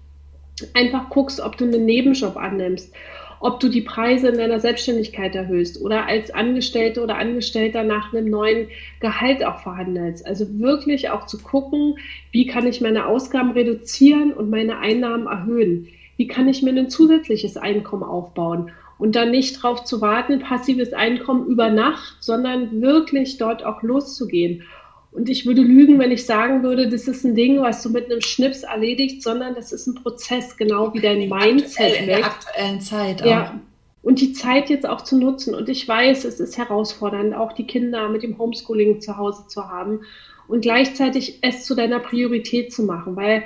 einfach 0.73 1.09
guckst, 1.09 1.39
ob 1.39 1.57
du 1.57 1.65
einen 1.65 1.85
Nebenjob 1.85 2.35
annimmst, 2.37 2.93
ob 3.39 3.59
du 3.59 3.69
die 3.69 3.81
Preise 3.81 4.29
in 4.29 4.37
deiner 4.37 4.59
Selbstständigkeit 4.59 5.35
erhöhst 5.35 5.79
oder 5.79 6.07
als 6.07 6.31
Angestellte 6.31 7.03
oder 7.03 7.17
Angestellter 7.17 7.83
nach 7.83 8.11
einem 8.11 8.29
neuen 8.29 8.67
Gehalt 8.99 9.45
auch 9.45 9.59
verhandelst. 9.59 10.25
Also 10.25 10.59
wirklich 10.59 11.09
auch 11.11 11.27
zu 11.27 11.37
gucken, 11.37 11.99
wie 12.31 12.47
kann 12.47 12.65
ich 12.65 12.81
meine 12.81 13.05
Ausgaben 13.05 13.51
reduzieren 13.51 14.33
und 14.33 14.49
meine 14.49 14.79
Einnahmen 14.79 15.27
erhöhen? 15.27 15.87
Wie 16.17 16.27
kann 16.27 16.47
ich 16.47 16.63
mir 16.63 16.71
ein 16.71 16.89
zusätzliches 16.89 17.57
Einkommen 17.57 18.03
aufbauen? 18.03 18.71
Und 18.97 19.15
dann 19.15 19.31
nicht 19.31 19.57
darauf 19.57 19.83
zu 19.83 20.01
warten, 20.01 20.39
passives 20.39 20.93
Einkommen 20.93 21.47
über 21.47 21.69
Nacht, 21.69 22.17
sondern 22.19 22.81
wirklich 22.81 23.37
dort 23.37 23.63
auch 23.63 23.83
loszugehen. 23.83 24.63
Und 25.11 25.29
ich 25.29 25.45
würde 25.45 25.61
lügen, 25.61 25.99
wenn 25.99 26.11
ich 26.11 26.25
sagen 26.25 26.63
würde, 26.63 26.89
das 26.89 27.07
ist 27.07 27.23
ein 27.23 27.35
Ding, 27.35 27.61
was 27.61 27.81
du 27.81 27.89
mit 27.89 28.05
einem 28.05 28.21
Schnips 28.21 28.63
erledigt, 28.63 29.23
sondern 29.23 29.55
das 29.55 29.71
ist 29.71 29.87
ein 29.87 29.95
Prozess, 29.95 30.57
genau 30.57 30.93
wie 30.93 30.99
dein 30.99 31.29
Mindset. 31.29 32.01
In 32.01 32.05
der 32.07 32.25
aktuellen 32.25 32.81
Zeit. 32.81 33.21
Auch. 33.21 33.27
Ja. 33.27 33.59
Und 34.03 34.21
die 34.21 34.33
Zeit 34.33 34.69
jetzt 34.69 34.87
auch 34.87 35.01
zu 35.01 35.17
nutzen. 35.17 35.55
Und 35.55 35.69
ich 35.69 35.87
weiß, 35.87 36.23
es 36.23 36.39
ist 36.39 36.57
herausfordernd, 36.57 37.35
auch 37.35 37.53
die 37.53 37.65
Kinder 37.65 38.09
mit 38.09 38.23
dem 38.23 38.37
Homeschooling 38.37 39.01
zu 39.01 39.17
Hause 39.17 39.47
zu 39.47 39.69
haben 39.69 40.01
und 40.47 40.61
gleichzeitig 40.61 41.39
es 41.41 41.65
zu 41.65 41.75
deiner 41.75 41.99
Priorität 41.99 42.71
zu 42.71 42.83
machen, 42.83 43.15
weil 43.15 43.43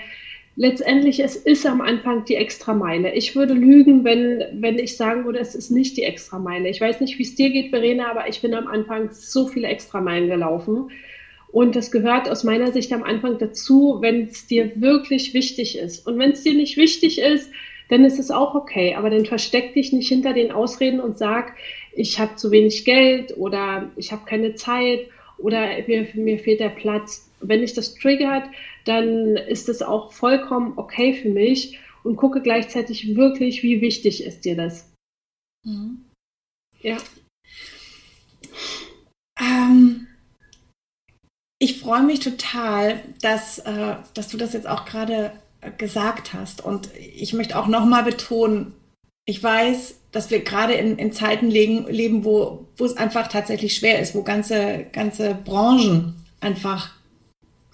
letztendlich 0.55 1.19
es 1.19 1.35
ist 1.35 1.65
am 1.65 1.81
Anfang 1.81 2.25
die 2.25 2.35
Extrameile. 2.35 3.13
Ich 3.13 3.35
würde 3.35 3.53
lügen, 3.53 4.03
wenn, 4.03 4.43
wenn 4.53 4.77
ich 4.77 4.97
sagen 4.97 5.25
würde, 5.25 5.39
es 5.39 5.55
ist 5.55 5.71
nicht 5.71 5.97
die 5.97 6.03
Extrameile. 6.03 6.69
Ich 6.69 6.81
weiß 6.81 7.01
nicht, 7.01 7.17
wie 7.17 7.23
es 7.23 7.35
dir 7.35 7.49
geht, 7.49 7.69
Verena, 7.69 8.09
aber 8.09 8.27
ich 8.27 8.41
bin 8.41 8.53
am 8.53 8.67
Anfang 8.67 9.09
so 9.11 9.47
viele 9.47 9.67
Extrameilen 9.67 10.29
gelaufen 10.29 10.91
und 11.51 11.75
das 11.75 11.91
gehört 11.91 12.29
aus 12.29 12.43
meiner 12.43 12.71
Sicht 12.71 12.93
am 12.93 13.03
Anfang 13.03 13.37
dazu, 13.37 13.97
wenn 13.99 14.23
es 14.23 14.47
dir 14.47 14.71
wirklich 14.75 15.33
wichtig 15.33 15.77
ist. 15.77 16.07
Und 16.07 16.17
wenn 16.17 16.31
es 16.31 16.43
dir 16.43 16.53
nicht 16.53 16.77
wichtig 16.77 17.19
ist, 17.19 17.51
dann 17.89 18.05
ist 18.05 18.19
es 18.19 18.31
auch 18.31 18.55
okay. 18.55 18.95
Aber 18.95 19.09
dann 19.09 19.25
versteck 19.25 19.73
dich 19.73 19.91
nicht 19.91 20.07
hinter 20.07 20.33
den 20.33 20.51
Ausreden 20.51 21.01
und 21.01 21.17
sag, 21.17 21.55
ich 21.93 22.19
habe 22.19 22.37
zu 22.37 22.51
wenig 22.51 22.85
Geld 22.85 23.35
oder 23.37 23.91
ich 23.97 24.13
habe 24.13 24.25
keine 24.25 24.55
Zeit 24.55 25.07
oder 25.41 25.67
mir, 25.87 26.07
mir 26.13 26.39
fehlt 26.39 26.59
der 26.59 26.69
Platz. 26.69 27.29
Wenn 27.39 27.61
dich 27.61 27.73
das 27.73 27.95
triggert, 27.95 28.49
dann 28.85 29.35
ist 29.35 29.69
es 29.69 29.81
auch 29.81 30.11
vollkommen 30.11 30.77
okay 30.77 31.13
für 31.13 31.29
mich 31.29 31.79
und 32.03 32.15
gucke 32.15 32.41
gleichzeitig 32.41 33.15
wirklich, 33.15 33.63
wie 33.63 33.81
wichtig 33.81 34.23
ist 34.23 34.45
dir 34.45 34.55
das. 34.55 34.91
Mhm. 35.63 36.05
Ja. 36.81 36.97
Ähm, 39.39 40.07
ich 41.59 41.79
freue 41.79 42.03
mich 42.03 42.19
total, 42.19 43.03
dass, 43.21 43.59
äh, 43.59 43.95
dass 44.13 44.29
du 44.29 44.37
das 44.37 44.53
jetzt 44.53 44.67
auch 44.67 44.85
gerade 44.85 45.31
äh, 45.61 45.71
gesagt 45.71 46.33
hast. 46.33 46.63
Und 46.63 46.89
ich 46.95 47.33
möchte 47.33 47.57
auch 47.57 47.67
nochmal 47.67 48.03
betonen, 48.03 48.73
ich 49.25 49.41
weiß, 49.41 49.95
dass 50.11 50.29
wir 50.29 50.43
gerade 50.43 50.73
in, 50.73 50.97
in 50.97 51.13
Zeiten 51.13 51.49
leben, 51.49 51.87
leben 51.87 52.25
wo, 52.25 52.67
wo 52.77 52.85
es 52.85 52.97
einfach 52.97 53.27
tatsächlich 53.27 53.75
schwer 53.75 53.99
ist, 53.99 54.15
wo 54.15 54.23
ganze, 54.23 54.85
ganze 54.91 55.35
Branchen 55.35 56.15
einfach 56.39 56.91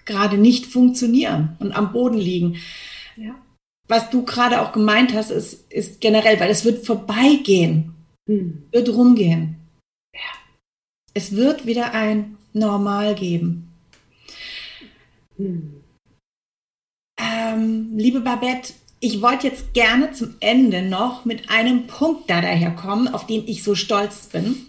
gerade 0.06 0.38
nicht 0.38 0.66
funktionieren 0.66 1.58
und 1.60 1.72
am 1.74 1.92
Boden 1.92 2.18
liegen. 2.18 2.58
Ja. 3.16 3.36
Was 3.88 4.10
du 4.10 4.24
gerade 4.24 4.62
auch 4.62 4.74
gemeint 4.74 5.14
hast, 5.14 5.32
ist, 5.32 5.72
ist 5.72 6.02
generell, 6.02 6.40
weil 6.40 6.50
es 6.50 6.66
wird 6.66 6.86
vorbeigehen, 6.86 7.94
hm. 8.28 8.68
wird 8.72 8.90
rumgehen. 8.90 9.56
Ja. 10.14 10.20
Es 11.14 11.36
wird 11.36 11.66
wieder 11.66 11.94
ein 11.94 12.38
Normal 12.54 13.16
geben. 13.16 13.72
Hm. 15.38 15.82
Ähm, 17.20 17.92
liebe 17.96 18.22
Babette, 18.22 18.74
ich 19.00 19.22
wollte 19.22 19.48
jetzt 19.48 19.74
gerne 19.74 20.12
zum 20.12 20.36
Ende 20.40 20.82
noch 20.82 21.26
mit 21.26 21.50
einem 21.50 21.88
Punkt 21.88 22.30
da 22.30 22.42
daherkommen, 22.42 23.08
auf 23.14 23.28
den 23.28 23.48
ich 23.48 23.64
so 23.64 23.76
stolz 23.76 24.28
bin. 24.28 24.68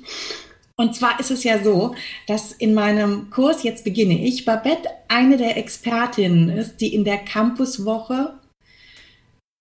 Und 0.76 0.95
zwar 0.95 1.18
ist 1.18 1.31
es 1.31 1.45
ja 1.45 1.62
so, 1.62 1.95
dass 2.26 2.53
in 2.53 2.72
meinem 2.72 3.31
Kurs, 3.31 3.62
jetzt 3.62 3.85
beginne 3.85 4.22
ich, 4.24 4.45
Babette 4.45 4.89
eine 5.09 5.37
der 5.37 5.57
Expertinnen 5.57 6.51
ist, 6.51 6.76
die 6.76 6.95
in 6.95 7.05
der 7.05 7.18
Campuswoche 7.18 8.35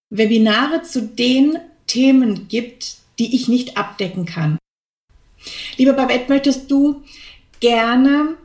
Webinare 0.09 0.84
zu 0.84 1.01
den 1.01 1.57
Themen 1.88 2.47
gibt, 2.47 2.97
die 3.20 3.36
ich 3.36 3.47
nicht 3.47 3.78
abdecken 3.78 4.26
kann. 4.26 4.57
Liebe 5.78 5.93
Babette, 5.93 6.30
möchtest 6.30 6.70
du 6.70 7.03
gerne 7.59 8.36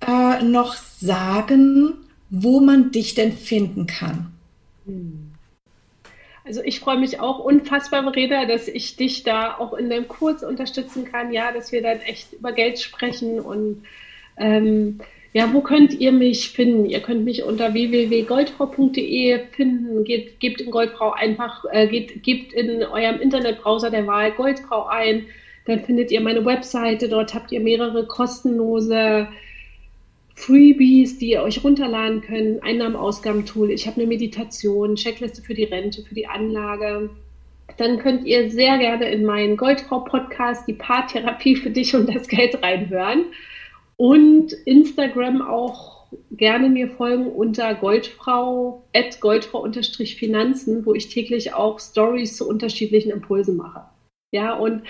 äh, 0.00 0.42
noch 0.42 0.74
sagen, 0.74 1.94
wo 2.30 2.60
man 2.60 2.90
dich 2.90 3.14
denn 3.14 3.36
finden 3.36 3.86
kann? 3.86 4.31
Also 6.44 6.60
ich 6.64 6.80
freue 6.80 6.98
mich 6.98 7.20
auch 7.20 7.38
unfassbar, 7.38 8.14
Reda, 8.14 8.46
dass 8.46 8.66
ich 8.66 8.96
dich 8.96 9.22
da 9.22 9.56
auch 9.58 9.74
in 9.74 9.88
deinem 9.88 10.08
Kurs 10.08 10.42
unterstützen 10.42 11.04
kann, 11.04 11.32
ja, 11.32 11.52
dass 11.52 11.70
wir 11.70 11.82
dann 11.82 12.00
echt 12.00 12.32
über 12.32 12.52
Geld 12.52 12.80
sprechen 12.80 13.38
und 13.38 13.84
ähm, 14.36 14.98
ja, 15.34 15.50
wo 15.54 15.62
könnt 15.62 15.94
ihr 15.98 16.12
mich 16.12 16.50
finden? 16.50 16.84
Ihr 16.84 17.00
könnt 17.00 17.24
mich 17.24 17.42
unter 17.42 17.72
www.goldfrau.de 17.72 19.40
finden. 19.52 20.04
Geht, 20.04 20.40
gebt 20.40 20.60
in 20.60 20.70
Goldfrau 20.70 21.12
einfach, 21.12 21.64
äh, 21.70 21.86
geht, 21.86 22.22
gebt 22.22 22.52
in 22.52 22.82
eurem 22.82 23.18
Internetbrowser 23.18 23.90
der 23.90 24.06
Wahl 24.06 24.32
Goldfrau 24.32 24.86
ein. 24.86 25.26
Dann 25.64 25.84
findet 25.84 26.10
ihr 26.10 26.20
meine 26.20 26.44
Webseite. 26.44 27.08
Dort 27.08 27.32
habt 27.32 27.50
ihr 27.50 27.60
mehrere 27.60 28.06
kostenlose 28.06 29.28
Freebies, 30.42 31.18
die 31.18 31.30
ihr 31.30 31.42
euch 31.42 31.62
runterladen 31.62 32.20
könnt, 32.20 32.62
Einnahmeausgabentool. 32.64 33.70
Ich 33.70 33.86
habe 33.86 34.00
eine 34.00 34.08
Meditation, 34.08 34.96
Checkliste 34.96 35.40
für 35.40 35.54
die 35.54 35.64
Rente, 35.64 36.02
für 36.02 36.14
die 36.14 36.26
Anlage. 36.26 37.10
Dann 37.76 37.98
könnt 37.98 38.26
ihr 38.26 38.50
sehr 38.50 38.78
gerne 38.78 39.08
in 39.10 39.24
meinen 39.24 39.56
Goldfrau-Podcast, 39.56 40.66
die 40.66 40.72
Paartherapie 40.72 41.54
für 41.56 41.70
dich 41.70 41.94
und 41.94 42.12
das 42.12 42.26
Geld 42.26 42.60
reinhören. 42.60 43.26
Und 43.96 44.52
Instagram 44.64 45.42
auch 45.42 46.06
gerne 46.32 46.68
mir 46.68 46.88
folgen 46.88 47.28
unter 47.28 47.74
Goldfrau, 47.74 48.82
at 48.94 49.20
Goldfrau-Finanzen, 49.20 50.84
wo 50.84 50.92
ich 50.92 51.08
täglich 51.08 51.54
auch 51.54 51.78
Stories 51.78 52.36
zu 52.36 52.48
unterschiedlichen 52.48 53.12
Impulsen 53.12 53.56
mache. 53.56 53.84
Ja, 54.32 54.54
und 54.54 54.82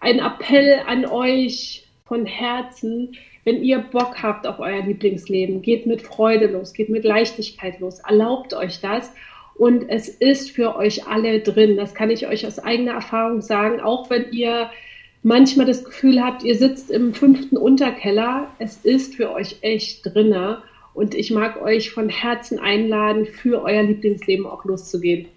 ein 0.00 0.18
Appell 0.18 0.80
an 0.86 1.06
euch 1.06 1.86
von 2.04 2.26
Herzen, 2.26 3.16
wenn 3.44 3.62
ihr 3.62 3.78
Bock 3.78 4.22
habt 4.22 4.46
auf 4.46 4.58
euer 4.58 4.82
Lieblingsleben, 4.82 5.62
geht 5.62 5.86
mit 5.86 6.02
Freude 6.02 6.46
los, 6.46 6.72
geht 6.72 6.88
mit 6.88 7.04
Leichtigkeit 7.04 7.78
los, 7.80 8.00
erlaubt 8.00 8.54
euch 8.54 8.80
das. 8.80 9.12
Und 9.54 9.88
es 9.88 10.08
ist 10.08 10.50
für 10.50 10.74
euch 10.74 11.06
alle 11.06 11.40
drin. 11.40 11.76
Das 11.76 11.94
kann 11.94 12.10
ich 12.10 12.26
euch 12.26 12.46
aus 12.46 12.58
eigener 12.58 12.94
Erfahrung 12.94 13.40
sagen. 13.40 13.80
Auch 13.80 14.10
wenn 14.10 14.32
ihr 14.32 14.70
manchmal 15.22 15.66
das 15.66 15.84
Gefühl 15.84 16.20
habt, 16.22 16.42
ihr 16.42 16.56
sitzt 16.56 16.90
im 16.90 17.14
fünften 17.14 17.56
Unterkeller, 17.56 18.50
es 18.58 18.78
ist 18.78 19.14
für 19.14 19.30
euch 19.30 19.58
echt 19.60 20.04
drinne. 20.04 20.62
Und 20.92 21.14
ich 21.14 21.30
mag 21.30 21.60
euch 21.60 21.90
von 21.90 22.08
Herzen 22.08 22.58
einladen, 22.58 23.26
für 23.26 23.62
euer 23.62 23.82
Lieblingsleben 23.82 24.46
auch 24.46 24.64
loszugehen. 24.64 25.28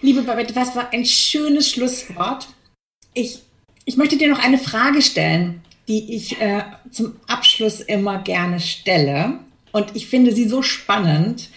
Liebe 0.00 0.22
Babette, 0.22 0.56
was 0.56 0.74
war 0.74 0.92
ein 0.92 1.04
schönes 1.04 1.70
Schlusswort. 1.70 2.48
Ich 3.14 3.42
ich 3.84 3.96
möchte 3.96 4.16
dir 4.16 4.28
noch 4.28 4.38
eine 4.38 4.58
Frage 4.58 5.02
stellen, 5.02 5.60
die 5.88 6.14
ich 6.14 6.40
äh, 6.40 6.62
zum 6.90 7.16
Abschluss 7.26 7.80
immer 7.80 8.22
gerne 8.22 8.60
stelle. 8.60 9.40
Und 9.72 9.96
ich 9.96 10.06
finde 10.06 10.32
sie 10.32 10.48
so 10.48 10.62
spannend. 10.62 11.48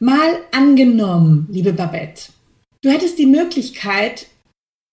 Mal 0.00 0.40
angenommen, 0.50 1.46
liebe 1.50 1.72
Babette, 1.72 2.32
du 2.82 2.90
hättest 2.90 3.18
die 3.18 3.26
Möglichkeit, 3.26 4.26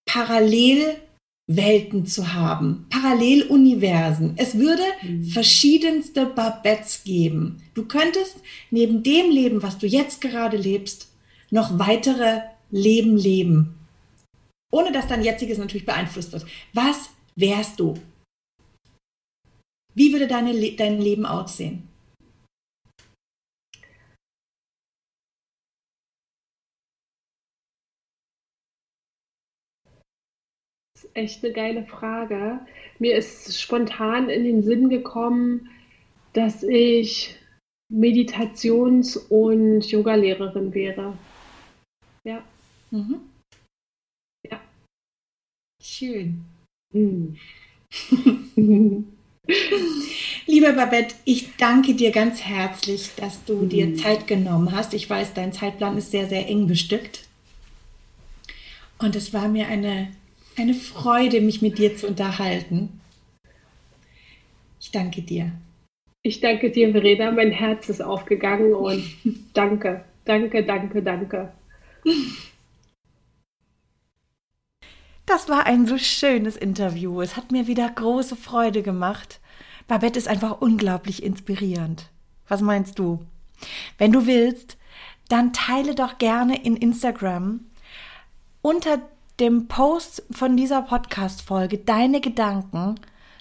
Parallelwelten 0.06 2.06
zu 2.06 2.34
haben, 2.34 2.86
Paralleluniversen. 2.90 4.36
Es 4.38 4.58
würde 4.58 4.84
mhm. 5.02 5.26
verschiedenste 5.26 6.28
Babettes 6.28 7.04
geben. 7.04 7.64
Du 7.74 7.86
könntest 7.86 8.38
neben 8.70 9.04
dem 9.04 9.32
Leben, 9.32 9.64
was 9.64 9.80
du 9.80 9.88
jetzt 9.88 10.22
gerade 10.22 10.58
lebst, 10.58 11.08
noch 11.50 11.80
weitere 11.80 12.42
Leben 12.70 13.18
leben 13.18 13.81
ohne 14.72 14.92
dass 14.92 15.08
dein 15.08 15.24
jetziges 15.24 15.58
natürlich 15.58 15.86
beeinflusst 15.86 16.32
wird. 16.32 16.46
Was 16.74 17.12
wärst 17.36 17.80
du? 17.80 17.96
Wie 19.94 20.14
würde 20.14 20.28
deine, 20.28 20.54
dein 20.76 21.00
Leben 21.00 21.26
aussehen? 21.26 21.88
Das 30.96 31.04
ist 31.04 31.16
echt 31.16 31.44
eine 31.44 31.54
geile 31.54 31.86
Frage. 31.86 32.60
Mir 33.00 33.18
ist 33.18 33.60
spontan 33.60 34.30
in 34.30 34.44
den 34.44 34.64
Sinn 34.64 34.90
gekommen, 34.90 35.70
dass 36.34 36.64
ich 36.64 37.36
Meditations- 37.92 39.18
und 39.18 39.86
Yogalehrerin 39.92 40.74
wäre. 40.74 41.18
Ja. 42.24 42.44
Mhm. 42.92 43.31
Schön. 45.92 46.46
Hm. 46.94 47.36
Liebe 48.56 49.04
Liebe 50.48 50.74
Babette, 50.74 51.16
ich 51.26 51.58
danke 51.58 51.96
dir 51.96 52.12
ganz 52.12 52.42
herzlich, 52.42 53.10
dass 53.18 53.44
du 53.44 53.58
mhm. 53.58 53.70
dir 53.70 53.96
Zeit 53.98 54.26
genommen 54.26 54.72
hast. 54.72 54.94
Ich 54.94 55.10
weiß, 55.10 55.34
dein 55.34 55.52
Zeitplan 55.52 55.98
ist 55.98 56.12
sehr, 56.12 56.28
sehr 56.28 56.48
eng 56.48 56.68
bestückt. 56.68 57.28
Und 59.00 59.18
es 59.18 59.34
war 59.34 59.50
mir 59.50 59.68
eine, 59.68 60.08
eine 60.58 60.76
Freude, 60.76 61.42
mich 61.42 61.62
mit 61.62 61.78
dir 61.78 61.98
zu 61.98 62.08
unterhalten. 62.08 63.02
Ich 64.80 64.92
danke 64.92 65.22
dir. 65.22 65.52
Ich 66.24 66.40
danke 66.40 66.72
dir, 66.72 66.92
Verena. 66.92 67.32
Mein 67.32 67.52
Herz 67.52 67.90
ist 67.90 68.02
aufgegangen 68.02 68.74
und 68.74 69.04
danke, 69.54 70.06
danke, 70.24 70.64
danke, 70.64 71.04
danke. 71.04 71.52
Das 75.34 75.48
war 75.48 75.66
ein 75.66 75.88
so 75.88 75.98
schönes 75.98 76.58
Interview. 76.58 77.22
Es 77.22 77.38
hat 77.38 77.54
mir 77.54 77.66
wieder 77.66 77.90
große 77.90 78.36
Freude 78.36 78.82
gemacht. 78.82 79.40
Babette 79.88 80.20
ist 80.20 80.28
einfach 80.28 80.60
unglaublich 80.60 81.24
inspirierend. 81.24 82.10
Was 82.50 82.60
meinst 82.60 83.00
du? 83.00 83.22
Wenn 83.98 84.12
du 84.12 84.26
willst, 84.26 84.78
dann 85.30 85.54
teile 85.54 85.96
doch 85.96 86.18
gerne 86.18 86.62
in 86.62 86.76
Instagram 86.76 87.62
unter 88.62 89.00
dem 89.40 89.70
Post 89.70 90.24
von 90.32 90.58
dieser 90.58 90.82
Podcast-Folge 90.82 91.78
deine 91.78 92.20
Gedanken 92.20 92.96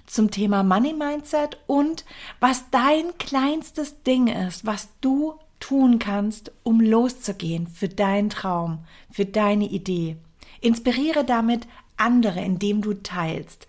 zum 0.07 0.31
Thema 0.31 0.63
Money 0.63 0.93
Mindset 0.93 1.59
und 1.67 2.05
was 2.39 2.71
dein 2.71 3.19
kleinstes 3.19 4.01
Ding 4.05 4.29
ist, 4.29 4.65
was 4.65 4.91
du 5.01 5.35
tun 5.59 5.99
kannst, 5.99 6.53
um 6.63 6.81
loszugehen 6.81 7.67
für 7.67 7.89
deinen 7.89 8.31
Traum, 8.31 8.79
für 9.11 9.25
deine 9.25 9.65
Idee. 9.65 10.19
Inspiriere 10.61 11.25
damit 11.25 11.67
andere, 11.97 12.41
indem 12.41 12.83
du 12.83 12.95
teilst. 12.95 13.67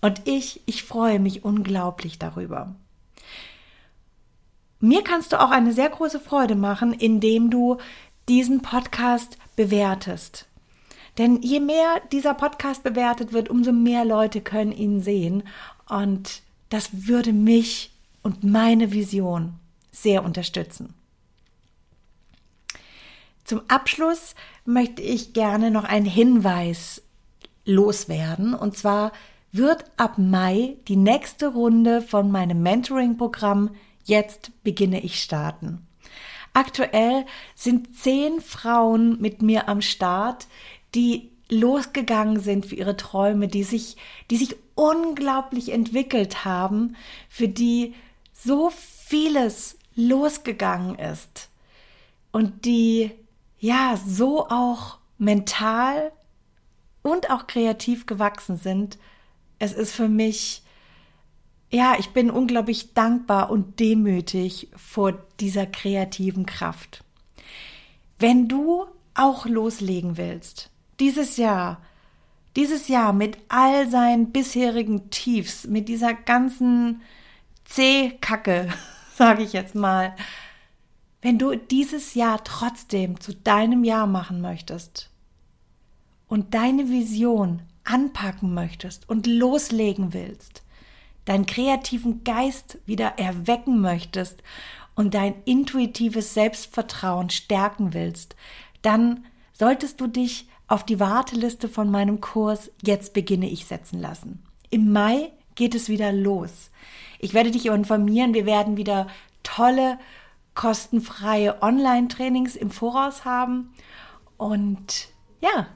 Und 0.00 0.22
ich, 0.26 0.62
ich 0.66 0.84
freue 0.84 1.18
mich 1.18 1.44
unglaublich 1.44 2.18
darüber. 2.18 2.74
Mir 4.80 5.02
kannst 5.02 5.32
du 5.32 5.40
auch 5.40 5.50
eine 5.50 5.72
sehr 5.72 5.88
große 5.88 6.20
Freude 6.20 6.54
machen, 6.54 6.92
indem 6.92 7.50
du 7.50 7.78
diesen 8.28 8.62
Podcast 8.62 9.36
bewertest. 9.56 10.46
Denn 11.16 11.42
je 11.42 11.58
mehr 11.58 12.00
dieser 12.12 12.34
Podcast 12.34 12.84
bewertet 12.84 13.32
wird, 13.32 13.48
umso 13.48 13.72
mehr 13.72 14.04
Leute 14.04 14.40
können 14.40 14.70
ihn 14.70 15.00
sehen. 15.02 15.42
Und 15.88 16.42
das 16.68 17.08
würde 17.08 17.32
mich 17.32 17.90
und 18.22 18.44
meine 18.44 18.92
Vision 18.92 19.54
sehr 19.90 20.24
unterstützen. 20.24 20.94
Zum 23.44 23.62
Abschluss 23.66 24.34
möchte 24.68 25.02
ich 25.02 25.32
gerne 25.32 25.70
noch 25.70 25.84
einen 25.84 26.06
Hinweis 26.06 27.02
loswerden. 27.64 28.54
Und 28.54 28.76
zwar 28.76 29.12
wird 29.50 29.84
ab 29.96 30.18
Mai 30.18 30.76
die 30.88 30.96
nächste 30.96 31.48
Runde 31.48 32.02
von 32.02 32.30
meinem 32.30 32.62
Mentoring-Programm 32.62 33.70
Jetzt 34.04 34.52
beginne 34.64 35.00
ich 35.00 35.22
starten. 35.22 35.86
Aktuell 36.54 37.26
sind 37.54 37.94
zehn 37.94 38.40
Frauen 38.40 39.20
mit 39.20 39.42
mir 39.42 39.68
am 39.68 39.82
Start, 39.82 40.46
die 40.94 41.30
losgegangen 41.50 42.40
sind 42.40 42.64
für 42.64 42.74
ihre 42.74 42.96
Träume, 42.96 43.48
die 43.48 43.64
sich, 43.64 43.96
die 44.30 44.38
sich 44.38 44.56
unglaublich 44.74 45.72
entwickelt 45.72 46.46
haben, 46.46 46.96
für 47.28 47.48
die 47.48 47.94
so 48.32 48.70
vieles 48.70 49.78
losgegangen 49.94 50.98
ist 50.98 51.50
und 52.32 52.64
die 52.64 53.10
ja 53.58 53.98
so 54.06 54.48
auch 54.48 54.98
mental 55.18 56.12
und 57.02 57.30
auch 57.30 57.46
kreativ 57.46 58.06
gewachsen 58.06 58.56
sind. 58.56 58.98
Es 59.58 59.72
ist 59.72 59.92
für 59.92 60.08
mich 60.08 60.62
ja, 61.70 61.96
ich 61.98 62.10
bin 62.10 62.30
unglaublich 62.30 62.94
dankbar 62.94 63.50
und 63.50 63.78
demütig 63.78 64.68
vor 64.74 65.12
dieser 65.38 65.66
kreativen 65.66 66.46
Kraft. 66.46 67.04
Wenn 68.18 68.48
du 68.48 68.86
auch 69.14 69.46
loslegen 69.46 70.16
willst, 70.16 70.70
dieses 70.98 71.36
Jahr, 71.36 71.82
dieses 72.56 72.88
Jahr 72.88 73.12
mit 73.12 73.36
all 73.48 73.88
seinen 73.88 74.32
bisherigen 74.32 75.10
Tiefs, 75.10 75.66
mit 75.66 75.88
dieser 75.88 76.14
ganzen 76.14 77.02
C-Kacke, 77.66 78.68
sage 79.14 79.42
ich 79.42 79.52
jetzt 79.52 79.74
mal, 79.74 80.14
wenn 81.20 81.38
du 81.38 81.56
dieses 81.56 82.14
Jahr 82.14 82.42
trotzdem 82.44 83.20
zu 83.20 83.34
deinem 83.34 83.84
Jahr 83.84 84.06
machen 84.06 84.40
möchtest 84.40 85.10
und 86.28 86.54
deine 86.54 86.88
Vision 86.88 87.62
anpacken 87.84 88.54
möchtest 88.54 89.08
und 89.08 89.26
loslegen 89.26 90.12
willst, 90.12 90.62
deinen 91.24 91.46
kreativen 91.46 92.24
Geist 92.24 92.78
wieder 92.86 93.18
erwecken 93.18 93.80
möchtest 93.80 94.42
und 94.94 95.14
dein 95.14 95.34
intuitives 95.44 96.34
Selbstvertrauen 96.34 97.30
stärken 97.30 97.94
willst, 97.94 98.36
dann 98.82 99.24
solltest 99.52 100.00
du 100.00 100.06
dich 100.06 100.48
auf 100.68 100.84
die 100.84 101.00
Warteliste 101.00 101.68
von 101.68 101.90
meinem 101.90 102.20
Kurs 102.20 102.70
Jetzt 102.82 103.14
beginne 103.14 103.48
ich 103.48 103.64
setzen 103.64 104.00
lassen. 104.00 104.42
Im 104.70 104.92
Mai 104.92 105.32
geht 105.54 105.74
es 105.74 105.88
wieder 105.88 106.12
los. 106.12 106.70
Ich 107.18 107.34
werde 107.34 107.50
dich 107.50 107.66
informieren, 107.66 108.34
wir 108.34 108.46
werden 108.46 108.76
wieder 108.76 109.08
tolle, 109.42 109.98
kostenfreie 110.58 111.62
Online-Trainings 111.62 112.56
im 112.56 112.70
Voraus 112.72 113.24
haben. 113.24 113.72
Und 114.36 115.08
ja, 115.40 115.68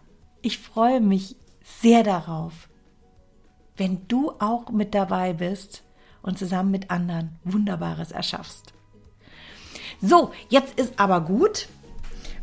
ich 0.42 0.58
freue 0.58 1.00
mich 1.00 1.36
sehr 1.62 2.02
darauf, 2.02 2.68
wenn 3.76 4.08
du 4.08 4.32
auch 4.40 4.70
mit 4.70 4.92
dabei 4.92 5.34
bist 5.34 5.84
und 6.20 6.36
zusammen 6.36 6.72
mit 6.72 6.90
anderen 6.90 7.38
Wunderbares 7.44 8.10
erschaffst. 8.10 8.74
So, 10.00 10.32
jetzt 10.48 10.80
ist 10.80 10.98
aber 10.98 11.20
gut 11.20 11.68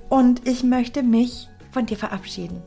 und 0.07 0.47
ich 0.47 0.63
möchte 0.63 1.03
mich 1.03 1.49
von 1.71 1.87
dir 1.87 1.97
verabschieden. 1.97 2.63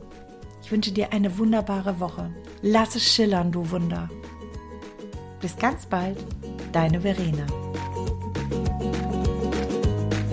Ich 0.61 0.71
wünsche 0.71 0.91
dir 0.91 1.11
eine 1.13 1.39
wunderbare 1.39 1.99
Woche. 1.99 2.31
Lass 2.61 2.95
es 2.95 3.11
schillern, 3.11 3.51
du 3.51 3.71
Wunder. 3.71 4.07
Bis 5.41 5.57
ganz 5.57 5.87
bald, 5.87 6.23
deine 6.71 7.01
Verena. 7.01 7.62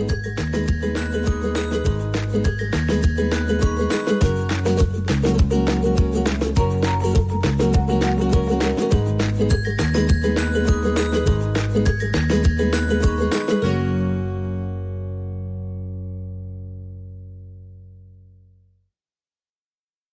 thank 0.09 0.25
you. 0.27 0.30